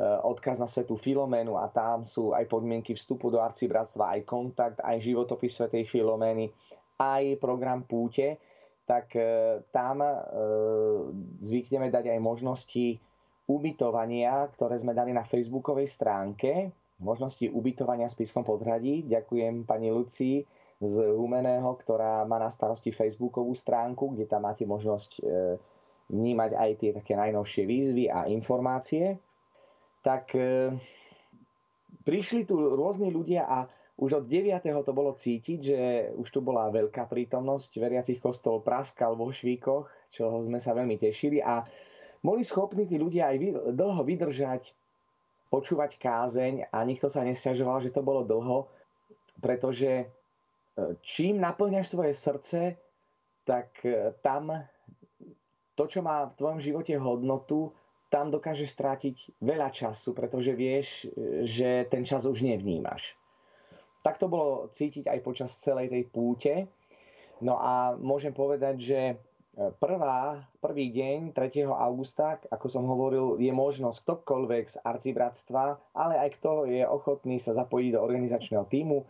odkaz 0.00 0.62
na 0.62 0.66
svetu 0.70 0.96
Filoménu 0.96 1.60
a 1.60 1.68
tam 1.68 2.08
sú 2.08 2.32
aj 2.32 2.48
podmienky 2.48 2.96
vstupu 2.96 3.28
do 3.28 3.42
arcibratstva, 3.42 4.16
aj 4.16 4.20
kontakt, 4.24 4.78
aj 4.80 4.96
životopis 5.04 5.54
svetej 5.60 5.84
Filomény 5.84 6.48
aj 6.98 7.38
program 7.38 7.86
Púte, 7.86 8.42
tak 8.88 9.14
e, 9.14 9.62
tam 9.70 10.02
e, 10.02 10.10
zvykneme 11.38 11.92
dať 11.92 12.10
aj 12.10 12.20
možnosti 12.24 12.86
ubytovania, 13.48 14.48
ktoré 14.56 14.76
sme 14.76 14.92
dali 14.92 15.14
na 15.14 15.24
facebookovej 15.24 15.88
stránke, 15.88 16.74
možnosti 16.98 17.46
ubytovania 17.48 18.10
v 18.10 18.16
Spiskom 18.18 18.42
podhradí. 18.42 19.06
Ďakujem 19.06 19.62
pani 19.64 19.94
Lucii 19.94 20.42
z 20.82 20.94
Humeného, 21.14 21.70
ktorá 21.78 22.26
má 22.26 22.42
na 22.42 22.50
starosti 22.50 22.90
facebookovú 22.90 23.54
stránku, 23.54 24.18
kde 24.18 24.26
tam 24.26 24.48
máte 24.48 24.66
možnosť 24.66 25.10
e, 25.16 25.20
vnímať 26.08 26.50
aj 26.56 26.70
tie 26.80 26.90
také 26.96 27.14
najnovšie 27.14 27.62
výzvy 27.68 28.04
a 28.08 28.24
informácie. 28.32 29.20
Tak 30.00 30.32
prišli 32.06 32.48
tu 32.48 32.56
rôzni 32.56 33.12
ľudia 33.12 33.44
a 33.44 33.68
už 33.98 34.22
od 34.22 34.24
9. 34.30 34.62
to 34.62 34.92
bolo 34.94 35.10
cítiť, 35.18 35.58
že 35.58 35.80
už 36.14 36.28
tu 36.30 36.38
bola 36.38 36.70
veľká 36.70 37.10
prítomnosť 37.10 37.82
veriacich 37.82 38.22
kostol 38.22 38.62
praskal 38.62 39.18
vo 39.18 39.34
švíkoch, 39.34 39.90
čo 40.14 40.46
sme 40.46 40.62
sa 40.62 40.70
veľmi 40.70 40.94
tešili 40.94 41.42
a 41.42 41.66
boli 42.22 42.46
schopní 42.46 42.86
tí 42.86 42.94
ľudia 42.94 43.34
aj 43.34 43.36
dlho 43.74 44.02
vydržať, 44.06 44.70
počúvať 45.50 45.98
kázeň 45.98 46.70
a 46.70 46.78
nikto 46.86 47.10
sa 47.10 47.26
nesťažoval, 47.26 47.82
že 47.82 47.94
to 47.94 48.06
bolo 48.06 48.22
dlho, 48.22 48.70
pretože 49.42 49.90
e, 50.02 50.06
čím 51.02 51.42
naplňaš 51.42 51.86
svoje 51.90 52.14
srdce, 52.14 52.60
tak 53.42 53.82
e, 53.82 54.14
tam 54.22 54.62
to, 55.74 55.84
čo 55.90 56.06
má 56.06 56.30
v 56.30 56.36
tvojom 56.38 56.60
živote 56.62 56.94
hodnotu, 57.00 57.74
tam 58.12 58.30
dokáže 58.30 58.66
strátiť 58.66 59.42
veľa 59.42 59.74
času, 59.74 60.14
pretože 60.14 60.54
vieš, 60.54 61.10
e, 61.10 61.42
že 61.48 61.88
ten 61.90 62.06
čas 62.06 62.28
už 62.28 62.46
nevnímaš. 62.46 63.17
Tak 64.08 64.16
to 64.16 64.32
bolo 64.32 64.72
cítiť 64.72 65.04
aj 65.04 65.20
počas 65.20 65.52
celej 65.52 65.92
tej 65.92 66.08
púte. 66.08 66.64
No 67.44 67.60
a 67.60 67.92
môžem 68.00 68.32
povedať, 68.32 68.80
že 68.80 69.00
e, 69.12 69.14
prvá, 69.76 70.48
prvý 70.64 70.88
deň 70.88 71.36
3. 71.36 71.68
augusta, 71.68 72.40
ako 72.48 72.66
som 72.72 72.88
hovoril, 72.88 73.36
je 73.36 73.52
možnosť 73.52 74.08
ktokoľvek 74.08 74.64
z 74.64 74.76
arcibratstva, 74.80 75.92
ale 75.92 76.24
aj 76.24 76.40
kto 76.40 76.72
je 76.72 76.88
ochotný 76.88 77.36
sa 77.36 77.52
zapojiť 77.52 78.00
do 78.00 78.00
organizačného 78.00 78.64
týmu. 78.72 79.04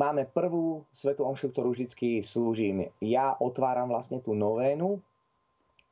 Máme 0.00 0.24
prvú 0.24 0.80
svetú 0.96 1.28
omšu, 1.28 1.52
ktorú 1.52 1.76
vždy 1.76 2.24
slúžim. 2.24 2.88
Ja 3.04 3.36
otváram 3.36 3.92
vlastne 3.92 4.24
tú 4.24 4.32
novénu 4.32 4.96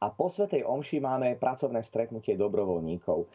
a 0.00 0.08
po 0.08 0.32
svetej 0.32 0.64
omši 0.64 1.04
máme 1.04 1.36
pracovné 1.36 1.84
stretnutie 1.84 2.40
dobrovoľníkov. 2.40 3.28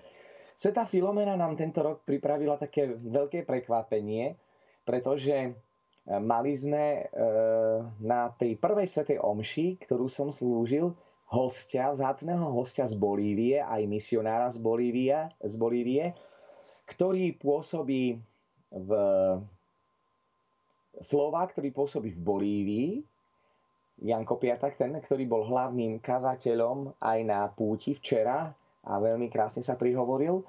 Sveta 0.58 0.90
Filomena 0.90 1.38
nám 1.38 1.62
tento 1.62 1.86
rok 1.86 2.02
pripravila 2.10 2.58
také 2.58 2.90
veľké 2.90 3.46
prekvapenie, 3.46 4.50
pretože 4.84 5.38
e, 5.48 5.52
mali 6.20 6.54
sme 6.58 6.86
e, 7.00 7.04
na 8.02 8.34
tej 8.36 8.58
prvej 8.58 8.88
svetej 8.88 9.18
omši, 9.22 9.82
ktorú 9.86 10.06
som 10.10 10.30
slúžil, 10.34 10.94
hostia, 11.32 11.96
vzácného 11.96 12.52
hostia 12.52 12.84
z 12.84 13.00
Bolívie, 13.00 13.64
aj 13.64 13.88
misionára 13.88 14.52
z, 14.52 14.60
Bolívie, 14.60 15.32
z 15.40 15.54
Bolívie, 15.56 16.12
ktorý 16.92 17.40
pôsobí 17.40 18.20
v 18.72 18.90
Slova, 21.00 21.48
ktorý 21.48 21.72
pôsobí 21.72 22.12
v 22.12 22.20
Bolívii, 22.20 22.92
Janko 24.02 24.42
Piatak, 24.42 24.82
ten, 24.82 24.98
ktorý 24.98 25.30
bol 25.30 25.46
hlavným 25.46 26.02
kazateľom 26.02 26.98
aj 27.00 27.20
na 27.22 27.46
púti 27.54 27.94
včera 27.94 28.50
a 28.82 28.94
veľmi 28.98 29.30
krásne 29.30 29.62
sa 29.62 29.78
prihovoril. 29.78 30.42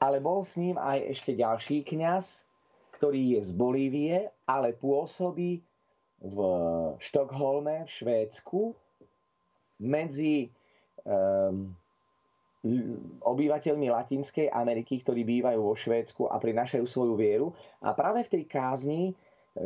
Ale 0.00 0.16
bol 0.18 0.40
s 0.40 0.56
ním 0.56 0.80
aj 0.80 1.12
ešte 1.12 1.36
ďalší 1.36 1.84
kňaz, 1.84 2.48
ktorý 3.00 3.40
je 3.40 3.40
z 3.48 3.52
Bolívie, 3.56 4.28
ale 4.44 4.76
pôsobí 4.76 5.64
v 6.20 6.36
Štokholme, 7.00 7.88
v 7.88 7.90
Švédsku, 7.90 8.76
medzi 9.80 10.52
um, 11.08 11.72
obyvateľmi 13.24 13.88
Latinskej 13.88 14.52
Ameriky, 14.52 15.00
ktorí 15.00 15.24
bývajú 15.24 15.60
vo 15.64 15.72
Švédsku 15.72 16.28
a 16.28 16.36
prinášajú 16.36 16.84
svoju 16.84 17.16
vieru. 17.16 17.56
A 17.80 17.96
práve 17.96 18.28
v 18.28 18.32
tej 18.36 18.44
kázni 18.44 19.02
e, 19.08 19.12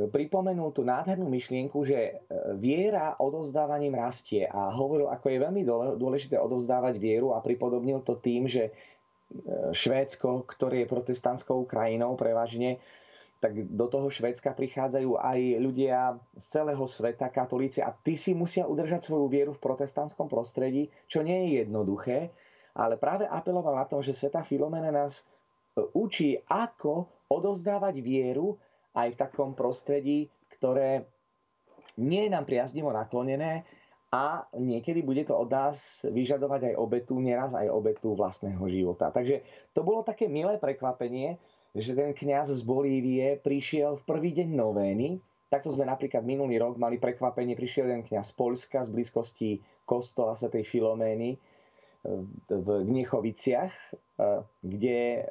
pripomenul 0.06 0.70
tú 0.70 0.86
nádhernú 0.86 1.26
myšlienku, 1.26 1.82
že 1.82 1.98
e, 1.98 2.12
viera 2.54 3.18
odovzdávaním 3.18 3.98
rastie 3.98 4.46
a 4.46 4.70
hovoril, 4.70 5.10
ako 5.10 5.26
je 5.26 5.42
veľmi 5.42 5.62
dôležité 5.98 6.38
odovzdávať 6.38 6.94
vieru 7.02 7.34
a 7.34 7.42
pripodobnil 7.42 8.06
to 8.06 8.14
tým, 8.14 8.46
že 8.46 8.70
e, 8.70 8.72
Švédsko, 9.74 10.46
ktoré 10.46 10.86
je 10.86 10.92
protestantskou 10.94 11.66
krajinou 11.66 12.14
prevažne, 12.14 12.78
tak 13.44 13.60
do 13.76 13.86
toho 13.92 14.08
Švedska 14.08 14.56
prichádzajú 14.56 15.20
aj 15.20 15.40
ľudia 15.60 16.16
z 16.32 16.44
celého 16.48 16.80
sveta, 16.88 17.28
katolíci 17.28 17.84
a 17.84 17.92
tí 17.92 18.16
si 18.16 18.32
musia 18.32 18.64
udržať 18.64 19.04
svoju 19.04 19.28
vieru 19.28 19.52
v 19.52 19.60
protestantskom 19.60 20.32
prostredí, 20.32 20.88
čo 21.04 21.20
nie 21.20 21.44
je 21.44 21.60
jednoduché, 21.60 22.32
ale 22.72 22.96
práve 22.96 23.28
apeloval 23.28 23.76
na 23.76 23.84
to, 23.84 24.00
že 24.00 24.16
Sveta 24.16 24.40
Filomena 24.48 24.88
nás 24.88 25.28
e, 25.76 25.84
učí, 25.92 26.40
ako 26.48 27.28
odovzdávať 27.28 28.00
vieru 28.00 28.56
aj 28.96 29.12
v 29.12 29.20
takom 29.20 29.52
prostredí, 29.52 30.32
ktoré 30.56 31.04
nie 32.00 32.24
je 32.24 32.32
nám 32.32 32.48
priaznivo 32.48 32.96
naklonené 32.96 33.68
a 34.08 34.46
niekedy 34.56 35.04
bude 35.04 35.28
to 35.28 35.36
od 35.36 35.52
nás 35.52 36.06
vyžadovať 36.06 36.72
aj 36.72 36.74
obetu, 36.80 37.20
nieraz 37.20 37.52
aj 37.52 37.68
obetu 37.68 38.16
vlastného 38.16 38.62
života. 38.72 39.12
Takže 39.12 39.44
to 39.76 39.84
bolo 39.84 40.00
také 40.00 40.32
milé 40.32 40.56
prekvapenie, 40.56 41.36
že 41.74 41.92
ten 41.92 42.14
kňaz 42.14 42.54
z 42.54 42.62
Bolívie 42.62 43.34
prišiel 43.42 43.98
v 43.98 44.06
prvý 44.06 44.30
deň 44.30 44.48
novény. 44.54 45.18
Takto 45.50 45.74
sme 45.74 45.86
napríklad 45.86 46.22
minulý 46.22 46.62
rok 46.62 46.78
mali 46.78 47.02
prekvapenie, 47.02 47.58
prišiel 47.58 47.90
jeden 47.90 48.06
kňaz 48.06 48.30
z 48.30 48.34
Polska 48.38 48.78
z 48.86 48.90
blízkosti 48.94 49.50
kostola 49.82 50.38
Sv. 50.38 50.62
Filomény 50.62 51.34
v 52.48 52.68
Gnechoviciach, 52.84 53.72
kde 54.60 55.00
e, 55.16 55.22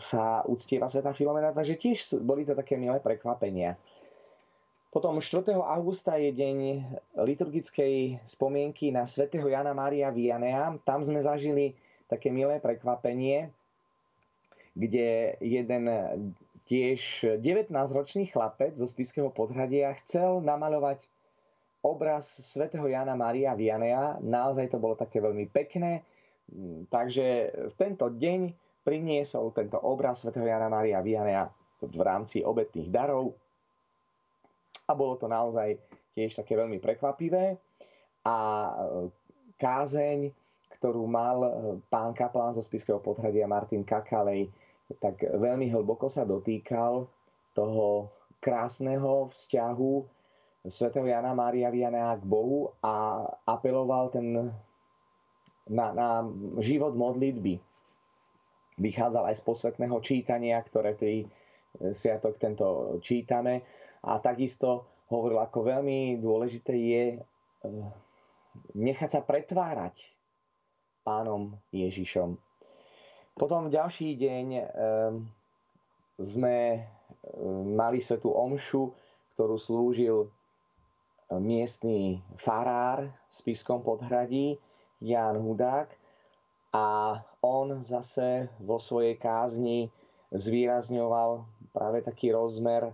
sa 0.00 0.40
uctieva 0.48 0.88
Sveta 0.88 1.12
Filomena, 1.12 1.52
takže 1.52 1.76
tiež 1.76 2.24
boli 2.24 2.48
to 2.48 2.56
také 2.56 2.80
milé 2.80 2.96
prekvapenia. 3.04 3.76
Potom 4.88 5.20
4. 5.20 5.44
augusta 5.52 6.16
je 6.16 6.32
deň 6.32 6.58
liturgickej 7.20 8.24
spomienky 8.24 8.88
na 8.88 9.04
svätého 9.04 9.44
Jana 9.44 9.76
Mária 9.76 10.08
Vianea. 10.08 10.72
Tam 10.88 11.04
sme 11.04 11.20
zažili 11.20 11.76
také 12.08 12.32
milé 12.32 12.56
prekvapenie, 12.56 13.52
kde 14.78 15.34
jeden 15.42 15.82
tiež 16.70 17.26
19-ročný 17.42 18.30
chlapec 18.30 18.78
zo 18.78 18.86
Spiského 18.86 19.32
podhradia 19.34 19.90
chcel 19.98 20.38
namaľovať 20.46 21.02
obraz 21.82 22.28
svätého 22.28 22.86
Jana 22.86 23.18
Mária 23.18 23.58
Vianea. 23.58 24.22
Naozaj 24.22 24.70
to 24.70 24.78
bolo 24.78 24.94
také 24.94 25.18
veľmi 25.18 25.50
pekné. 25.50 26.06
Takže 26.92 27.26
v 27.72 27.74
tento 27.74 28.12
deň 28.12 28.54
priniesol 28.86 29.52
tento 29.52 29.80
obraz 29.82 30.22
svätého 30.22 30.46
Jana 30.46 30.70
Mária 30.70 31.02
Vianea 31.02 31.50
v 31.82 32.00
rámci 32.00 32.40
obetných 32.44 32.88
darov 32.88 33.36
a 34.88 34.92
bolo 34.96 35.20
to 35.20 35.28
naozaj 35.28 35.76
tiež 36.16 36.34
také 36.34 36.56
veľmi 36.56 36.80
prekvapivé. 36.80 37.60
A 38.24 38.36
e, 38.36 38.74
kázeň, 39.60 40.32
ktorú 40.80 41.04
mal 41.04 41.38
e, 41.44 41.50
pán 41.92 42.16
kaplán 42.16 42.56
zo 42.56 42.64
Spiského 42.64 42.98
podhradia 42.98 43.44
Martin 43.44 43.84
Kakalej, 43.84 44.48
tak 44.96 45.20
veľmi 45.20 45.68
hlboko 45.68 46.08
sa 46.08 46.24
dotýkal 46.24 47.04
toho 47.52 48.08
krásneho 48.40 49.28
vzťahu 49.28 49.92
svätého 50.66 51.04
Jana 51.04 51.36
Mária 51.36 51.68
Vianea 51.68 52.16
k 52.16 52.24
Bohu 52.24 52.72
a 52.80 53.24
apeloval 53.44 54.08
ten, 54.10 54.52
na, 55.68 55.86
na 55.92 56.08
život 56.58 56.96
modlitby. 56.96 57.60
Vychádzal 58.78 59.28
aj 59.28 59.36
z 59.36 59.42
posvetného 59.42 59.96
čítania, 60.00 60.56
ktoré 60.62 60.94
tej 60.94 61.26
sviatok 61.92 62.38
tento 62.40 62.98
čítame 63.04 63.62
a 64.06 64.18
takisto 64.22 65.02
hovoril, 65.10 65.40
ako 65.40 65.58
veľmi 65.66 66.20
dôležité 66.20 66.72
je 66.74 67.04
eh, 67.16 67.22
nechať 68.74 69.10
sa 69.18 69.20
pretvárať 69.24 69.98
pánom 71.02 71.56
Ježišom. 71.72 72.47
Potom 73.38 73.70
ďalší 73.70 74.18
deň 74.18 74.46
eh, 74.50 74.64
sme 76.18 76.56
eh, 76.74 76.82
mali 77.72 78.02
svetú 78.02 78.34
omšu, 78.34 78.90
ktorú 79.38 79.56
slúžil 79.56 80.26
miestný 81.28 82.24
farár 82.40 83.04
v 83.04 83.32
Spiskom 83.32 83.84
podhradí, 83.84 84.56
Jan 85.04 85.36
Hudák. 85.36 85.92
A 86.72 87.20
on 87.44 87.84
zase 87.84 88.48
vo 88.60 88.80
svojej 88.80 89.16
kázni 89.20 89.92
zvýrazňoval 90.32 91.44
práve 91.72 92.04
taký 92.04 92.32
rozmer 92.32 92.92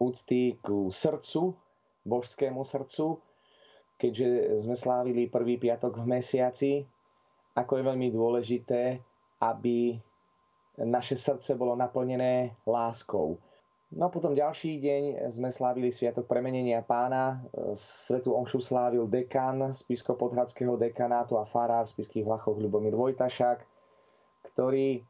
úcty 0.00 0.56
ku 0.60 0.88
srdcu, 0.88 1.52
božskému 2.06 2.64
srdcu, 2.64 3.20
keďže 3.98 4.62
sme 4.64 4.76
slávili 4.78 5.28
prvý 5.28 5.60
piatok 5.60 6.00
v 6.00 6.06
mesiaci, 6.06 6.72
ako 7.58 7.72
je 7.76 7.88
veľmi 7.88 8.08
dôležité, 8.14 9.02
aby 9.40 9.98
naše 10.78 11.18
srdce 11.18 11.58
bolo 11.58 11.74
naplnené 11.74 12.54
láskou. 12.66 13.38
No 13.88 14.06
a 14.06 14.12
potom 14.12 14.36
ďalší 14.36 14.84
deň 14.84 15.32
sme 15.32 15.48
slávili 15.48 15.88
Sviatok 15.88 16.28
premenenia 16.28 16.84
pána. 16.84 17.40
Svetu 17.72 18.36
omšu 18.36 18.60
slávil 18.60 19.08
dekan 19.08 19.72
z 19.72 19.80
Pisko-Podhradského 19.88 20.76
dekanátu 20.76 21.40
a 21.40 21.48
farár 21.48 21.88
z 21.88 21.96
Piských 21.96 22.28
Vlachov 22.28 22.60
Ľubomír 22.60 22.92
Vojtašák, 22.92 23.64
ktorý 24.52 25.00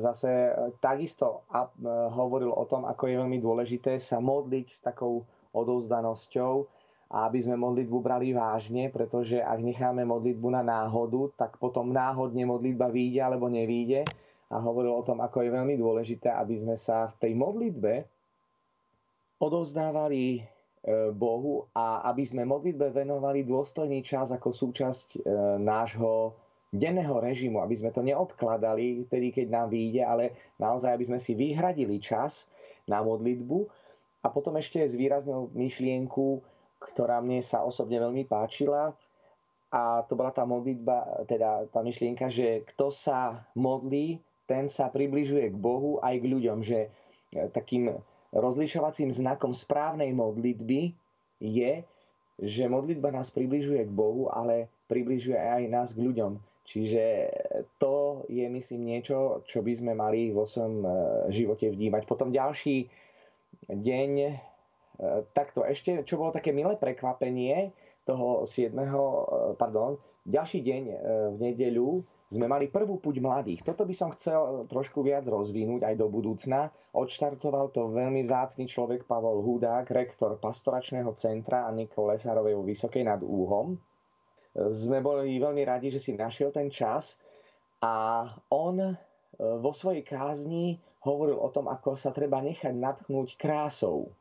zase 0.00 0.48
takisto 0.80 1.44
e, 1.48 1.60
hovoril 2.08 2.56
o 2.56 2.64
tom, 2.64 2.88
ako 2.88 3.04
je 3.08 3.20
veľmi 3.20 3.38
dôležité 3.40 4.00
sa 4.00 4.16
modliť 4.16 4.66
s 4.68 4.80
takou 4.80 5.28
odovzdanosťou 5.52 6.64
a 7.12 7.28
aby 7.28 7.44
sme 7.44 7.60
modlitbu 7.60 7.98
brali 8.00 8.32
vážne, 8.32 8.88
pretože 8.88 9.36
ak 9.36 9.60
necháme 9.60 10.08
modlitbu 10.08 10.48
na 10.48 10.64
náhodu, 10.64 11.28
tak 11.36 11.60
potom 11.60 11.92
náhodne 11.92 12.48
modlitba 12.48 12.88
vyjde 12.88 13.20
alebo 13.20 13.52
nevíde. 13.52 14.08
A 14.48 14.56
hovoril 14.60 14.96
o 14.96 15.04
tom, 15.04 15.20
ako 15.20 15.44
je 15.44 15.50
veľmi 15.52 15.76
dôležité, 15.76 16.32
aby 16.32 16.56
sme 16.56 16.76
sa 16.80 17.12
v 17.12 17.28
tej 17.28 17.32
modlitbe 17.36 18.08
odovzdávali 19.40 20.24
e, 20.36 20.40
Bohu 21.12 21.68
a 21.76 22.08
aby 22.08 22.24
sme 22.24 22.48
modlitbe 22.48 22.92
venovali 22.92 23.44
dôstojný 23.44 24.00
čas 24.00 24.32
ako 24.32 24.52
súčasť 24.52 25.24
nášho 25.60 26.36
denného 26.72 27.20
režimu, 27.20 27.60
aby 27.60 27.76
sme 27.76 27.92
to 27.92 28.00
neodkladali 28.00 29.04
vtedy, 29.04 29.28
keď 29.28 29.46
nám 29.52 29.68
vyjde, 29.68 30.02
ale 30.08 30.24
naozaj, 30.56 30.96
aby 30.96 31.04
sme 31.04 31.20
si 31.20 31.36
vyhradili 31.36 32.00
čas 32.00 32.48
na 32.88 33.04
modlitbu 33.04 33.68
a 34.24 34.32
potom 34.32 34.56
ešte 34.56 34.80
zvýraznil 34.88 35.52
myšlienku, 35.52 36.40
ktorá 36.90 37.22
mne 37.22 37.44
sa 37.44 37.62
osobne 37.62 38.02
veľmi 38.02 38.26
páčila 38.26 38.90
a 39.72 40.04
to 40.04 40.12
bola 40.12 40.28
tá 40.28 40.44
modlitba, 40.44 41.24
teda 41.24 41.64
tá 41.72 41.80
myšlienka, 41.80 42.28
že 42.28 42.60
kto 42.74 42.92
sa 42.92 43.48
modlí, 43.56 44.20
ten 44.44 44.68
sa 44.68 44.92
približuje 44.92 45.48
k 45.48 45.56
Bohu 45.56 45.96
aj 46.04 46.20
k 46.20 46.28
ľuďom, 46.28 46.58
že 46.60 46.92
takým 47.56 47.88
rozlišovacím 48.36 49.08
znakom 49.08 49.56
správnej 49.56 50.12
modlitby 50.12 50.92
je, 51.40 51.84
že 52.36 52.68
modlitba 52.68 53.12
nás 53.16 53.32
približuje 53.32 53.88
k 53.88 53.92
Bohu, 53.92 54.28
ale 54.28 54.68
približuje 54.92 55.40
aj 55.40 55.62
nás 55.72 55.88
k 55.96 56.04
ľuďom. 56.04 56.36
Čiže 56.62 57.04
to 57.80 58.24
je, 58.30 58.46
myslím, 58.46 58.96
niečo, 58.96 59.42
čo 59.48 59.64
by 59.64 59.72
sme 59.72 59.92
mali 59.98 60.30
vo 60.30 60.46
svojom 60.46 60.76
e, 60.80 60.88
živote 61.34 61.68
vnímať. 61.68 62.06
Potom 62.06 62.30
ďalší 62.30 62.86
deň, 63.66 64.10
e, 64.22 64.30
takto 65.32 65.64
ešte, 65.64 66.04
čo 66.04 66.20
bolo 66.20 66.34
také 66.34 66.52
milé 66.52 66.76
prekvapenie 66.76 67.72
toho 68.04 68.44
7. 68.44 68.74
E, 68.74 68.86
pardon, 69.56 69.96
ďalší 70.26 70.60
deň 70.62 70.82
v 71.34 71.38
nedeľu 71.38 72.02
sme 72.32 72.48
mali 72.48 72.72
prvú 72.72 72.96
puť 72.96 73.20
mladých. 73.20 73.60
Toto 73.60 73.84
by 73.84 73.92
som 73.92 74.08
chcel 74.16 74.64
trošku 74.64 75.04
viac 75.04 75.28
rozvinúť 75.28 75.84
aj 75.84 75.94
do 76.00 76.08
budúcna. 76.08 76.72
Odštartoval 76.96 77.76
to 77.76 77.92
veľmi 77.92 78.24
vzácný 78.24 78.64
človek 78.64 79.04
Pavol 79.04 79.44
Hudák, 79.44 79.84
rektor 79.92 80.40
pastoračného 80.40 81.12
centra 81.12 81.68
a 81.68 81.74
Nikol 81.76 82.16
Lesárovej 82.16 82.56
vo 82.56 82.64
Vysokej 82.64 83.04
nad 83.04 83.20
Úhom 83.20 83.76
sme 84.54 85.00
boli 85.00 85.40
veľmi 85.40 85.64
radi, 85.64 85.88
že 85.88 86.00
si 86.00 86.12
našiel 86.12 86.52
ten 86.52 86.68
čas 86.68 87.16
a 87.80 88.28
on 88.52 88.76
e, 88.78 88.92
vo 89.38 89.72
svojej 89.72 90.04
kázni 90.04 90.76
hovoril 91.02 91.40
o 91.40 91.48
tom, 91.48 91.66
ako 91.72 91.96
sa 91.96 92.12
treba 92.12 92.44
nechať 92.44 92.76
natchnúť 92.76 93.40
krásou. 93.40 94.12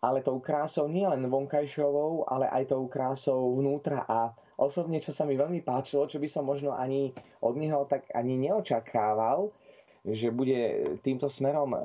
Ale 0.00 0.24
tou 0.24 0.40
krásou 0.40 0.88
nie 0.88 1.04
len 1.04 1.28
vonkajšovou, 1.28 2.24
ale 2.28 2.48
aj 2.48 2.72
tou 2.72 2.88
krásou 2.88 3.52
vnútra. 3.60 4.08
A 4.08 4.32
osobne, 4.56 4.96
čo 5.00 5.12
sa 5.12 5.28
mi 5.28 5.36
veľmi 5.36 5.60
páčilo, 5.60 6.08
čo 6.08 6.16
by 6.16 6.28
som 6.28 6.48
možno 6.48 6.72
ani 6.72 7.12
od 7.44 7.54
neho 7.60 7.84
tak 7.84 8.08
ani 8.16 8.40
neočakával, 8.40 9.52
že 10.00 10.32
bude 10.32 10.96
týmto 11.04 11.28
smerom 11.28 11.76
e, 11.76 11.78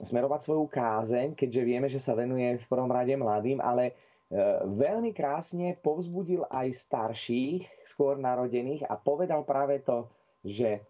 smerovať 0.00 0.40
svoju 0.40 0.64
kázeň, 0.72 1.36
keďže 1.36 1.62
vieme, 1.68 1.88
že 1.92 2.00
sa 2.00 2.16
venuje 2.16 2.56
v 2.56 2.68
prvom 2.72 2.88
rade 2.88 3.12
mladým, 3.12 3.60
ale 3.60 3.92
E, 4.32 4.40
veľmi 4.64 5.12
krásne 5.12 5.76
povzbudil 5.84 6.48
aj 6.48 6.72
starších, 6.72 7.68
skôr 7.84 8.16
narodených 8.16 8.88
a 8.88 8.96
povedal 8.96 9.44
práve 9.44 9.84
to, 9.84 10.08
že, 10.40 10.80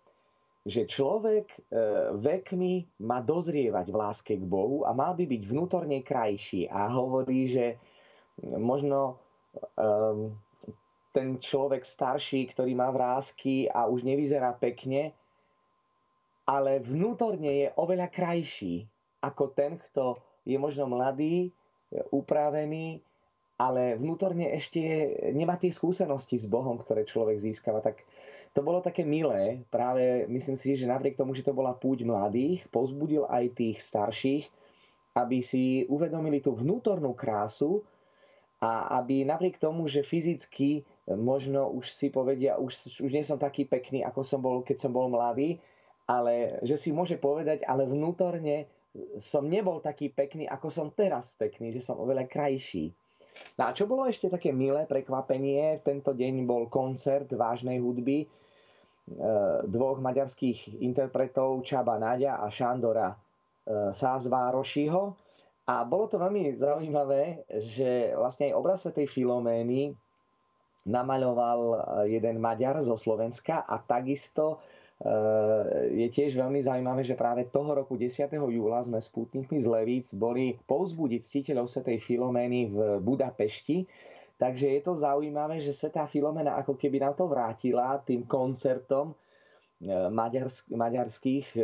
že 0.62 0.86
človek 0.86 1.46
e, 1.50 1.58
vekmi 2.22 3.02
má 3.02 3.18
dozrievať 3.18 3.86
v 3.90 3.98
láske 3.98 4.32
k 4.38 4.44
Bohu 4.46 4.86
a 4.86 4.94
mal 4.94 5.18
by 5.18 5.26
byť 5.26 5.42
vnútorne 5.42 5.98
krajší. 6.06 6.70
A 6.70 6.86
hovorí, 6.90 7.50
že 7.50 7.76
možno 8.40 9.18
um, 9.76 10.32
ten 11.12 11.36
človek 11.36 11.84
starší, 11.84 12.54
ktorý 12.56 12.72
má 12.72 12.88
vrázky 12.88 13.68
a 13.68 13.84
už 13.90 14.06
nevyzerá 14.06 14.56
pekne, 14.56 15.12
ale 16.48 16.80
vnútorne 16.80 17.66
je 17.66 17.68
oveľa 17.76 18.08
krajší 18.08 18.88
ako 19.22 19.54
ten, 19.54 19.78
kto 19.78 20.18
je 20.42 20.58
možno 20.58 20.90
mladý, 20.90 21.54
upravený, 22.10 22.98
ale 23.60 23.94
vnútorne 23.94 24.50
ešte 24.56 24.80
nemá 25.30 25.54
tie 25.54 25.70
skúsenosti 25.70 26.40
s 26.40 26.50
Bohom, 26.50 26.80
ktoré 26.82 27.06
človek 27.06 27.38
získava. 27.38 27.78
Tak 27.78 28.02
to 28.52 28.60
bolo 28.60 28.84
také 28.84 29.00
milé, 29.00 29.64
práve 29.72 30.28
myslím 30.28 30.56
si, 30.60 30.76
že 30.76 30.84
napriek 30.84 31.16
tomu, 31.16 31.32
že 31.32 31.44
to 31.44 31.56
bola 31.56 31.72
púť 31.72 32.04
mladých, 32.04 32.68
pozbudil 32.68 33.24
aj 33.24 33.56
tých 33.56 33.80
starších, 33.80 34.44
aby 35.16 35.40
si 35.40 35.88
uvedomili 35.88 36.44
tú 36.44 36.52
vnútornú 36.52 37.16
krásu 37.16 37.80
a 38.60 39.00
aby 39.00 39.24
napriek 39.24 39.56
tomu, 39.56 39.88
že 39.88 40.04
fyzicky 40.04 40.84
možno 41.08 41.72
už 41.72 41.90
si 41.90 42.12
povedia, 42.12 42.60
už, 42.60 43.02
už 43.02 43.10
nie 43.10 43.24
som 43.24 43.40
taký 43.40 43.64
pekný, 43.64 44.04
ako 44.04 44.20
som 44.22 44.40
bol, 44.44 44.60
keď 44.60 44.84
som 44.84 44.92
bol 44.92 45.08
mladý, 45.08 45.58
ale 46.06 46.60
že 46.62 46.76
si 46.76 46.92
môže 46.92 47.16
povedať, 47.16 47.64
ale 47.64 47.88
vnútorne 47.88 48.68
som 49.16 49.48
nebol 49.48 49.80
taký 49.80 50.12
pekný, 50.12 50.44
ako 50.44 50.68
som 50.68 50.92
teraz 50.92 51.32
pekný, 51.40 51.72
že 51.72 51.80
som 51.80 51.96
oveľa 51.96 52.28
krajší. 52.28 52.92
No 53.56 53.72
a 53.72 53.74
čo 53.74 53.88
bolo 53.88 54.04
ešte 54.04 54.28
také 54.28 54.52
milé 54.52 54.84
prekvapenie, 54.84 55.80
tento 55.80 56.12
deň 56.12 56.44
bol 56.44 56.68
koncert 56.68 57.32
vážnej 57.32 57.80
hudby, 57.80 58.28
dvoch 59.66 59.98
maďarských 59.98 60.78
interpretov 60.78 61.66
Čaba 61.66 61.98
Nadia 61.98 62.38
a 62.38 62.46
Šandora 62.46 63.10
eh, 63.10 63.90
Sázvárošiho. 63.90 65.02
A 65.62 65.86
bolo 65.86 66.10
to 66.10 66.18
veľmi 66.18 66.58
zaujímavé, 66.58 67.46
že 67.62 68.14
vlastne 68.18 68.50
aj 68.50 68.58
obraz 68.58 68.82
Svetej 68.82 69.06
Filomény 69.06 69.94
namaľoval 70.86 71.60
eh, 71.60 71.78
jeden 72.18 72.38
Maďar 72.38 72.78
zo 72.82 72.94
Slovenska 72.94 73.62
a 73.66 73.78
takisto 73.82 74.62
je 75.90 76.06
tiež 76.14 76.38
veľmi 76.38 76.62
zaujímavé, 76.62 77.02
že 77.02 77.18
práve 77.18 77.50
toho 77.50 77.74
roku 77.74 77.98
10. 77.98 78.22
júla 78.38 78.78
sme 78.86 79.02
spútnikmi 79.02 79.58
z 79.58 79.66
Levíc 79.66 80.14
boli 80.14 80.54
povzbudiť 80.70 81.26
ctiteľov 81.26 81.66
Svetej 81.66 81.98
Filomény 81.98 82.70
v 82.70 82.78
Budapešti, 83.02 83.82
Takže 84.42 84.66
je 84.74 84.80
to 84.82 84.98
zaujímavé, 84.98 85.62
že 85.62 85.70
Svetá 85.70 86.10
Filomena 86.10 86.58
ako 86.58 86.74
keby 86.74 86.98
nám 86.98 87.14
to 87.14 87.30
vrátila 87.30 88.02
tým 88.02 88.26
koncertom 88.26 89.14
e, 89.14 89.16
maďarsk- 90.10 90.66
maďarských 90.74 91.46
e, 91.54 91.60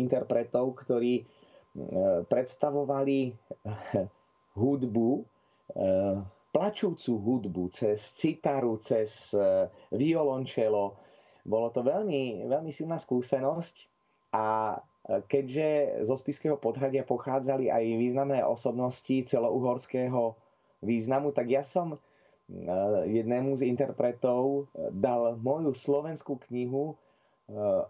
interpretov, 0.00 0.80
ktorí 0.80 1.20
e, 1.20 1.24
predstavovali 2.24 3.36
hudbu, 4.56 5.10
plačúcu 6.52 7.12
hudbu 7.16 7.62
cez 7.68 8.00
citaru, 8.16 8.76
cez 8.76 9.32
violončelo. 9.88 10.96
Bolo 11.44 11.68
to 11.72 11.80
veľmi, 11.80 12.44
veľmi 12.44 12.68
silná 12.68 13.00
skúsenosť 13.00 13.76
a 14.36 14.76
keďže 15.28 15.68
zo 16.04 16.12
Spiského 16.12 16.60
podhradia 16.60 17.08
pochádzali 17.08 17.72
aj 17.72 17.84
významné 17.96 18.44
osobnosti 18.44 19.24
celouhorského 19.24 20.36
významu, 20.84 21.32
tak 21.32 21.48
ja 21.48 21.64
som 21.64 21.96
jednému 23.08 23.56
z 23.56 23.68
interpretov 23.68 24.68
dal 24.92 25.40
moju 25.40 25.72
slovenskú 25.72 26.36
knihu 26.48 26.96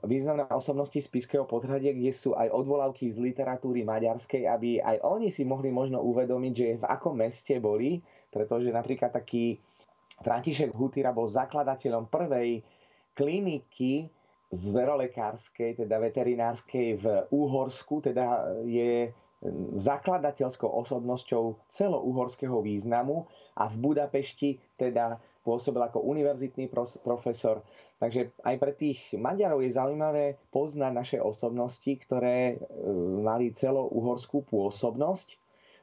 významné 0.02 0.48
osobnosti 0.50 0.98
Spiského 0.98 1.46
podhradia, 1.46 1.94
kde 1.94 2.10
sú 2.10 2.34
aj 2.34 2.50
odvolávky 2.50 3.12
z 3.14 3.18
literatúry 3.20 3.86
maďarskej, 3.86 4.48
aby 4.48 4.82
aj 4.82 5.02
oni 5.04 5.28
si 5.30 5.46
mohli 5.46 5.70
možno 5.70 6.02
uvedomiť, 6.02 6.52
že 6.54 6.68
v 6.82 6.84
akom 6.88 7.14
meste 7.14 7.62
boli, 7.62 8.02
pretože 8.32 8.72
napríklad 8.74 9.12
taký 9.14 9.60
František 10.22 10.74
Hutýra 10.74 11.14
bol 11.14 11.30
zakladateľom 11.30 12.10
prvej 12.10 12.62
kliniky 13.12 14.08
zverolekárskej, 14.52 15.84
teda 15.84 15.96
veterinárskej 15.96 16.86
v 17.00 17.04
Úhorsku, 17.32 18.04
teda 18.04 18.56
je 18.66 19.08
zakladateľskou 19.74 20.70
osobnosťou 20.70 21.66
celouhorského 21.66 22.62
významu 22.62 23.26
a 23.58 23.66
v 23.66 23.76
Budapešti 23.78 24.62
teda 24.78 25.18
pôsobil 25.42 25.82
ako 25.82 26.06
univerzitný 26.06 26.70
profesor. 27.02 27.66
Takže 27.98 28.30
aj 28.46 28.56
pre 28.62 28.72
tých 28.74 28.98
Maďarov 29.18 29.62
je 29.66 29.74
zaujímavé 29.74 30.38
poznať 30.54 30.92
naše 30.94 31.18
osobnosti, 31.18 31.90
ktoré 32.06 32.54
e, 32.54 32.56
mali 33.22 33.50
celouhorskú 33.50 34.46
pôsobnosť. 34.46 35.38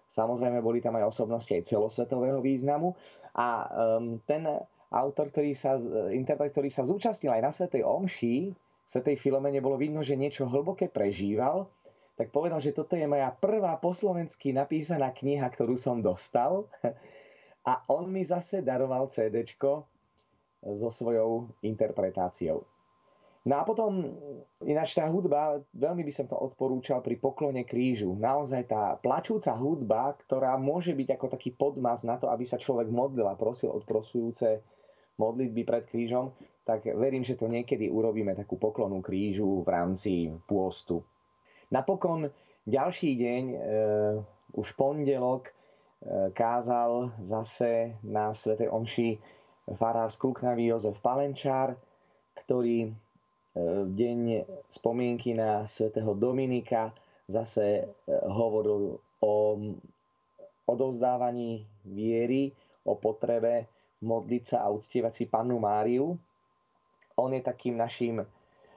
Samozrejme, 0.10 0.64
boli 0.64 0.80
tam 0.80 0.96
aj 0.96 1.12
osobnosti 1.12 1.52
aj 1.52 1.70
celosvetového 1.70 2.42
významu. 2.42 2.98
A 3.38 3.70
ten 4.26 4.42
autor, 4.90 5.30
ktorý 5.30 5.54
sa, 5.54 5.78
interpret, 6.10 6.50
ktorý 6.50 6.74
sa 6.74 6.82
zúčastnil 6.82 7.30
aj 7.30 7.44
na 7.46 7.52
Svetej 7.54 7.86
Omši, 7.86 8.36
Svetej 8.90 9.22
Filomene, 9.22 9.62
bolo 9.62 9.78
vidno, 9.78 10.02
že 10.02 10.18
niečo 10.18 10.50
hlboké 10.50 10.90
prežíval 10.90 11.70
tak 12.20 12.36
povedal, 12.36 12.60
že 12.60 12.76
toto 12.76 13.00
je 13.00 13.08
moja 13.08 13.32
prvá 13.32 13.80
po 13.80 13.96
slovensky 13.96 14.52
napísaná 14.52 15.16
kniha, 15.16 15.48
ktorú 15.48 15.80
som 15.80 16.04
dostal. 16.04 16.68
A 17.70 17.80
on 17.88 18.12
mi 18.12 18.28
zase 18.28 18.60
daroval 18.60 19.08
CD 19.08 19.48
so 20.60 20.90
svojou 20.92 21.48
interpretáciou. 21.64 22.68
No 23.48 23.56
a 23.56 23.64
potom, 23.64 24.20
ináč 24.68 25.00
tá 25.00 25.08
hudba, 25.08 25.64
veľmi 25.72 26.04
by 26.04 26.12
som 26.12 26.28
to 26.28 26.36
odporúčal 26.36 27.00
pri 27.00 27.16
poklone 27.16 27.64
krížu. 27.64 28.12
Naozaj 28.12 28.68
tá 28.68 29.00
plačúca 29.00 29.56
hudba, 29.56 30.12
ktorá 30.28 30.60
môže 30.60 30.92
byť 30.92 31.16
ako 31.16 31.28
taký 31.32 31.56
podmaz 31.56 32.04
na 32.04 32.20
to, 32.20 32.28
aby 32.28 32.44
sa 32.44 32.60
človek 32.60 32.92
modlil 32.92 33.32
a 33.32 33.40
prosil 33.40 33.72
odprosujúce 33.72 34.60
modlitby 35.16 35.64
pred 35.64 35.88
krížom, 35.88 36.36
tak 36.68 36.84
verím, 36.92 37.24
že 37.24 37.40
to 37.40 37.48
niekedy 37.48 37.88
urobíme 37.88 38.36
takú 38.36 38.60
poklonu 38.60 39.00
krížu 39.00 39.64
v 39.64 39.70
rámci 39.72 40.36
pôstu. 40.44 41.04
Napokon 41.70 42.34
ďalší 42.66 43.14
deň, 43.14 43.44
e, 43.50 43.58
už 44.58 44.74
pondelok, 44.74 45.50
e, 45.50 45.54
kázal 46.34 47.14
zase 47.22 47.94
na 48.02 48.34
Sv. 48.34 48.58
Omši 48.66 49.22
farár 49.78 50.10
z 50.10 50.18
Kluknavy 50.18 50.66
Jozef 50.66 50.98
Palenčár, 51.02 51.78
ktorý 52.46 52.90
e, 52.90 52.92
v 53.86 53.92
deň 53.94 54.20
spomienky 54.66 55.38
na 55.38 55.70
svätého 55.70 56.18
Dominika 56.18 56.90
zase 57.30 57.86
e, 57.86 58.12
hovoril 58.26 58.98
o 59.22 59.34
odovzdávaní 60.66 61.66
viery, 61.86 62.54
o 62.86 62.98
potrebe 62.98 63.70
modliť 64.02 64.44
sa 64.46 64.58
a 64.66 64.74
uctievať 64.74 65.14
si 65.14 65.24
Pannu 65.30 65.62
Máriu. 65.62 66.18
On 67.20 67.30
je 67.30 67.42
takým 67.44 67.76
našim 67.78 68.24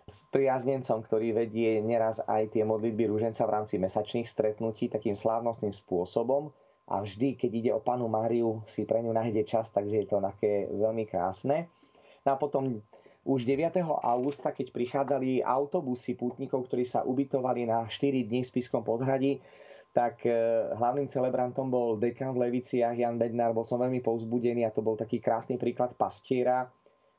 s 0.07 0.27
priaznencom, 0.35 1.03
ktorý 1.07 1.35
vedie 1.35 1.79
neraz 1.79 2.23
aj 2.27 2.59
tie 2.59 2.67
modlitby 2.67 3.07
rúženca 3.07 3.47
v 3.47 3.55
rámci 3.55 3.79
mesačných 3.79 4.27
stretnutí 4.27 4.91
takým 4.91 5.15
slávnostným 5.15 5.71
spôsobom 5.71 6.51
a 6.91 7.01
vždy, 7.01 7.39
keď 7.39 7.51
ide 7.55 7.71
o 7.71 7.81
panu 7.81 8.11
Máriu, 8.11 8.61
si 8.67 8.83
pre 8.83 9.01
ňu 9.01 9.15
nájde 9.15 9.47
čas, 9.47 9.71
takže 9.71 10.03
je 10.03 10.07
to 10.11 10.19
také 10.19 10.67
veľmi 10.69 11.07
krásne. 11.07 11.71
No 12.27 12.35
a 12.35 12.37
potom 12.37 12.83
už 13.23 13.47
9. 13.47 13.87
augusta, 14.03 14.51
keď 14.51 14.75
prichádzali 14.75 15.47
autobusy 15.47 16.19
pútnikov, 16.19 16.67
ktorí 16.67 16.83
sa 16.83 17.07
ubytovali 17.07 17.71
na 17.71 17.87
4 17.87 18.27
dní 18.27 18.43
v 18.43 18.51
Spiskom 18.51 18.83
podhradí, 18.83 19.39
tak 19.95 20.27
e, 20.27 20.33
hlavným 20.75 21.07
celebrantom 21.07 21.69
bol 21.71 22.01
dekan 22.01 22.35
v 22.35 22.49
Leviciach 22.49 22.97
Jan 22.97 23.21
Bednár. 23.21 23.55
Bol 23.55 23.63
som 23.63 23.79
veľmi 23.79 24.03
povzbudený 24.03 24.67
a 24.67 24.75
to 24.75 24.83
bol 24.83 24.99
taký 24.99 25.23
krásny 25.23 25.61
príklad 25.61 25.95
pastiera, 25.95 26.67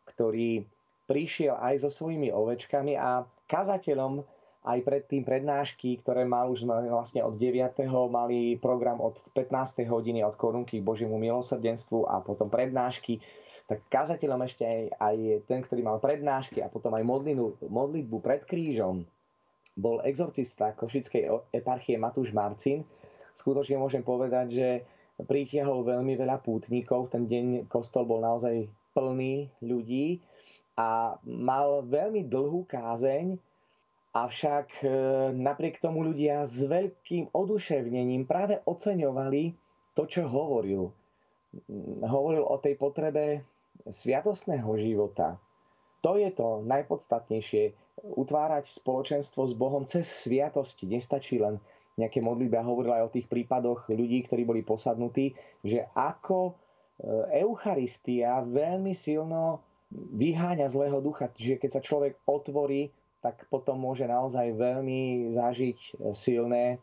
ktorý 0.09 0.65
prišiel 1.07 1.59
aj 1.59 1.83
so 1.83 1.89
svojimi 1.91 2.31
ovečkami 2.31 2.95
a 2.95 3.27
kazateľom 3.47 4.23
aj 4.63 4.79
pred 4.87 5.03
tým 5.11 5.27
prednášky, 5.27 5.99
ktoré 5.99 6.23
mal 6.23 6.47
už 6.47 6.63
vlastne 6.87 7.19
od 7.19 7.35
9. 7.35 7.83
mali 8.07 8.55
program 8.55 9.03
od 9.03 9.19
15. 9.35 9.83
hodiny 9.83 10.23
od 10.23 10.39
korunky 10.39 10.79
k 10.79 10.87
Božiemu 10.87 11.19
milosrdenstvu 11.19 12.07
a 12.07 12.23
potom 12.23 12.47
prednášky, 12.47 13.19
tak 13.67 13.83
kazateľom 13.91 14.39
ešte 14.47 14.63
aj, 14.63 14.81
aj 15.03 15.15
ten, 15.47 15.59
ktorý 15.59 15.83
mal 15.83 15.99
prednášky 15.99 16.63
a 16.63 16.71
potom 16.71 16.95
aj 16.95 17.03
modlinu, 17.03 17.59
modlitbu 17.67 18.17
pred 18.23 18.47
krížom 18.47 19.03
bol 19.75 19.99
exorcista 20.05 20.71
Košickej 20.77 21.51
eparchie 21.51 21.99
Matúš 21.99 22.31
Marcin. 22.31 22.85
Skutočne 23.33 23.81
môžem 23.81 24.05
povedať, 24.05 24.47
že 24.53 24.67
pritiahol 25.25 25.81
veľmi 25.81 26.13
veľa 26.13 26.39
pútnikov. 26.45 27.09
Ten 27.09 27.25
deň 27.25 27.65
kostol 27.67 28.05
bol 28.05 28.21
naozaj 28.21 28.69
plný 28.93 29.49
ľudí 29.65 30.21
a 30.73 31.21
mal 31.21 31.85
veľmi 31.85 32.25
dlhú 32.25 32.65
kázeň, 32.65 33.37
avšak 34.13 34.67
e, 34.81 34.87
napriek 35.33 35.81
tomu 35.81 36.05
ľudia 36.05 36.45
s 36.45 36.61
veľkým 36.65 37.33
oduševnením 37.33 38.29
práve 38.29 38.61
oceňovali 38.65 39.53
to, 39.97 40.05
čo 40.05 40.29
hovoril. 40.29 40.93
Hovoril 42.01 42.45
o 42.45 42.57
tej 42.57 42.77
potrebe 42.77 43.45
sviatostného 43.85 44.69
života. 44.77 45.37
To 46.01 46.17
je 46.17 46.29
to 46.33 46.65
najpodstatnejšie. 46.65 47.73
Utvárať 48.17 48.69
spoločenstvo 48.69 49.45
s 49.45 49.53
Bohom 49.53 49.85
cez 49.85 50.09
sviatosti. 50.09 50.89
Nestačí 50.89 51.37
len 51.37 51.61
nejaké 51.97 52.21
modlitby. 52.21 52.57
A 52.57 52.65
hovoril 52.65 52.93
aj 52.93 53.03
o 53.05 53.13
tých 53.13 53.29
prípadoch 53.29 53.85
ľudí, 53.89 54.25
ktorí 54.25 54.45
boli 54.45 54.61
posadnutí, 54.65 55.37
že 55.61 55.85
ako 55.93 56.39
e, 56.49 56.53
Eucharistia 57.45 58.41
veľmi 58.41 58.97
silno 58.97 59.61
vyháňa 59.93 60.67
zlého 60.69 60.99
ducha. 60.99 61.29
Čiže 61.29 61.61
keď 61.61 61.69
sa 61.69 61.81
človek 61.85 62.17
otvorí, 62.25 62.89
tak 63.21 63.47
potom 63.47 63.79
môže 63.79 64.03
naozaj 64.03 64.51
veľmi 64.57 65.31
zažiť 65.31 66.11
silné 66.11 66.81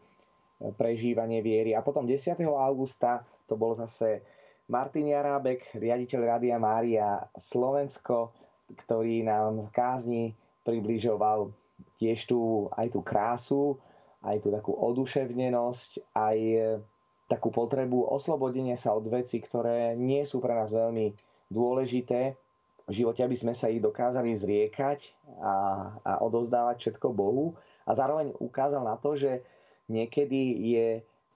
prežívanie 0.81 1.45
viery. 1.45 1.77
A 1.77 1.85
potom 1.85 2.09
10. 2.09 2.41
augusta 2.49 3.25
to 3.45 3.57
bol 3.61 3.77
zase 3.77 4.25
Martin 4.71 5.11
Jarábek, 5.11 5.75
riaditeľ 5.77 6.21
Rádia 6.25 6.57
Mária 6.57 7.27
Slovensko 7.35 8.33
ktorý 8.77 9.27
nám 9.27 9.67
v 9.67 9.69
kázni 9.75 10.25
približoval 10.63 11.51
tiež 11.99 12.29
tú, 12.29 12.69
aj 12.77 12.93
tú 12.93 13.01
krásu, 13.01 13.65
aj 14.21 14.45
tú 14.45 14.53
takú 14.53 14.77
oduševnenosť, 14.77 16.13
aj 16.13 16.39
takú 17.31 17.49
potrebu 17.49 18.11
oslobodenia 18.11 18.77
sa 18.77 18.93
od 18.93 19.07
veci, 19.09 19.41
ktoré 19.41 19.97
nie 19.97 20.27
sú 20.29 20.43
pre 20.43 20.53
nás 20.53 20.71
veľmi 20.71 21.15
dôležité 21.49 22.37
v 22.91 22.99
živote, 22.99 23.23
aby 23.23 23.39
sme 23.39 23.55
sa 23.55 23.71
ich 23.71 23.79
dokázali 23.79 24.35
zriekať 24.35 25.15
a, 25.39 25.55
a 26.03 26.13
odozdávať 26.27 26.77
všetko 26.83 27.15
Bohu. 27.15 27.55
A 27.87 27.95
zároveň 27.95 28.35
ukázal 28.43 28.83
na 28.83 28.99
to, 28.99 29.15
že 29.15 29.47
niekedy 29.87 30.43
je 30.75 30.89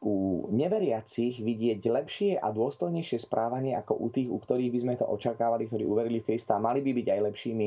u 0.05 0.47
neveriacich 0.53 1.41
vidieť 1.41 1.81
lepšie 1.81 2.31
a 2.37 2.53
dôstojnejšie 2.53 3.25
správanie 3.25 3.73
ako 3.73 3.97
u 3.97 4.09
tých, 4.13 4.29
u 4.29 4.37
ktorých 4.37 4.71
by 4.75 4.79
sme 4.85 4.95
to 5.01 5.09
očakávali, 5.09 5.65
ktorí 5.71 5.89
uverili 5.89 6.21
v 6.21 6.35
Krista 6.35 6.61
a 6.61 6.63
mali 6.63 6.85
by 6.85 6.93
byť 6.93 7.07
aj 7.09 7.21
lepšími 7.25 7.67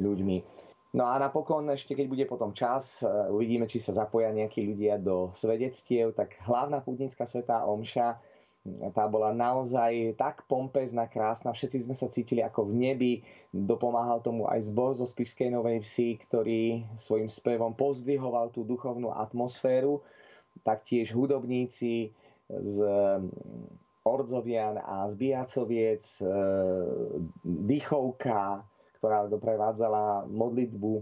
ľuďmi. 0.00 0.36
No 0.94 1.10
a 1.10 1.18
napokon 1.18 1.66
ešte 1.74 1.98
keď 1.98 2.06
bude 2.06 2.24
potom 2.30 2.54
čas, 2.54 3.02
e, 3.02 3.10
uvidíme, 3.28 3.66
či 3.66 3.82
sa 3.82 3.92
zapoja 3.92 4.30
nejakí 4.30 4.62
ľudia 4.62 4.96
do 4.96 5.34
svedectiev, 5.34 6.14
tak 6.14 6.38
hlavná 6.46 6.80
pútnická 6.80 7.26
svetá 7.26 7.66
omša, 7.66 8.16
tá 8.96 9.04
bola 9.04 9.36
naozaj 9.36 10.16
tak 10.16 10.48
pompezná, 10.48 11.04
krásna, 11.04 11.52
všetci 11.52 11.84
sme 11.84 11.92
sa 11.92 12.08
cítili 12.08 12.40
ako 12.40 12.72
v 12.72 12.72
nebi, 12.72 13.12
dopomáhal 13.52 14.24
tomu 14.24 14.48
aj 14.48 14.72
zbor 14.72 14.96
zo 14.96 15.04
Spišskej 15.04 15.52
Novej 15.52 15.84
Vsi, 15.84 16.16
ktorý 16.24 16.88
svojim 16.96 17.28
spevom 17.28 17.76
pozdvihoval 17.76 18.56
tú 18.56 18.64
duchovnú 18.64 19.12
atmosféru, 19.12 20.00
taktiež 20.64 21.12
hudobníci 21.12 22.16
z 22.48 22.76
Ordzovian 24.04 24.80
a 24.80 25.08
z 25.08 25.14
Biacoviec, 25.16 26.04
e, 26.20 26.28
Dýchovka, 27.44 28.60
ktorá 29.00 29.28
doprevádzala 29.32 30.28
modlitbu 30.28 31.00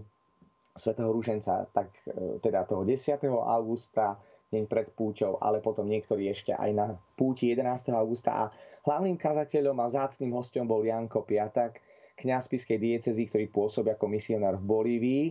svätého 0.75 1.11
Rúženca, 1.11 1.67
tak 1.75 1.91
e, 2.07 2.39
teda 2.39 2.63
toho 2.63 2.87
10. 2.87 3.23
augusta, 3.27 4.19
deň 4.53 4.69
pred 4.69 4.87
púťou, 4.93 5.41
ale 5.41 5.59
potom 5.59 5.89
niektorí 5.89 6.29
ešte 6.29 6.53
aj 6.53 6.71
na 6.71 6.85
púti 7.17 7.49
11. 7.49 7.89
augusta. 7.97 8.29
A 8.31 8.43
hlavným 8.85 9.17
kazateľom 9.17 9.77
a 9.81 9.89
zácným 9.89 10.29
hostom 10.37 10.69
bol 10.69 10.85
Janko 10.85 11.25
Piatak, 11.25 11.81
kňaz 12.21 12.45
Piskej 12.45 12.77
diecezy, 12.77 13.25
ktorý 13.25 13.49
pôsobil 13.49 13.97
ako 13.97 14.05
misionár 14.05 14.61
v 14.61 14.67
Bolívii. 14.69 15.25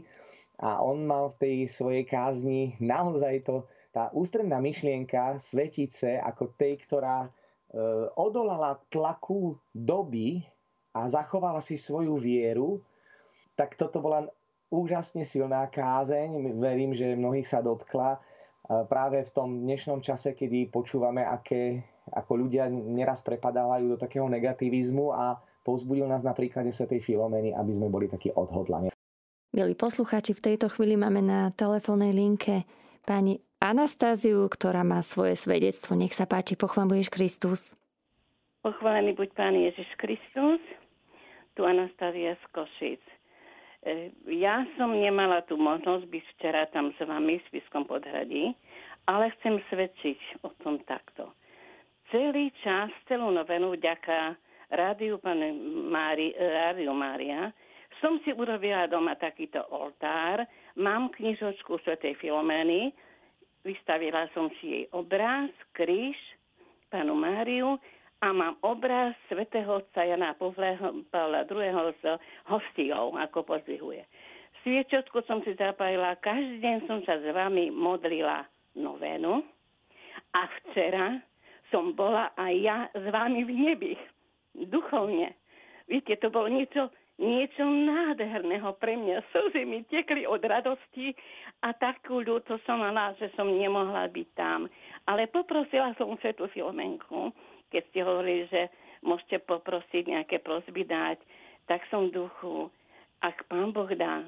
A 0.59 0.83
on 0.83 1.07
mal 1.07 1.31
v 1.33 1.39
tej 1.39 1.57
svojej 1.71 2.03
kázni 2.03 2.75
naozaj 2.83 3.47
to, 3.47 3.65
tá 3.95 4.11
ústredná 4.11 4.59
myšlienka 4.59 5.39
svetice 5.39 6.19
ako 6.19 6.57
tej, 6.57 6.81
ktorá 6.83 7.29
e, 7.29 7.31
odolala 8.17 8.81
tlaku 8.89 9.61
doby, 9.77 10.43
a 10.93 11.09
zachovala 11.09 11.65
si 11.65 11.81
svoju 11.81 12.21
vieru, 12.21 12.85
tak 13.57 13.81
toto 13.81 14.05
bola 14.05 14.29
úžasne 14.69 15.25
silná 15.25 15.65
kázeň. 15.69 16.57
Verím, 16.61 16.93
že 16.93 17.17
mnohých 17.17 17.49
sa 17.49 17.65
dotkla 17.65 18.21
práve 18.67 19.23
v 19.27 19.31
tom 19.31 19.63
dnešnom 19.63 20.03
čase, 20.03 20.35
kedy 20.35 20.71
počúvame, 20.71 21.23
aké, 21.27 21.83
ako 22.11 22.47
ľudia 22.47 22.71
neraz 22.71 23.23
prepadávajú 23.27 23.95
do 23.95 23.99
takého 23.99 24.27
negativizmu 24.27 25.15
a 25.15 25.39
povzbudil 25.63 26.07
nás 26.11 26.27
na 26.27 26.35
príklade 26.35 26.71
Sv. 26.75 26.99
Filomeny, 26.99 27.55
aby 27.55 27.73
sme 27.75 27.91
boli 27.91 28.11
takí 28.11 28.31
odhodlaní. 28.35 28.91
Milí 29.53 29.77
poslucháči, 29.77 30.33
v 30.33 30.55
tejto 30.55 30.73
chvíli 30.73 30.97
máme 30.97 31.21
na 31.21 31.53
telefónnej 31.53 32.17
linke 32.17 32.65
pani 33.05 33.43
Anastáziu, 33.63 34.49
ktorá 34.49 34.83
má 34.83 35.05
svoje 35.05 35.39
svedectvo. 35.39 35.95
Nech 35.95 36.17
sa 36.17 36.27
páči, 36.27 36.59
pochváluješ 36.59 37.13
Kristus. 37.13 37.77
Pochválený 38.65 39.15
buď 39.15 39.29
Pán 39.37 39.55
Ježiš 39.55 39.87
Kristus 39.99 40.63
tu 41.55 41.69
Anastázia 41.69 42.33
z 42.41 42.45
Košic. 42.53 43.03
E, 43.83 44.15
ja 44.31 44.63
som 44.79 44.95
nemala 44.95 45.43
tú 45.51 45.59
možnosť 45.59 46.07
byť 46.07 46.25
včera 46.39 46.63
tam 46.71 46.95
s 46.95 47.01
vami 47.03 47.43
v 47.43 47.47
Spiskom 47.51 47.83
podhradí, 47.83 48.55
ale 49.11 49.35
chcem 49.39 49.59
svedčiť 49.67 50.47
o 50.47 50.55
tom 50.63 50.79
takto. 50.87 51.35
Celý 52.15 52.55
čas, 52.63 52.95
celú 53.11 53.35
novenu, 53.35 53.75
vďaka 53.75 54.39
Rádiu, 54.71 55.19
Mári, 55.91 56.31
e, 56.31 56.87
Mária, 56.95 57.51
som 57.99 58.23
si 58.23 58.31
urobila 58.31 58.87
doma 58.87 59.19
takýto 59.19 59.67
oltár, 59.75 60.47
mám 60.79 61.11
knižočku 61.19 61.83
Svetej 61.83 62.19
Filomény, 62.23 62.95
vystavila 63.67 64.31
som 64.35 64.51
si 64.59 64.65
jej 64.71 64.85
obráz, 64.95 65.51
kríž, 65.75 66.19
panu 66.91 67.19
Máriu 67.19 67.79
a 68.23 68.31
mám 68.31 68.55
obraz 68.63 69.19
svätého 69.27 69.83
otca 69.83 70.07
Jana 70.07 70.39
Pavla 70.39 71.43
II. 71.43 71.91
s 71.99 72.03
hostiou, 72.47 73.19
ako 73.19 73.43
pozdvihuje. 73.43 74.07
Sviečotku 74.63 75.27
som 75.27 75.43
si 75.43 75.59
zapájila, 75.59 76.15
každý 76.23 76.63
deň 76.63 76.77
som 76.87 77.03
sa 77.03 77.19
s 77.19 77.27
vami 77.35 77.75
modlila 77.75 78.47
novénu 78.79 79.43
a 80.39 80.41
včera 80.47 81.19
som 81.75 81.99
bola 81.99 82.31
aj 82.39 82.55
ja 82.63 82.79
s 82.95 83.05
vami 83.11 83.43
v 83.43 83.53
nebi, 83.59 83.93
duchovne. 84.71 85.35
Viete, 85.91 86.15
to 86.23 86.31
bolo 86.31 86.47
niečo, 86.47 86.95
niečo 87.19 87.67
nádherného 87.67 88.71
pre 88.79 88.95
mňa. 88.95 89.19
Slzy 89.35 89.67
mi 89.67 89.83
tekli 89.91 90.31
od 90.31 90.39
radosti 90.47 91.11
a 91.67 91.75
takú 91.75 92.23
ľúto 92.23 92.55
som 92.63 92.79
mala, 92.79 93.19
že 93.19 93.35
som 93.35 93.51
nemohla 93.51 94.07
byť 94.15 94.29
tam. 94.39 94.71
Ale 95.11 95.27
poprosila 95.27 95.91
som 95.99 96.15
Svetu 96.23 96.47
Filomenku, 96.55 97.35
keď 97.73 97.83
ste 97.89 98.01
hovorili, 98.05 98.45
že 98.53 98.69
môžete 99.03 99.41
poprosiť 99.49 100.05
nejaké 100.13 100.45
prosby 100.45 100.85
dať, 100.85 101.19
tak 101.67 101.83
som 101.89 102.09
v 102.13 102.23
duchu, 102.23 102.69
ak 103.25 103.49
pán 103.49 103.73
Boh 103.73 103.89
dá 103.97 104.23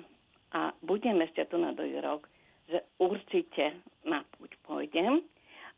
a 0.55 0.73
budem 0.87 1.21
ešte 1.23 1.45
tu 1.51 1.61
na 1.61 1.77
druhý 1.77 2.01
rok, 2.01 2.27
že 2.71 2.81
určite 2.97 3.77
na 4.07 4.25
púť 4.35 4.57
pôjdem 4.65 5.21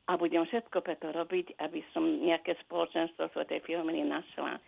a 0.06 0.14
budem 0.14 0.46
všetko 0.46 0.78
preto 0.86 1.10
robiť, 1.10 1.58
aby 1.58 1.82
som 1.90 2.06
nejaké 2.22 2.54
spoločenstvo 2.66 3.26
svojej 3.34 3.58
firmy 3.66 4.06
našla. 4.06 4.62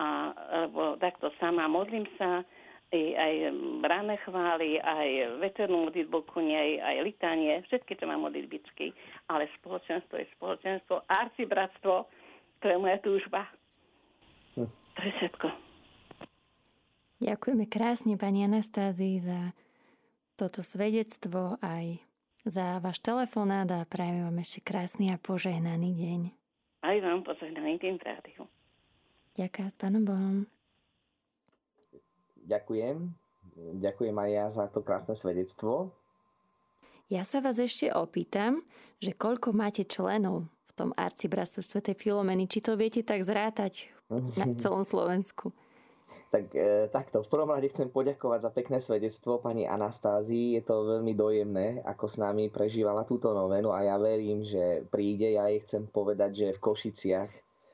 A, 0.00 0.32
lebo 0.66 0.96
takto 0.98 1.30
sama 1.38 1.68
modlím 1.68 2.08
sa, 2.16 2.42
aj, 2.90 3.06
aj 3.14 3.34
ráne 3.86 4.16
chvály, 4.26 4.82
aj 4.82 5.38
večernú 5.38 5.86
modlitbu 5.86 6.18
ku 6.26 6.42
nej, 6.42 6.82
aj 6.82 7.06
litanie, 7.06 7.62
všetky, 7.70 7.94
čo 7.94 8.10
mám 8.10 8.26
modlitbičky, 8.26 8.90
ale 9.30 9.46
spoločenstvo 9.62 10.18
je 10.18 10.26
spoločenstvo, 10.34 11.06
arcibratstvo, 11.06 12.10
to 12.60 12.68
je 12.68 12.76
moja 12.76 12.98
túžba. 13.00 13.48
Hm. 14.54 14.68
To 14.68 15.00
je 15.02 15.12
všetko. 15.18 15.46
Ďakujeme 17.20 17.64
krásne 17.68 18.16
pani 18.16 18.48
Anastázii 18.48 19.20
za 19.20 19.52
toto 20.40 20.64
svedectvo 20.64 21.60
aj 21.60 22.00
za 22.48 22.80
váš 22.80 23.04
telefonát 23.04 23.68
a 23.68 23.84
prajeme 23.84 24.24
vám 24.24 24.40
ešte 24.40 24.64
krásny 24.64 25.12
a 25.12 25.20
požehnaný 25.20 25.92
deň. 25.92 26.20
Aj 26.80 26.96
vám 27.04 27.20
požehnaný 27.20 27.76
deň 27.76 27.94
rádiu. 28.00 28.48
Ďakujem 29.36 29.68
s 29.68 29.76
pánom 29.76 30.02
Bohom. 30.08 30.36
Ďakujem. 32.48 33.12
Ďakujem 33.76 34.16
aj 34.16 34.30
ja 34.32 34.46
za 34.48 34.64
to 34.72 34.80
krásne 34.80 35.12
svedectvo. 35.12 35.92
Ja 37.12 37.28
sa 37.28 37.44
vás 37.44 37.60
ešte 37.60 37.92
opýtam, 37.92 38.64
že 39.04 39.12
koľko 39.12 39.52
máte 39.52 39.84
členov 39.84 40.48
tom 40.80 40.96
arcibratstve 40.96 41.60
Svetej 41.60 41.96
Filomeny. 42.00 42.48
Či 42.48 42.64
to 42.64 42.72
viete 42.80 43.04
tak 43.04 43.20
zrátať 43.20 43.92
na 44.08 44.48
celom 44.62 44.88
Slovensku? 44.88 45.52
Tak 46.30 46.54
e, 46.54 46.86
takto, 46.94 47.26
v 47.26 47.28
prvom 47.28 47.50
rade 47.50 47.66
chcem 47.74 47.90
poďakovať 47.90 48.40
za 48.46 48.50
pekné 48.54 48.78
svedectvo 48.78 49.42
pani 49.42 49.66
Anastázii. 49.66 50.54
Je 50.56 50.62
to 50.62 50.86
veľmi 50.86 51.12
dojemné, 51.18 51.82
ako 51.82 52.06
s 52.06 52.22
nami 52.22 52.46
prežívala 52.46 53.02
túto 53.02 53.34
novenu 53.34 53.74
a 53.74 53.82
ja 53.82 53.98
verím, 53.98 54.46
že 54.46 54.86
príde. 54.88 55.34
Ja 55.34 55.50
jej 55.50 55.58
chcem 55.66 55.90
povedať, 55.90 56.30
že 56.38 56.54
v 56.54 56.62
Košiciach 56.62 57.30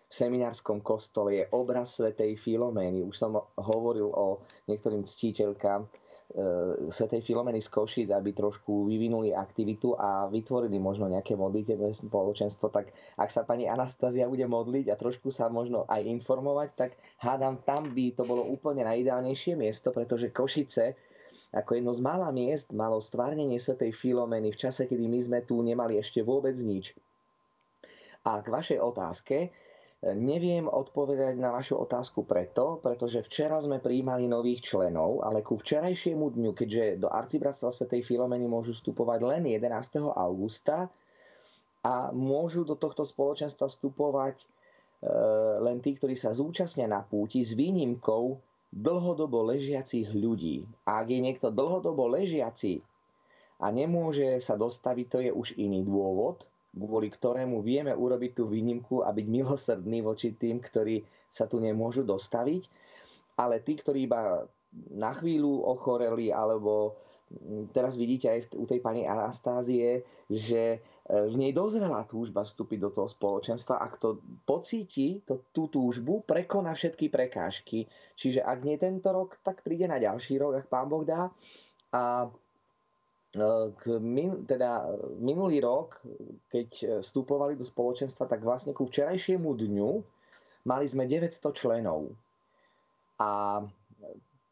v 0.07 0.14
seminárskom 0.14 0.80
kostole 0.80 1.36
je 1.36 1.44
obraz 1.52 2.00
Svetej 2.00 2.40
Filomény. 2.40 3.04
Už 3.04 3.12
som 3.18 3.36
hovoril 3.61 4.09
o 4.09 4.40
niektorým 4.70 5.04
ctiteľkám, 5.04 5.84
Svetej 6.91 7.22
Filomeny 7.22 7.62
z 7.62 7.70
Košic, 7.70 8.09
aby 8.11 8.35
trošku 8.35 8.91
vyvinuli 8.91 9.31
aktivitu 9.31 9.95
a 9.95 10.27
vytvorili 10.27 10.77
možno 10.77 11.07
nejaké 11.07 11.39
modlitebné 11.39 11.95
spoločenstvo, 11.95 12.68
tak 12.74 12.91
ak 13.14 13.31
sa 13.31 13.47
pani 13.47 13.70
Anastázia 13.70 14.27
bude 14.27 14.43
modliť 14.45 14.91
a 14.91 14.99
trošku 14.99 15.31
sa 15.31 15.47
možno 15.47 15.87
aj 15.87 16.03
informovať, 16.03 16.68
tak 16.74 16.91
hádam, 17.22 17.62
tam 17.62 17.95
by 17.95 18.11
to 18.18 18.27
bolo 18.27 18.43
úplne 18.43 18.83
najideálnejšie 18.83 19.55
miesto, 19.55 19.95
pretože 19.95 20.35
Košice 20.35 20.99
ako 21.55 21.79
jedno 21.79 21.95
z 21.95 22.03
mála 22.05 22.29
miest 22.35 22.74
malo 22.74 22.99
stvárnenie 22.99 23.57
Svetej 23.57 23.95
Filomeny 23.95 24.51
v 24.53 24.61
čase, 24.61 24.85
kedy 24.91 25.07
my 25.09 25.18
sme 25.22 25.39
tu 25.47 25.62
nemali 25.62 25.97
ešte 25.97 26.20
vôbec 26.20 26.53
nič. 26.59 26.93
A 28.27 28.43
k 28.43 28.51
vašej 28.51 28.83
otázke, 28.83 29.55
Neviem 30.05 30.68
odpovedať 30.68 31.40
na 31.40 31.57
vašu 31.57 31.80
otázku 31.80 32.28
preto, 32.28 32.76
pretože 32.84 33.24
včera 33.24 33.57
sme 33.57 33.80
prijímali 33.80 34.28
nových 34.28 34.61
členov, 34.61 35.24
ale 35.24 35.40
ku 35.40 35.57
včerajšiemu 35.57 36.36
dňu, 36.36 36.53
keďže 36.53 37.01
do 37.01 37.09
Arcibratstva 37.09 37.72
Svetej 37.72 38.05
Filomeny 38.05 38.44
môžu 38.44 38.76
vstupovať 38.76 39.20
len 39.24 39.42
11. 39.49 40.05
augusta 40.12 40.92
a 41.80 42.12
môžu 42.12 42.68
do 42.68 42.76
tohto 42.76 43.09
spoločenstva 43.09 43.72
vstupovať 43.72 44.36
e, 44.36 44.47
len 45.64 45.80
tí, 45.80 45.97
ktorí 45.97 46.12
sa 46.12 46.36
zúčastnia 46.36 46.84
na 46.84 47.01
púti 47.01 47.40
s 47.40 47.57
výnimkou 47.57 48.36
dlhodobo 48.76 49.49
ležiacich 49.49 50.12
ľudí. 50.12 50.68
A 50.84 51.01
ak 51.01 51.09
je 51.09 51.24
niekto 51.24 51.49
dlhodobo 51.49 52.05
ležiaci 52.12 52.84
a 53.57 53.72
nemôže 53.72 54.44
sa 54.44 54.61
dostaviť, 54.61 55.07
to 55.09 55.18
je 55.24 55.30
už 55.32 55.49
iný 55.57 55.80
dôvod, 55.80 56.44
kvôli 56.77 57.09
ktorému 57.09 57.64
vieme 57.64 57.97
urobiť 57.97 58.33
tú 58.37 58.45
výnimku 58.53 59.01
a 59.01 59.11
byť 59.11 59.27
milosrdný 59.27 60.05
voči 60.05 60.37
tým, 60.37 60.61
ktorí 60.61 61.01
sa 61.33 61.49
tu 61.49 61.57
nemôžu 61.57 62.05
dostaviť. 62.05 62.68
Ale 63.41 63.64
tí, 63.64 63.77
ktorí 63.77 64.05
iba 64.05 64.45
na 64.93 65.12
chvíľu 65.16 65.64
ochoreli 65.64 66.29
alebo 66.29 67.01
teraz 67.74 67.99
vidíte 67.99 68.31
aj 68.31 68.41
u 68.55 68.64
tej 68.68 68.79
pani 68.79 69.03
Anastázie, 69.03 70.07
že 70.31 70.79
v 71.07 71.35
nej 71.39 71.55
dozrela 71.55 72.03
túžba 72.07 72.43
vstúpiť 72.43 72.79
do 72.83 72.91
toho 72.91 73.09
spoločenstva. 73.11 73.79
Ak 73.79 74.03
to 74.03 74.22
pocíti, 74.43 75.22
to, 75.22 75.47
tú 75.55 75.70
túžbu, 75.70 76.27
prekoná 76.27 76.74
všetky 76.74 77.11
prekážky. 77.11 77.87
Čiže 78.18 78.43
ak 78.43 78.59
nie 78.66 78.74
tento 78.79 79.11
rok, 79.14 79.39
tak 79.43 79.62
príde 79.62 79.87
na 79.87 80.03
ďalší 80.03 80.39
rok, 80.39 80.59
ak 80.59 80.66
pán 80.66 80.91
Boh 80.91 81.07
dá. 81.07 81.31
A 81.95 82.27
e, 82.27 82.45
k 83.77 83.83
min, 84.01 84.47
teda 84.49 84.87
minulý 85.20 85.61
rok, 85.61 86.01
keď 86.49 87.01
vstupovali 87.05 87.59
do 87.59 87.66
spoločenstva, 87.66 88.31
tak 88.31 88.41
vlastne 88.41 88.72
ku 88.72 88.89
včerajšiemu 88.89 89.51
dňu 89.53 89.91
mali 90.64 90.87
sme 90.89 91.05
900 91.05 91.41
členov. 91.53 92.11
A 93.20 93.61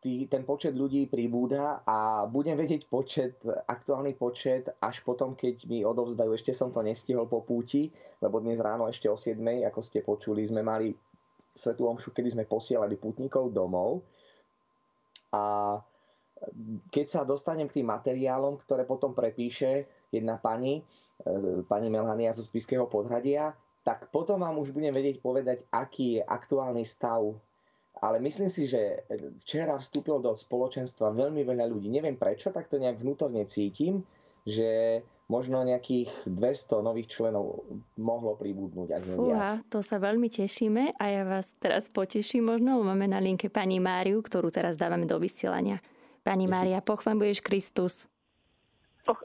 tý, 0.04 0.28
ten 0.28 0.44
počet 0.44 0.76
ľudí 0.76 1.08
pribúda 1.08 1.80
a 1.88 2.28
budem 2.28 2.60
vedieť 2.60 2.84
počet, 2.92 3.40
aktuálny 3.44 4.12
počet 4.12 4.68
až 4.84 5.00
potom, 5.00 5.32
keď 5.32 5.64
mi 5.64 5.80
odovzdajú, 5.80 6.36
ešte 6.36 6.52
som 6.52 6.68
to 6.68 6.84
nestihol 6.84 7.24
po 7.24 7.40
púti, 7.40 7.88
lebo 8.20 8.36
dnes 8.44 8.60
ráno 8.60 8.84
ešte 8.84 9.08
o 9.08 9.16
7, 9.16 9.40
ako 9.64 9.80
ste 9.80 10.04
počuli, 10.04 10.44
sme 10.44 10.60
mali 10.60 10.92
svetú 11.56 11.88
omšu, 11.88 12.12
kedy 12.12 12.36
sme 12.36 12.44
posielali 12.44 13.00
putníkov 13.00 13.48
domov. 13.48 14.04
A 15.32 15.80
keď 16.90 17.06
sa 17.06 17.20
dostanem 17.22 17.68
k 17.70 17.80
tým 17.80 17.88
materiálom, 17.88 18.60
ktoré 18.64 18.84
potom 18.84 19.16
prepíše 19.16 19.88
jedna 20.12 20.36
pani, 20.36 20.84
e, 21.24 21.62
pani 21.64 21.88
Melania 21.88 22.36
zo 22.36 22.44
Spiského 22.44 22.88
podhradia, 22.88 23.56
tak 23.84 24.08
potom 24.08 24.40
vám 24.40 24.56
už 24.60 24.72
budem 24.72 24.92
vedieť 24.92 25.20
povedať, 25.20 25.68
aký 25.72 26.20
je 26.20 26.22
aktuálny 26.24 26.84
stav 26.88 27.36
ale 28.02 28.18
myslím 28.20 28.50
si, 28.50 28.66
že 28.66 29.06
včera 29.46 29.78
vstúpil 29.78 30.18
do 30.18 30.34
spoločenstva 30.34 31.14
veľmi 31.14 31.46
veľa 31.46 31.70
ľudí. 31.70 31.88
Neviem 31.88 32.18
prečo, 32.18 32.50
tak 32.50 32.66
to 32.66 32.82
nejak 32.82 32.98
vnútorne 32.98 33.46
cítim, 33.46 34.02
že 34.42 35.00
možno 35.24 35.64
nejakých 35.64 36.12
200 36.28 36.84
nových 36.84 37.08
členov 37.08 37.64
mohlo 37.96 38.36
pribudnúť, 38.36 38.88
ak 38.92 39.02
Fúha, 39.08 39.50
to 39.72 39.80
sa 39.80 39.96
veľmi 39.96 40.28
tešíme 40.28 41.00
a 41.00 41.04
ja 41.08 41.24
vás 41.24 41.56
teraz 41.56 41.88
poteším 41.88 42.52
možno, 42.52 42.84
máme 42.84 43.08
na 43.08 43.16
linke 43.24 43.48
pani 43.48 43.80
Máriu, 43.80 44.20
ktorú 44.20 44.52
teraz 44.52 44.76
dávame 44.76 45.08
do 45.08 45.16
vysielania. 45.16 45.80
Pani 46.24 46.48
Mária, 46.48 46.80
pochvám 46.80 47.20
budeš 47.20 47.44
Kristus 47.44 48.08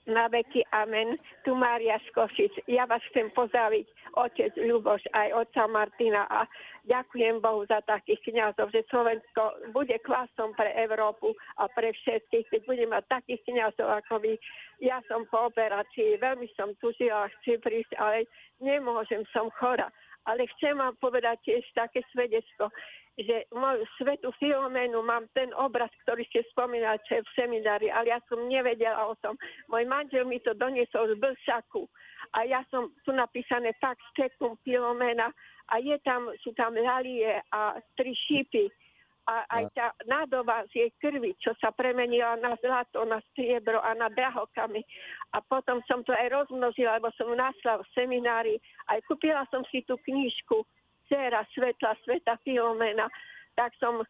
na 0.09 0.27
veky 0.27 0.65
amen. 0.75 1.15
Tu 1.47 1.55
Mária 1.55 1.95
z 2.03 2.07
Košic. 2.11 2.51
Ja 2.67 2.83
vás 2.83 2.99
chcem 3.13 3.31
pozdraviť, 3.31 3.87
otec 4.19 4.51
Ľuboš, 4.59 5.07
aj 5.15 5.47
otca 5.47 5.63
Martina 5.71 6.27
a 6.27 6.43
ďakujem 6.83 7.39
Bohu 7.39 7.63
za 7.69 7.79
takých 7.87 8.19
kniazov, 8.27 8.73
že 8.75 8.83
Slovensko 8.91 9.71
bude 9.71 9.95
klasom 10.03 10.51
pre 10.59 10.75
Európu 10.75 11.31
a 11.61 11.71
pre 11.71 11.95
všetkých, 11.95 12.45
keď 12.51 12.61
bude 12.67 12.85
mať 12.91 13.03
takých 13.07 13.41
kniazov 13.47 13.87
ako 14.03 14.19
vy. 14.19 14.33
Ja 14.83 14.99
som 15.07 15.23
po 15.31 15.47
operácii, 15.47 16.19
veľmi 16.19 16.51
som 16.59 16.75
tužila, 16.83 17.31
chci 17.39 17.61
prísť, 17.63 17.95
ale 17.95 18.27
nemôžem, 18.59 19.23
som 19.31 19.47
chora. 19.55 19.87
Ale 20.29 20.45
chcem 20.57 20.77
vám 20.77 20.93
povedať 21.01 21.41
tiež 21.41 21.65
také 21.73 22.05
svedectvo 22.13 22.69
že 23.19 23.43
moju 23.51 23.83
svetu 23.99 24.31
Filoménu 24.39 25.03
mám 25.03 25.27
ten 25.35 25.51
obraz, 25.59 25.91
ktorý 26.07 26.23
ste 26.31 26.39
spomínali, 26.55 27.03
čo 27.03 27.19
je 27.19 27.25
v 27.27 27.35
seminári, 27.35 27.91
ale 27.91 28.15
ja 28.15 28.19
som 28.31 28.47
nevedela 28.47 29.11
o 29.11 29.15
tom. 29.19 29.35
Môj 29.67 29.83
manžel 29.91 30.23
mi 30.23 30.39
to 30.39 30.55
doniesol 30.55 31.11
z 31.11 31.19
Blsaku 31.19 31.83
a 32.31 32.47
ja 32.47 32.63
som 32.71 32.87
tu 33.03 33.11
napísané 33.11 33.75
tak 33.83 33.99
stekum 34.15 34.55
Filoména 34.63 35.27
a 35.67 35.83
je 35.83 35.99
tam, 35.99 36.31
sú 36.39 36.55
tam 36.55 36.79
lalie 36.79 37.43
a 37.51 37.75
tri 37.99 38.15
šípy 38.15 38.71
a 39.29 39.45
aj 39.61 39.63
tá 39.77 39.93
nádoba 40.09 40.65
z 40.73 40.81
jej 40.81 40.91
krvi, 40.97 41.37
čo 41.37 41.53
sa 41.61 41.69
premenila 41.69 42.33
na 42.41 42.57
zlato, 42.57 43.05
na 43.05 43.21
striebro 43.29 43.77
a 43.77 43.93
na 43.93 44.09
drahokami. 44.09 44.81
A 45.37 45.45
potom 45.45 45.85
som 45.85 46.01
to 46.01 46.17
aj 46.17 46.33
rozmnožila, 46.33 46.97
lebo 46.97 47.13
som 47.13 47.29
našla 47.37 47.77
v 47.77 47.89
seminári. 47.93 48.55
Aj 48.89 48.97
kúpila 49.05 49.45
som 49.53 49.61
si 49.69 49.85
tú 49.85 50.01
knížku 50.01 50.65
dcera 51.05 51.45
svetla, 51.53 51.93
sveta 52.01 52.41
Filomena, 52.41 53.05
tak 53.53 53.69
som 53.77 54.01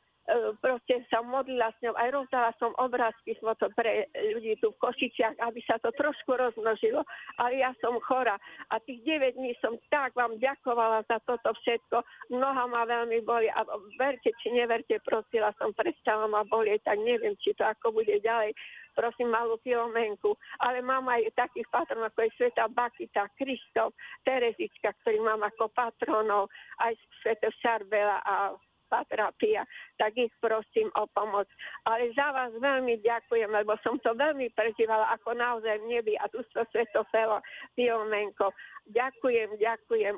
proste 0.62 1.02
sa 1.10 1.26
modlila 1.26 1.74
s 1.74 1.82
ňou, 1.82 1.96
aj 1.98 2.10
rozdala 2.14 2.52
som 2.62 2.72
obrázky 2.78 3.34
pre 3.74 4.06
ľudí 4.36 4.58
tu 4.62 4.70
v 4.74 4.82
Košiciach, 4.82 5.42
aby 5.42 5.60
sa 5.66 5.82
to 5.82 5.90
trošku 5.98 6.38
rozmnožilo, 6.38 7.02
ale 7.42 7.62
ja 7.62 7.74
som 7.82 7.98
chora. 8.06 8.38
A 8.70 8.78
tých 8.84 9.02
9 9.06 9.38
dní 9.38 9.58
som 9.58 9.78
tak 9.90 10.14
vám 10.14 10.38
ďakovala 10.38 11.06
za 11.10 11.18
toto 11.26 11.54
všetko, 11.54 12.02
noha 12.38 12.66
ma 12.70 12.86
veľmi 12.86 13.26
boli 13.26 13.50
a 13.50 13.66
verte 13.98 14.30
či 14.42 14.54
neverte, 14.54 15.02
prosila 15.02 15.50
som, 15.58 15.74
prestala 15.74 16.30
ma 16.30 16.46
bolieť, 16.46 16.94
tak 16.94 16.98
neviem, 17.02 17.34
či 17.42 17.58
to 17.58 17.66
ako 17.66 17.98
bude 18.02 18.14
ďalej, 18.22 18.54
prosím 18.94 19.32
malú 19.32 19.56
filomenku, 19.64 20.36
ale 20.60 20.84
mám 20.84 21.08
aj 21.08 21.32
takých 21.34 21.68
patronov, 21.72 22.12
ako 22.12 22.28
je 22.28 22.36
Sveta 22.36 22.68
Bakita, 22.68 23.32
Kristof, 23.40 23.96
Terezička, 24.28 24.92
ktorý 25.02 25.24
mám 25.24 25.42
ako 25.48 25.72
patronov, 25.72 26.52
aj 26.84 26.94
Sveta 27.24 27.50
Šarbela 27.64 28.20
a 28.22 28.54
Patra 28.90 29.30
Pia, 29.38 29.64
tak 30.02 30.18
ich 30.18 30.34
prosím 30.42 30.90
o 30.98 31.06
pomoc. 31.14 31.46
Ale 31.86 32.10
za 32.18 32.34
vás 32.34 32.52
veľmi 32.58 33.00
ďakujem, 33.06 33.54
lebo 33.54 33.78
som 33.86 34.02
to 34.02 34.18
veľmi 34.18 34.50
prežívala 34.58 35.14
ako 35.16 35.38
naozaj 35.38 35.78
v 35.86 35.90
nebi 35.94 36.14
a 36.18 36.26
tu 36.34 36.42
sa 36.50 36.66
Svetofelo 36.74 37.40
Filomenko. 37.78 38.50
Ďakujem, 38.90 39.62
ďakujem. 39.62 40.18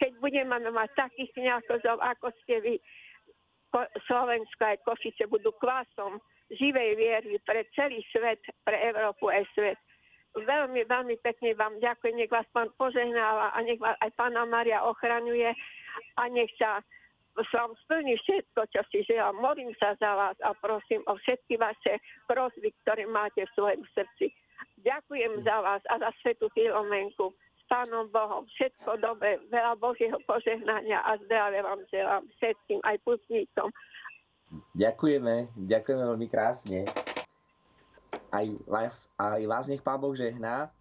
Keď 0.00 0.12
budeme 0.20 0.60
mať 0.60 0.90
takých 0.96 1.32
kniazov, 1.36 1.80
ako 2.00 2.32
ste 2.44 2.60
vy, 2.60 2.74
Slovensko 4.06 4.62
aj 4.66 4.82
Košice 4.82 5.30
budú 5.30 5.54
klasom 5.56 6.18
živej 6.50 6.98
viery 6.98 7.38
pre 7.46 7.62
celý 7.78 8.02
svet, 8.10 8.42
pre 8.66 8.74
Európu 8.90 9.30
aj 9.30 9.46
svet. 9.54 9.78
Veľmi, 10.30 10.86
veľmi 10.86 11.18
pekne 11.26 11.58
vám 11.58 11.78
ďakujem, 11.82 12.14
nech 12.14 12.30
vás 12.30 12.46
pán 12.54 12.70
požehnáva 12.78 13.50
a 13.50 13.58
nech 13.66 13.82
vás 13.82 13.98
aj 13.98 14.14
pána 14.14 14.46
Maria 14.46 14.86
ochraňuje 14.86 15.50
a 16.18 16.22
nech 16.30 16.50
sa 16.54 16.82
vám 17.48 17.72
splní 17.86 18.18
všetko, 18.20 18.60
čo 18.68 18.80
si 18.92 19.06
želám. 19.08 19.40
Modlím 19.40 19.72
sa 19.80 19.96
za 19.96 20.12
vás 20.12 20.36
a 20.44 20.52
prosím 20.58 21.00
o 21.08 21.16
všetky 21.16 21.56
vaše 21.56 21.96
prosby, 22.28 22.74
ktoré 22.84 23.08
máte 23.08 23.48
v 23.48 23.54
svojom 23.56 23.82
srdci. 23.96 24.34
Ďakujem 24.84 25.44
za 25.44 25.56
vás 25.64 25.82
a 25.88 25.94
za 26.00 26.10
svetu 26.20 26.52
Filomenku. 26.52 27.32
S 27.32 27.62
Pánom 27.70 28.10
Bohom 28.10 28.44
všetko 28.50 28.98
dobré, 28.98 29.38
veľa 29.46 29.78
Božieho 29.78 30.18
požehnania 30.26 31.06
a 31.06 31.14
zdravia 31.22 31.62
vám 31.62 31.80
želám 31.86 32.26
všetkým, 32.36 32.82
aj 32.82 32.98
putníkom 33.06 33.70
Ďakujeme, 34.74 35.54
ďakujeme 35.54 36.02
veľmi 36.10 36.26
krásne. 36.26 36.82
Aj 38.34 38.46
vás, 38.66 39.06
aj 39.14 39.42
vás 39.46 39.70
nech 39.70 39.82
Pán 39.82 40.02
Boh 40.02 40.14
žehná. 40.14 40.74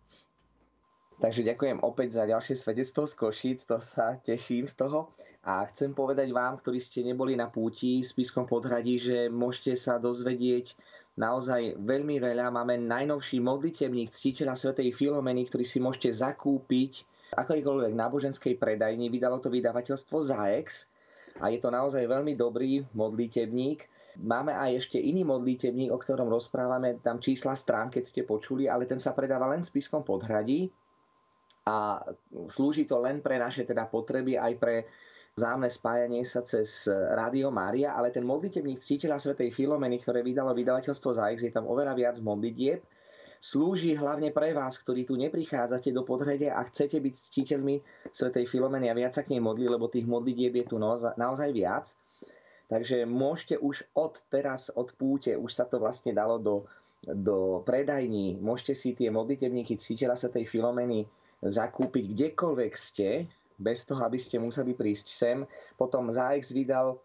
Takže 1.20 1.43
ďakujem 1.43 1.84
opäť 1.84 2.15
za 2.15 2.24
ďalšie 2.24 2.55
svedectvo 2.55 3.03
z 3.03 3.13
Košic, 3.20 3.59
to 3.67 3.84
sa 3.84 4.15
teším 4.24 4.72
z 4.72 4.80
toho. 4.80 5.11
A 5.43 5.67
chcem 5.67 5.91
povedať 5.91 6.32
vám, 6.32 6.55
ktorí 6.55 6.80
ste 6.80 7.03
neboli 7.03 7.36
na 7.36 7.51
púti 7.51 7.99
v 7.99 8.07
Spiskom 8.07 8.47
podhradí, 8.47 8.95
že 8.95 9.28
môžete 9.28 9.76
sa 9.76 9.99
dozvedieť 9.99 10.80
naozaj 11.20 11.76
veľmi 11.76 12.24
veľa. 12.24 12.55
Máme 12.55 12.80
najnovší 12.80 13.43
modlitebník 13.43 14.15
ctiteľa 14.15 14.55
svätej 14.55 14.95
Filomeny, 14.95 15.43
ktorý 15.51 15.67
si 15.67 15.84
môžete 15.84 16.07
zakúpiť 16.24 17.03
akoľvek 17.36 17.99
náboženskej 17.99 18.55
predajni. 18.55 19.11
Vydalo 19.11 19.43
to 19.43 19.51
vydavateľstvo 19.51 20.24
ZAEX 20.24 20.88
a 21.43 21.51
je 21.51 21.59
to 21.59 21.67
naozaj 21.67 21.99
veľmi 22.07 22.39
dobrý 22.39 22.88
modlitebník. 22.95 23.91
Máme 24.24 24.55
aj 24.55 24.88
ešte 24.88 24.95
iný 24.95 25.28
modlitebník, 25.28 25.91
o 25.91 25.99
ktorom 25.99 26.32
rozprávame, 26.32 27.03
tam 27.03 27.20
čísla 27.20 27.59
strán, 27.59 27.91
keď 27.91 28.03
ste 28.07 28.22
počuli, 28.24 28.72
ale 28.72 28.88
ten 28.88 29.03
sa 29.03 29.11
predáva 29.11 29.51
len 29.51 29.67
v 29.67 29.72
Spiskom 29.76 30.07
podhradí 30.07 30.72
a 31.70 32.01
slúži 32.49 32.89
to 32.89 32.97
len 32.97 33.22
pre 33.22 33.38
naše 33.38 33.61
teda 33.61 33.86
potreby, 33.86 34.41
aj 34.41 34.53
pre 34.57 34.76
vzájomné 35.38 35.70
spájanie 35.70 36.22
sa 36.26 36.41
cez 36.41 36.89
Rádio 36.89 37.53
Mária, 37.53 37.93
ale 37.93 38.09
ten 38.09 38.26
modlitebník 38.26 38.82
ctiteľa 38.82 39.22
svätej 39.22 39.53
Filomeny, 39.53 40.01
ktoré 40.01 40.26
vydalo 40.26 40.57
vydavateľstvo 40.57 41.13
ZAX, 41.13 41.45
je 41.45 41.53
tam 41.53 41.70
oveľa 41.70 41.93
viac 41.93 42.17
modlitieb, 42.20 42.82
slúži 43.39 43.95
hlavne 43.95 44.36
pre 44.36 44.51
vás, 44.51 44.76
ktorí 44.82 45.07
tu 45.07 45.15
neprichádzate 45.15 45.95
do 45.95 46.03
podhrede 46.03 46.51
a 46.51 46.59
chcete 46.67 46.99
byť 46.99 47.15
ctiteľmi 47.15 47.76
svätej 48.11 48.49
Filomeny 48.49 48.91
a 48.91 48.97
viac 48.97 49.15
sa 49.15 49.24
k 49.24 49.32
nej 49.32 49.39
modli, 49.39 49.70
lebo 49.70 49.88
tých 49.88 50.09
modlitieb 50.09 50.59
je 50.59 50.65
tu 50.65 50.76
naozaj 50.82 51.49
viac. 51.55 51.88
Takže 52.67 53.07
môžete 53.07 53.57
už 53.57 53.88
od 53.97 54.20
teraz, 54.30 54.70
od 54.76 54.93
púte, 54.93 55.34
už 55.34 55.49
sa 55.49 55.65
to 55.65 55.80
vlastne 55.80 56.13
dalo 56.13 56.38
do, 56.38 56.55
do 57.01 57.63
predajní, 57.63 58.38
môžete 58.43 58.74
si 58.76 58.89
tie 58.91 59.09
modlitebníky 59.09 59.80
ctiteľa 59.80 60.20
svätej 60.20 60.45
Filomeny 60.45 61.07
zakúpiť 61.44 62.06
kdekoľvek 62.16 62.74
ste, 62.76 63.28
bez 63.60 63.84
toho, 63.84 64.02
aby 64.08 64.16
ste 64.16 64.40
museli 64.40 64.72
prísť 64.72 65.08
sem. 65.12 65.38
Potom 65.76 66.08
ZAX 66.12 66.56
vydal 66.56 66.96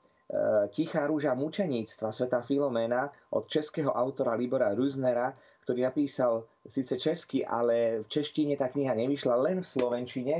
Tichá 0.72 1.04
rúža 1.04 1.36
mučeníctva 1.36 2.08
Sveta 2.08 2.40
Filomena 2.40 3.12
od 3.34 3.44
českého 3.44 3.92
autora 3.92 4.32
Libora 4.38 4.72
Rüznera, 4.72 5.36
ktorý 5.68 5.84
napísal 5.84 6.48
síce 6.64 6.96
česky, 6.96 7.44
ale 7.44 8.00
v 8.02 8.06
češtine 8.08 8.56
tá 8.56 8.72
kniha 8.72 8.96
nevyšla 8.96 9.36
len 9.36 9.60
v 9.60 9.68
slovenčine. 9.68 10.36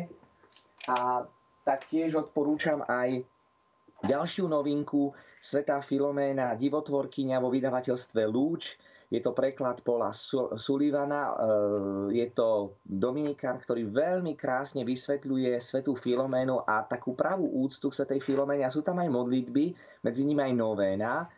A 0.89 1.29
taktiež 1.69 2.17
odporúčam 2.17 2.81
aj 2.89 3.25
ďalšiu 4.09 4.49
novinku 4.49 5.13
Svetá 5.45 5.85
Filoména, 5.85 6.57
divotvorkyňa 6.57 7.37
vo 7.41 7.53
vydavateľstve 7.53 8.25
Lúč, 8.25 8.81
je 9.13 9.21
to 9.21 9.37
preklad 9.37 9.85
Paula 9.85 10.11
Sullivana, 10.57 11.23
e, 11.29 11.35
je 12.17 12.27
to 12.33 12.81
Dominikán, 12.83 13.61
ktorý 13.61 13.89
veľmi 13.89 14.33
krásne 14.35 14.83
vysvetľuje 14.83 15.61
svetú 15.61 15.93
Filoménu 15.95 16.65
a 16.65 16.83
takú 16.85 17.13
pravú 17.13 17.47
úctu 17.65 17.93
k 17.93 18.01
svetej 18.01 18.21
Filoméne. 18.25 18.65
A 18.65 18.75
sú 18.75 18.81
tam 18.81 18.99
aj 19.01 19.13
modlitby, 19.13 19.65
medzi 20.03 20.23
nimi 20.25 20.41
aj 20.41 20.55
novéna, 20.57 21.29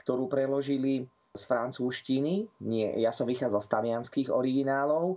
ktorú 0.00 0.26
preložili 0.26 1.04
z 1.32 1.42
francúzštiny. 1.48 2.48
Nie, 2.64 2.96
ja 3.00 3.12
som 3.12 3.28
vychádzal 3.28 3.60
z 3.60 3.72
talianských 3.72 4.28
originálov. 4.28 5.16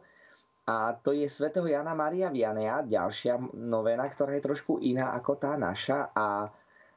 A 0.65 0.97
to 0.97 1.13
je 1.13 1.29
svätého 1.29 1.69
Jana 1.69 1.93
Maria 1.93 2.33
Vianea, 2.33 2.81
ďalšia 2.81 3.37
novena, 3.53 4.09
ktorá 4.09 4.33
je 4.33 4.45
trošku 4.49 4.81
iná 4.81 5.13
ako 5.13 5.37
tá 5.37 5.53
naša. 5.53 6.09
A 6.09 6.49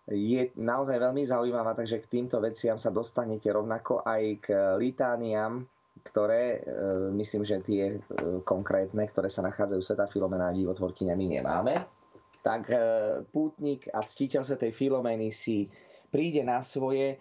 je 0.09 0.48
naozaj 0.56 0.96
veľmi 0.96 1.22
zaujímavá, 1.28 1.76
takže 1.76 2.00
k 2.00 2.11
týmto 2.18 2.40
veciam 2.40 2.80
sa 2.80 2.88
dostanete 2.88 3.52
rovnako 3.52 4.00
aj 4.09 4.22
k 4.40 4.46
litániam, 4.80 5.68
ktoré, 6.00 6.64
e, 6.64 6.70
myslím, 7.12 7.44
že 7.44 7.61
tie 7.61 7.82
e, 7.92 7.96
konkrétne, 8.46 9.04
ktoré 9.04 9.28
sa 9.28 9.44
nachádzajú 9.44 9.80
Sveta 9.82 10.06
Filomena 10.09 10.48
a 10.48 10.56
divotvorkyňami 10.56 11.24
nemáme. 11.38 11.74
Tak 12.40 12.62
e, 12.72 12.76
pútnik 13.28 13.90
a 13.92 14.00
ctiteľ 14.00 14.48
Svetej 14.48 14.72
Filomény 14.72 15.28
si 15.28 15.68
príde 16.09 16.40
na 16.40 16.64
svoje, 16.64 17.20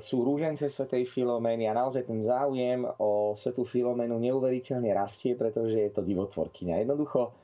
sú 0.00 0.24
rúžence 0.24 0.64
Svetej 0.72 1.04
Filomény 1.04 1.68
a 1.68 1.76
naozaj 1.76 2.08
ten 2.08 2.20
záujem 2.24 2.80
o 2.96 3.36
Svetú 3.36 3.68
Filoménu 3.68 4.16
neuveriteľne 4.16 4.88
rastie, 4.96 5.36
pretože 5.36 5.76
je 5.76 5.92
to 5.92 6.00
divotvorkyňa. 6.00 6.80
Jednoducho 6.80 7.36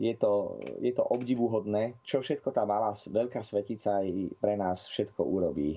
je 0.00 0.14
to, 0.16 0.56
je 0.80 0.96
to 0.96 1.04
obdivuhodné, 1.04 2.00
čo 2.00 2.24
všetko 2.24 2.56
tá 2.56 2.64
malá 2.64 2.96
veľká 2.96 3.44
svetica 3.44 4.00
aj 4.00 4.32
pre 4.40 4.56
nás 4.56 4.88
všetko 4.88 5.20
urobí. 5.20 5.76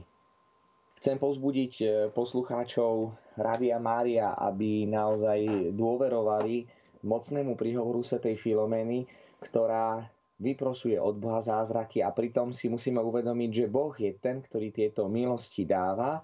Chcem 1.04 1.20
pozbudiť 1.20 1.74
e, 1.84 1.86
poslucháčov 2.16 3.12
Rádia 3.36 3.76
Mária, 3.84 4.32
aby 4.40 4.88
naozaj 4.88 5.44
dôverovali 5.76 6.64
mocnému 7.04 7.60
príhovoru 7.60 8.00
Svetej 8.00 8.40
Filomény, 8.40 9.04
ktorá 9.44 10.08
vyprosuje 10.40 10.96
od 10.96 11.20
Boha 11.20 11.44
zázraky 11.44 12.00
a 12.00 12.16
pritom 12.16 12.56
si 12.56 12.72
musíme 12.72 13.04
uvedomiť, 13.04 13.50
že 13.52 13.66
Boh 13.68 13.92
je 13.92 14.16
ten, 14.16 14.40
ktorý 14.40 14.72
tieto 14.72 15.12
milosti 15.12 15.68
dáva 15.68 16.24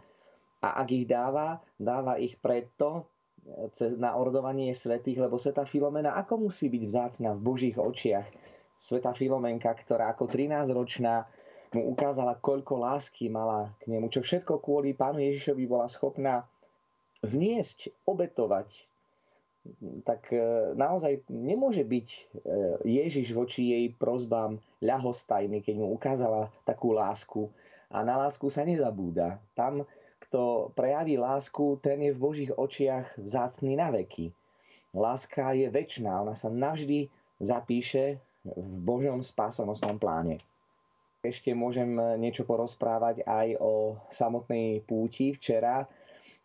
a 0.63 0.67
ak 0.79 0.87
ich 0.95 1.03
dáva, 1.03 1.59
dáva 1.75 2.15
ich 2.15 2.39
preto, 2.39 3.11
na 3.97 4.15
ordovanie 4.15 4.71
svetých, 4.71 5.25
lebo 5.25 5.41
Sveta 5.41 5.65
Filomena 5.65 6.15
ako 6.15 6.49
musí 6.49 6.69
byť 6.69 6.83
vzácna 6.85 7.29
v 7.35 7.41
Božích 7.41 7.77
očiach? 7.77 8.27
Sveta 8.79 9.11
Filomenka, 9.11 9.75
ktorá 9.75 10.15
ako 10.15 10.31
13-ročná 10.31 11.27
mu 11.75 11.93
ukázala, 11.93 12.39
koľko 12.39 12.81
lásky 12.81 13.29
mala 13.29 13.75
k 13.83 13.93
nemu, 13.93 14.09
čo 14.09 14.25
všetko 14.25 14.63
kvôli 14.63 14.97
pánu 14.97 15.21
Ježišovi 15.21 15.63
bola 15.69 15.85
schopná 15.85 16.47
zniesť, 17.21 17.91
obetovať, 18.07 18.89
tak 20.07 20.31
e, 20.31 20.39
naozaj 20.73 21.27
nemôže 21.29 21.83
byť 21.83 22.07
e, 22.09 22.19
Ježiš 22.87 23.35
voči 23.35 23.75
jej 23.75 23.85
prozbám 23.91 24.57
ľahostajný, 24.79 25.61
keď 25.61 25.75
mu 25.77 25.93
ukázala 25.93 26.49
takú 26.63 26.95
lásku. 26.95 27.51
A 27.91 28.05
na 28.05 28.17
lásku 28.17 28.47
sa 28.47 28.63
nezabúda. 28.63 29.41
Tam 29.53 29.83
kto 30.29 30.69
prejaví 30.77 31.17
lásku, 31.17 31.81
ten 31.81 32.05
je 32.05 32.13
v 32.13 32.21
Božích 32.21 32.53
očiach 32.53 33.17
vzácný 33.17 33.73
na 33.73 33.89
veky. 33.89 34.29
Láska 34.93 35.57
je 35.57 35.65
väčšiná, 35.73 36.21
ona 36.21 36.37
sa 36.37 36.53
navždy 36.53 37.09
zapíše 37.41 38.21
v 38.45 38.73
Božom 38.85 39.25
spásonosnom 39.25 39.97
pláne. 39.97 40.37
Ešte 41.25 41.49
môžem 41.57 41.97
niečo 42.21 42.45
porozprávať 42.45 43.25
aj 43.25 43.57
o 43.57 43.97
samotnej 44.13 44.85
púti. 44.85 45.33
Včera 45.33 45.89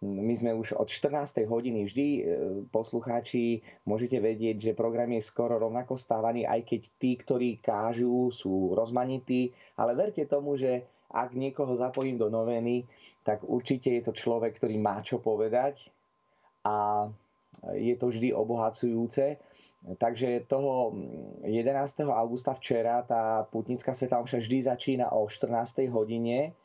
my 0.04 0.34
sme 0.36 0.52
už 0.56 0.76
od 0.76 0.88
14. 0.88 1.48
hodiny 1.48 1.88
vždy, 1.88 2.08
e, 2.08 2.22
poslucháči, 2.68 3.64
môžete 3.88 4.20
vedieť, 4.20 4.72
že 4.72 4.76
program 4.76 5.08
je 5.16 5.24
skoro 5.24 5.56
rovnako 5.56 5.96
stávaný, 5.96 6.44
aj 6.44 6.60
keď 6.68 6.80
tí, 7.00 7.16
ktorí 7.16 7.56
kážu, 7.60 8.28
sú 8.28 8.76
rozmanití, 8.76 9.56
ale 9.80 9.96
verte 9.96 10.28
tomu, 10.28 10.60
že 10.60 10.84
ak 11.10 11.36
niekoho 11.36 11.74
zapojím 11.76 12.16
do 12.16 12.30
noveny, 12.32 12.86
tak 13.24 13.42
určite 13.44 13.92
je 13.92 14.02
to 14.04 14.12
človek, 14.12 14.56
ktorý 14.60 14.76
má 14.76 15.00
čo 15.00 15.20
povedať 15.20 15.88
a 16.64 17.08
je 17.72 17.94
to 17.96 18.12
vždy 18.12 18.32
obohacujúce. 18.36 19.40
Takže 19.84 20.48
toho 20.48 20.96
11. 21.44 22.08
augusta 22.08 22.56
včera 22.56 23.04
tá 23.04 23.44
putnická 23.52 23.92
sveta 23.92 24.16
omša 24.16 24.40
vždy 24.40 24.58
začína 24.64 25.12
o 25.12 25.28
14. 25.28 25.84
hodine. 25.92 26.56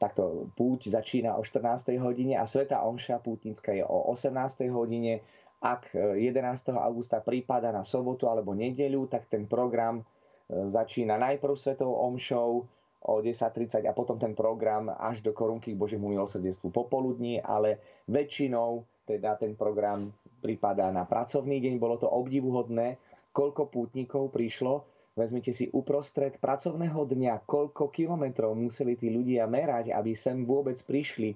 Takto 0.00 0.48
púť 0.56 0.88
začína 0.88 1.36
o 1.36 1.44
14. 1.44 1.92
hodine 2.00 2.40
a 2.40 2.48
sveta 2.48 2.80
omša 2.88 3.20
pútnická 3.20 3.76
je 3.76 3.84
o 3.84 4.08
18. 4.16 4.64
hodine. 4.72 5.20
Ak 5.60 5.92
11. 5.92 6.72
augusta 6.72 7.20
prípada 7.20 7.68
na 7.68 7.84
sobotu 7.84 8.32
alebo 8.32 8.56
nedeľu, 8.56 9.12
tak 9.12 9.28
ten 9.28 9.44
program 9.44 10.00
začína 10.48 11.20
najprv 11.20 11.52
svetou 11.52 11.92
omšou, 12.00 12.64
o 13.06 13.22
10.30 13.22 13.86
a 13.86 13.92
potom 13.94 14.18
ten 14.18 14.34
program 14.34 14.90
až 14.90 15.22
do 15.22 15.30
korunky 15.30 15.74
k 15.74 15.80
Božiemu 15.80 16.10
milosrdenstvu 16.10 16.74
popoludní, 16.74 17.38
ale 17.38 17.78
väčšinou 18.10 18.82
teda 19.06 19.38
ten 19.38 19.54
program 19.54 20.10
pripadá 20.42 20.90
na 20.90 21.06
pracovný 21.06 21.62
deň. 21.62 21.74
Bolo 21.78 21.96
to 21.96 22.10
obdivuhodné, 22.10 22.98
koľko 23.30 23.70
pútnikov 23.70 24.34
prišlo. 24.34 24.84
Vezmite 25.18 25.50
si 25.50 25.66
uprostred 25.74 26.38
pracovného 26.38 27.02
dňa, 27.06 27.42
koľko 27.42 27.90
kilometrov 27.90 28.54
museli 28.54 28.94
tí 28.94 29.10
ľudia 29.10 29.50
merať, 29.50 29.90
aby 29.90 30.14
sem 30.14 30.46
vôbec 30.46 30.78
prišli 30.78 31.34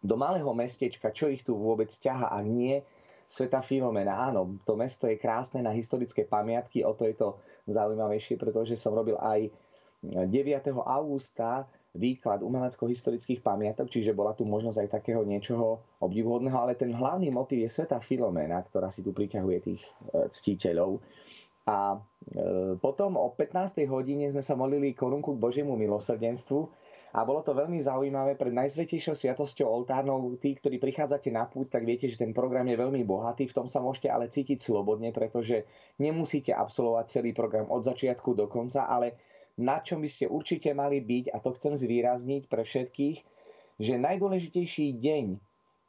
do 0.00 0.14
malého 0.14 0.48
mestečka, 0.54 1.10
čo 1.10 1.26
ich 1.26 1.42
tu 1.42 1.58
vôbec 1.58 1.90
ťaha, 1.90 2.30
ak 2.30 2.46
nie 2.46 2.80
Sveta 3.30 3.62
Filomena. 3.62 4.26
Áno, 4.30 4.58
to 4.66 4.74
mesto 4.74 5.06
je 5.06 5.18
krásne 5.18 5.62
na 5.62 5.70
historické 5.70 6.26
pamiatky, 6.26 6.82
o 6.82 6.94
to 6.98 7.06
je 7.06 7.14
to 7.14 7.28
zaujímavejšie, 7.70 8.34
pretože 8.34 8.74
som 8.74 8.94
robil 8.94 9.14
aj 9.18 9.50
9. 10.00 10.32
augusta 10.80 11.68
výklad 11.92 12.40
umelecko-historických 12.46 13.42
pamiatok, 13.42 13.90
čiže 13.90 14.14
bola 14.14 14.30
tu 14.32 14.46
možnosť 14.46 14.86
aj 14.86 14.88
takého 14.88 15.22
niečoho 15.26 15.82
obdivuhodného, 15.98 16.54
ale 16.54 16.78
ten 16.78 16.94
hlavný 16.94 17.34
motiv 17.34 17.66
je 17.66 17.70
Sveta 17.70 17.98
Filomena, 17.98 18.62
ktorá 18.62 18.88
si 18.88 19.02
tu 19.02 19.10
priťahuje 19.10 19.58
tých 19.58 19.82
e, 19.82 19.90
ctiteľov. 20.30 21.02
A 21.66 21.98
e, 21.98 22.78
potom 22.78 23.18
o 23.18 23.34
15. 23.34 23.82
hodine 23.90 24.30
sme 24.30 24.40
sa 24.40 24.54
molili 24.54 24.94
korunku 24.94 25.34
k 25.34 25.42
Božiemu 25.42 25.74
milosrdenstvu 25.74 26.70
a 27.10 27.26
bolo 27.26 27.42
to 27.42 27.58
veľmi 27.58 27.82
zaujímavé 27.82 28.38
pred 28.38 28.54
najsvetejšou 28.54 29.18
sviatosťou 29.18 29.66
oltárnou. 29.66 30.22
Tí, 30.38 30.54
ktorí 30.54 30.78
prichádzate 30.78 31.34
na 31.34 31.42
púť, 31.50 31.74
tak 31.74 31.82
viete, 31.82 32.06
že 32.06 32.22
ten 32.22 32.30
program 32.30 32.70
je 32.70 32.78
veľmi 32.78 33.02
bohatý. 33.02 33.50
V 33.50 33.56
tom 33.62 33.66
sa 33.66 33.82
môžete 33.82 34.06
ale 34.06 34.30
cítiť 34.30 34.62
slobodne, 34.62 35.10
pretože 35.10 35.66
nemusíte 35.98 36.54
absolvovať 36.54 37.10
celý 37.10 37.34
program 37.34 37.66
od 37.66 37.82
začiatku 37.82 38.38
do 38.38 38.46
konca, 38.46 38.86
ale 38.86 39.18
na 39.58 39.82
čom 39.82 40.04
by 40.04 40.08
ste 40.10 40.30
určite 40.30 40.70
mali 40.76 41.02
byť, 41.02 41.34
a 41.34 41.42
to 41.42 41.50
chcem 41.56 41.74
zvýrazniť 41.74 42.46
pre 42.46 42.62
všetkých, 42.62 43.18
že 43.80 43.94
najdôležitejší 43.96 45.00
deň, 45.00 45.24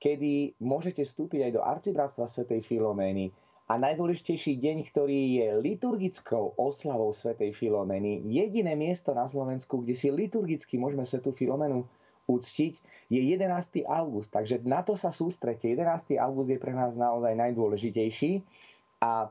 kedy 0.01 0.57
môžete 0.63 1.03
vstúpiť 1.05 1.49
aj 1.49 1.51
do 1.53 1.61
arcibratstva 1.61 2.25
svätej 2.25 2.65
Filomény 2.65 3.29
a 3.69 3.77
najdôležitejší 3.77 4.57
deň, 4.59 4.77
ktorý 4.91 5.19
je 5.37 5.47
liturgickou 5.61 6.57
oslavou 6.57 7.13
svätej 7.15 7.53
Filomény, 7.53 8.25
jediné 8.27 8.73
miesto 8.73 9.13
na 9.13 9.29
Slovensku, 9.29 9.83
kde 9.83 9.93
si 9.95 10.09
liturgicky 10.09 10.75
môžeme 10.79 11.05
svätú 11.05 11.31
Filomenu 11.31 11.85
uctiť, 12.27 12.73
je 13.11 13.19
11. 13.19 13.83
august. 13.87 14.31
Takže 14.31 14.63
na 14.63 14.83
to 14.83 14.95
sa 14.95 15.11
sústrete. 15.11 15.67
11. 15.67 16.15
august 16.15 16.49
je 16.51 16.59
pre 16.59 16.71
nás 16.71 16.95
naozaj 16.95 17.35
najdôležitejší. 17.35 18.43
A 19.03 19.27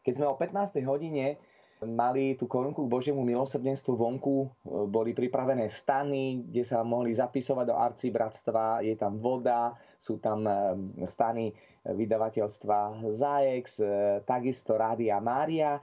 keď 0.00 0.12
sme 0.16 0.26
o 0.28 0.36
15. 0.36 0.80
hodine 0.88 1.36
mali 1.84 2.36
tú 2.36 2.44
korunku 2.44 2.84
k 2.84 2.92
Božiemu 2.92 3.24
milosrdenstvu 3.24 3.96
vonku, 3.96 4.36
e, 4.44 4.48
boli 4.88 5.16
pripravené 5.16 5.68
stany, 5.72 6.44
kde 6.52 6.64
sa 6.64 6.84
mohli 6.84 7.16
zapisovať 7.16 7.64
do 7.64 7.76
arcibratstva, 7.76 8.84
je 8.84 8.94
tam 8.96 9.16
voda, 9.16 9.72
sú 9.96 10.20
tam 10.20 10.44
e, 10.44 10.52
stany 11.08 11.52
vydavateľstva 11.84 13.08
Zaex, 13.08 13.80
e, 13.80 14.20
takisto 14.28 14.76
Rádia 14.76 15.16
Mária, 15.24 15.80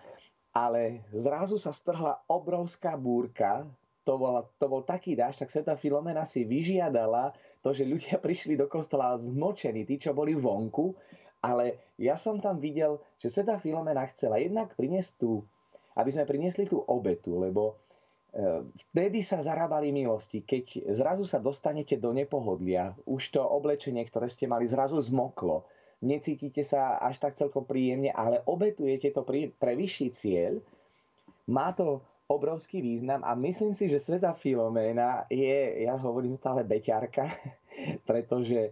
ale 0.53 1.05
zrazu 1.13 1.57
sa 1.57 1.73
strhla 1.73 2.21
obrovská 2.29 2.93
búrka, 2.97 3.65
to 4.05 4.15
bol, 4.15 4.47
to 4.55 4.65
bol 4.69 4.81
taký 4.85 5.17
dáž, 5.17 5.41
tak 5.41 5.51
Sveta 5.51 5.75
Filomena 5.75 6.23
si 6.23 6.47
vyžiadala 6.47 7.35
to, 7.65 7.73
že 7.73 7.89
ľudia 7.89 8.21
prišli 8.25 8.53
do 8.53 8.69
kostola 8.69 9.17
zmočení, 9.17 9.81
tí, 9.83 9.97
čo 9.97 10.13
boli 10.13 10.37
vonku, 10.37 10.93
ale 11.41 11.93
ja 11.97 12.17
som 12.17 12.41
tam 12.41 12.61
videl, 12.61 13.01
že 13.17 13.33
Sveta 13.33 13.57
Filomena 13.57 14.05
chcela 14.09 14.37
jednak 14.37 14.73
priniesť 14.77 15.21
tú 15.21 15.45
aby 15.97 16.09
sme 16.13 16.29
priniesli 16.29 16.69
tú 16.69 16.77
obetu, 16.85 17.41
lebo 17.41 17.81
Vtedy 18.93 19.25
sa 19.25 19.41
zarábali 19.41 19.89
milosti, 19.89 20.45
keď 20.45 20.93
zrazu 20.93 21.25
sa 21.25 21.41
dostanete 21.41 21.97
do 21.97 22.13
nepohodlia, 22.13 22.93
už 23.09 23.33
to 23.33 23.41
oblečenie, 23.41 24.05
ktoré 24.05 24.29
ste 24.29 24.45
mali, 24.45 24.69
zrazu 24.69 25.01
zmoklo, 25.01 25.65
necítite 26.05 26.61
sa 26.61 27.01
až 27.01 27.17
tak 27.17 27.33
celkom 27.33 27.65
príjemne, 27.65 28.13
ale 28.13 28.45
obetujete 28.45 29.09
to 29.09 29.25
pre 29.57 29.73
vyšší 29.73 30.07
cieľ, 30.13 30.61
má 31.49 31.73
to 31.73 32.03
obrovský 32.27 32.83
význam 32.83 33.23
a 33.23 33.33
myslím 33.39 33.71
si, 33.71 33.87
že 33.89 34.03
Sveta 34.03 34.35
Filoména 34.35 35.25
je, 35.31 35.87
ja 35.87 35.95
hovorím 35.97 36.37
stále 36.37 36.61
beťarka, 36.61 37.25
pretože 38.09 38.69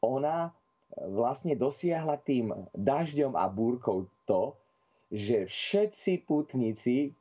ona 0.00 0.54
vlastne 0.96 1.52
dosiahla 1.52 2.16
tým 2.16 2.54
dažďom 2.72 3.36
a 3.36 3.44
búrkou 3.50 4.08
to, 4.24 4.56
že 5.12 5.44
všetci 5.44 6.24
putníci, 6.24 7.12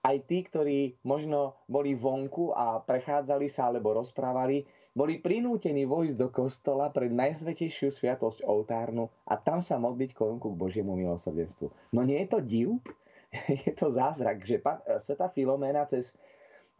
aj 0.00 0.16
tí, 0.24 0.40
ktorí 0.48 0.96
možno 1.04 1.60
boli 1.68 1.92
vonku 1.92 2.56
a 2.56 2.80
prechádzali 2.80 3.52
sa 3.52 3.68
alebo 3.68 3.92
rozprávali, 3.92 4.64
boli 4.96 5.20
prinútení 5.20 5.84
vojsť 5.84 6.16
do 6.16 6.28
kostola 6.32 6.88
pred 6.88 7.12
najsvetejšiu 7.12 7.92
sviatosť 7.92 8.42
oltárnu 8.48 9.12
a 9.28 9.36
tam 9.36 9.60
sa 9.60 9.76
modliť 9.76 10.16
korunku 10.16 10.56
k 10.56 10.60
Božiemu 10.60 10.96
milosrdenstvu. 10.96 11.70
No 11.92 12.02
nie 12.02 12.24
je 12.24 12.28
to 12.32 12.40
div? 12.40 12.68
je 13.68 13.72
to 13.76 13.92
zázrak, 13.92 14.40
že 14.42 14.64
Sveta 14.98 15.28
Filomena 15.28 15.84
cez, 15.84 16.16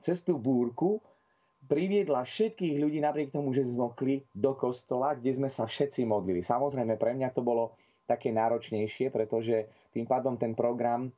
cez 0.01 0.25
tú 0.25 0.41
búrku 0.41 1.05
priviedla 1.69 2.25
všetkých 2.25 2.81
ľudí 2.81 2.99
napriek 3.05 3.29
tomu, 3.29 3.53
že 3.53 3.69
zmokli 3.69 4.25
do 4.33 4.57
kostola, 4.57 5.13
kde 5.13 5.37
sme 5.37 5.51
sa 5.53 5.69
všetci 5.69 6.09
modlili. 6.09 6.41
Samozrejme, 6.41 6.97
pre 6.97 7.13
mňa 7.13 7.29
to 7.37 7.45
bolo 7.45 7.77
také 8.09 8.33
náročnejšie, 8.33 9.13
pretože 9.13 9.69
tým 9.99 10.07
pádom 10.07 10.39
ten 10.39 10.55
program 10.55 11.11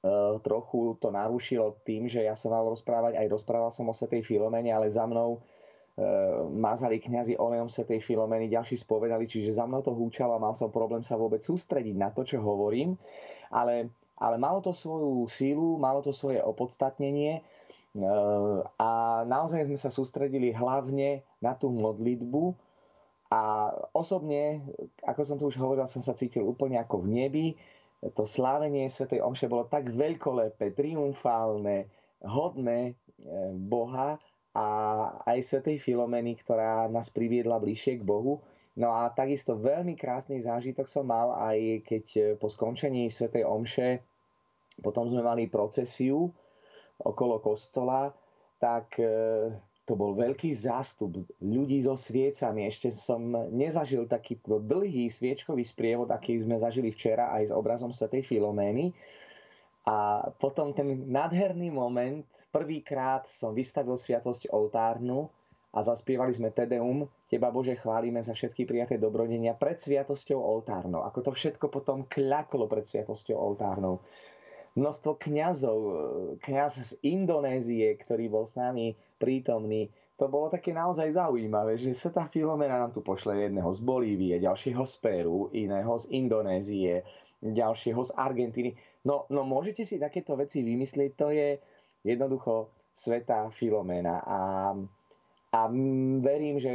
Uh, 0.00 0.40
trochu 0.40 0.96
to 0.96 1.12
narušilo 1.12 1.76
tým, 1.84 2.08
že 2.08 2.24
ja 2.24 2.32
som 2.32 2.56
mal 2.56 2.64
rozprávať, 2.64 3.20
aj 3.20 3.36
rozprával 3.36 3.68
som 3.68 3.84
o 3.84 3.92
Svetej 3.92 4.24
Filomene, 4.24 4.72
ale 4.72 4.88
za 4.88 5.04
mnou 5.04 5.36
uh, 5.36 6.48
mazali 6.48 6.96
kňazi 6.96 7.36
olejom 7.36 7.68
Svetej 7.68 8.00
Filomeny, 8.00 8.48
ďalší 8.48 8.80
spovedali, 8.80 9.28
čiže 9.28 9.60
za 9.60 9.68
mnou 9.68 9.84
to 9.84 9.92
húčalo 9.92 10.40
a 10.40 10.40
mal 10.40 10.56
som 10.56 10.72
problém 10.72 11.04
sa 11.04 11.20
vôbec 11.20 11.44
sústrediť 11.44 11.92
na 12.00 12.08
to, 12.16 12.24
čo 12.24 12.40
hovorím, 12.40 12.96
ale, 13.52 13.92
ale 14.16 14.40
malo 14.40 14.64
to 14.64 14.72
svoju 14.72 15.28
sílu, 15.28 15.76
malo 15.76 16.00
to 16.00 16.16
svoje 16.16 16.40
opodstatnenie 16.40 17.44
uh, 18.00 18.64
a 18.80 19.20
naozaj 19.28 19.68
sme 19.68 19.76
sa 19.76 19.92
sústredili 19.92 20.48
hlavne 20.56 21.28
na 21.44 21.52
tú 21.52 21.68
modlitbu. 21.68 22.56
A 23.36 23.68
osobne, 23.92 24.64
ako 25.04 25.20
som 25.28 25.36
tu 25.36 25.44
už 25.44 25.60
hovoril, 25.60 25.84
som 25.84 26.00
sa 26.00 26.16
cítil 26.16 26.40
úplne 26.40 26.80
ako 26.80 27.04
v 27.04 27.08
nebi, 27.20 27.46
to 28.00 28.24
slávenie 28.24 28.88
Svetej 28.88 29.20
Omše 29.20 29.46
bolo 29.46 29.68
tak 29.68 29.92
veľkolepé, 29.92 30.72
triumfálne, 30.72 31.92
hodné 32.24 32.80
e, 32.88 32.92
Boha 33.52 34.16
a 34.56 34.66
aj 35.28 35.38
Svetej 35.44 35.84
Filomeny, 35.84 36.40
ktorá 36.40 36.88
nás 36.88 37.12
priviedla 37.12 37.60
bližšie 37.60 38.00
k 38.00 38.06
Bohu. 38.08 38.40
No 38.80 38.96
a 38.96 39.12
takisto 39.12 39.60
veľmi 39.60 40.00
krásny 40.00 40.40
zážitok 40.40 40.88
som 40.88 41.04
mal 41.04 41.36
aj 41.36 41.84
keď 41.84 42.04
e, 42.16 42.20
po 42.40 42.48
skončení 42.48 43.12
Svetej 43.12 43.44
Omše 43.44 43.88
potom 44.80 45.12
sme 45.12 45.20
mali 45.20 45.44
procesiu 45.44 46.32
okolo 47.00 47.36
kostola, 47.40 48.12
tak 48.56 48.96
e, 48.96 49.08
to 49.90 49.98
bol 49.98 50.14
veľký 50.14 50.54
zástup 50.54 51.26
ľudí 51.42 51.82
so 51.82 51.98
sviecami. 51.98 52.70
Ešte 52.70 52.94
som 52.94 53.34
nezažil 53.50 54.06
takýto 54.06 54.62
dlhý 54.62 55.10
sviečkový 55.10 55.66
sprievod, 55.66 56.06
aký 56.14 56.38
sme 56.38 56.54
zažili 56.54 56.94
včera 56.94 57.34
aj 57.34 57.50
s 57.50 57.52
obrazom 57.52 57.90
svätej 57.90 58.22
Filomény. 58.22 58.94
A 59.90 60.30
potom 60.38 60.70
ten 60.70 61.10
nádherný 61.10 61.74
moment, 61.74 62.22
prvýkrát 62.54 63.26
som 63.26 63.50
vystavil 63.50 63.98
sviatosť 63.98 64.54
oltárnu 64.54 65.26
a 65.74 65.82
zaspievali 65.82 66.30
sme 66.38 66.54
Tedeum, 66.54 67.10
Teba 67.26 67.50
Bože 67.50 67.74
chválime 67.74 68.22
za 68.22 68.30
všetky 68.30 68.70
prijaté 68.70 68.94
dobrodenia 68.94 69.58
pred 69.58 69.82
sviatosťou 69.82 70.38
oltárnou. 70.38 71.02
Ako 71.02 71.26
to 71.26 71.30
všetko 71.34 71.66
potom 71.66 72.06
kľaklo 72.06 72.70
pred 72.70 72.86
sviatosťou 72.86 73.34
oltárnou 73.34 73.98
množstvo 74.78 75.18
kňazov, 75.18 75.78
kňaz 76.46 76.72
z 76.78 76.92
Indonézie, 77.02 77.90
ktorý 77.98 78.30
bol 78.30 78.46
s 78.46 78.54
nami 78.54 78.94
prítomný. 79.20 79.92
To 80.16 80.32
bolo 80.32 80.48
také 80.48 80.72
naozaj 80.72 81.16
zaujímavé, 81.16 81.76
že 81.76 81.92
Sveta 81.92 82.28
Filomena 82.28 82.80
nám 82.80 82.92
tu 82.96 83.04
pošle 83.04 83.48
jedného 83.48 83.68
z 83.68 83.80
Bolívie, 83.84 84.36
ďalšieho 84.40 84.84
z 84.84 84.94
Peru, 85.00 85.52
iného 85.52 85.92
z 86.00 86.08
Indonézie, 86.12 87.04
ďalšieho 87.40 88.00
z 88.00 88.10
Argentíny. 88.16 88.70
No, 89.04 89.28
no 89.28 89.44
môžete 89.44 89.84
si 89.84 89.96
takéto 90.00 90.36
veci 90.36 90.64
vymyslieť, 90.64 91.10
to 91.16 91.28
je 91.32 91.56
jednoducho 92.04 92.72
Sveta 92.92 93.48
Filomena. 93.52 94.20
A, 94.24 94.40
a 95.56 95.60
verím, 96.20 96.60
že 96.60 96.72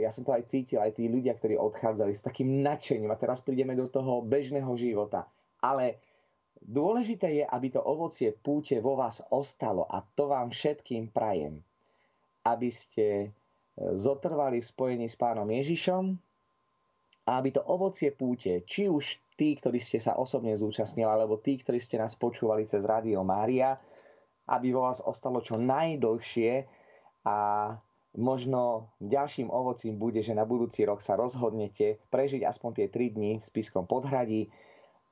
ja 0.00 0.12
som 0.12 0.24
to 0.24 0.36
aj 0.36 0.48
cítil, 0.48 0.80
aj 0.80 0.96
tí 0.96 1.08
ľudia, 1.08 1.36
ktorí 1.36 1.56
odchádzali 1.56 2.12
s 2.12 2.24
takým 2.24 2.60
nadšením. 2.60 3.08
A 3.08 3.20
teraz 3.20 3.40
prídeme 3.40 3.72
do 3.72 3.88
toho 3.88 4.20
bežného 4.20 4.72
života. 4.76 5.24
Ale 5.64 5.96
Dôležité 6.62 7.42
je, 7.42 7.44
aby 7.44 7.74
to 7.74 7.82
ovocie 7.82 8.30
púte 8.30 8.78
vo 8.78 8.94
vás 8.94 9.18
ostalo 9.34 9.82
a 9.90 9.98
to 10.14 10.30
vám 10.30 10.54
všetkým 10.54 11.10
prajem. 11.10 11.58
Aby 12.42 12.68
ste 12.74 13.06
e, 13.06 13.28
zotrvali 13.96 14.60
v 14.60 14.66
spojení 14.66 15.06
s 15.06 15.16
pánom 15.16 15.46
Ježišom 15.46 16.14
a 17.26 17.30
aby 17.38 17.54
to 17.54 17.62
ovocie 17.62 18.10
púte, 18.10 18.66
či 18.66 18.90
už 18.90 19.18
tí, 19.38 19.54
ktorí 19.54 19.78
ste 19.78 20.02
sa 20.02 20.18
osobne 20.18 20.54
zúčastnili, 20.58 21.06
alebo 21.06 21.38
tí, 21.38 21.58
ktorí 21.58 21.78
ste 21.78 21.98
nás 22.02 22.18
počúvali 22.18 22.66
cez 22.66 22.82
Rádio 22.82 23.22
Mária, 23.22 23.78
aby 24.50 24.74
vo 24.74 24.90
vás 24.90 24.98
ostalo 24.98 25.38
čo 25.38 25.54
najdlhšie 25.54 26.66
a 27.22 27.36
možno 28.18 28.90
ďalším 28.98 29.48
ovocím 29.48 29.96
bude, 29.96 30.20
že 30.20 30.34
na 30.34 30.42
budúci 30.42 30.82
rok 30.82 30.98
sa 30.98 31.14
rozhodnete 31.14 32.02
prežiť 32.10 32.42
aspoň 32.42 32.70
tie 32.82 32.86
3 32.90 33.16
dni 33.16 33.32
v 33.38 33.46
Spiskom 33.46 33.86
podhradí, 33.86 34.50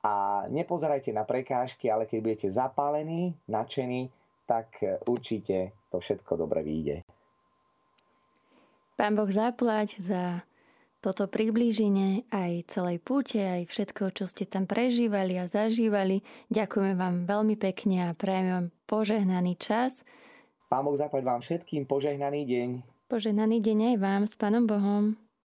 a 0.01 0.45
nepozerajte 0.49 1.13
na 1.13 1.29
prekážky, 1.29 1.93
ale 1.93 2.09
keď 2.09 2.19
budete 2.25 2.49
zapálení, 2.49 3.37
nadšení, 3.45 4.09
tak 4.49 4.81
určite 5.05 5.77
to 5.93 6.01
všetko 6.01 6.41
dobre 6.41 6.65
vyjde. 6.65 7.05
Pán 9.01 9.17
Boh 9.17 9.33
zaplať 9.33 9.97
za 9.97 10.45
toto 11.01 11.25
priblíženie 11.25 12.29
aj 12.29 12.69
celej 12.69 13.01
púte, 13.01 13.41
aj 13.41 13.65
všetko, 13.73 14.13
čo 14.13 14.29
ste 14.29 14.45
tam 14.45 14.69
prežívali 14.69 15.41
a 15.41 15.49
zažívali. 15.49 16.21
Ďakujeme 16.53 17.01
vám 17.01 17.25
veľmi 17.25 17.57
pekne 17.57 18.05
a 18.05 18.09
prajeme 18.13 18.51
vám 18.53 18.69
požehnaný 18.85 19.57
čas. 19.57 20.05
Pán 20.69 20.85
Boh 20.85 20.93
zaplať 20.93 21.25
vám 21.25 21.41
všetkým 21.41 21.89
požehnaný 21.89 22.45
deň. 22.45 22.69
Požehnaný 23.09 23.65
deň 23.65 23.79
aj 23.89 23.97
vám 24.05 24.23
s 24.29 24.37
Pánom 24.37 24.69
Bohom. 24.69 25.17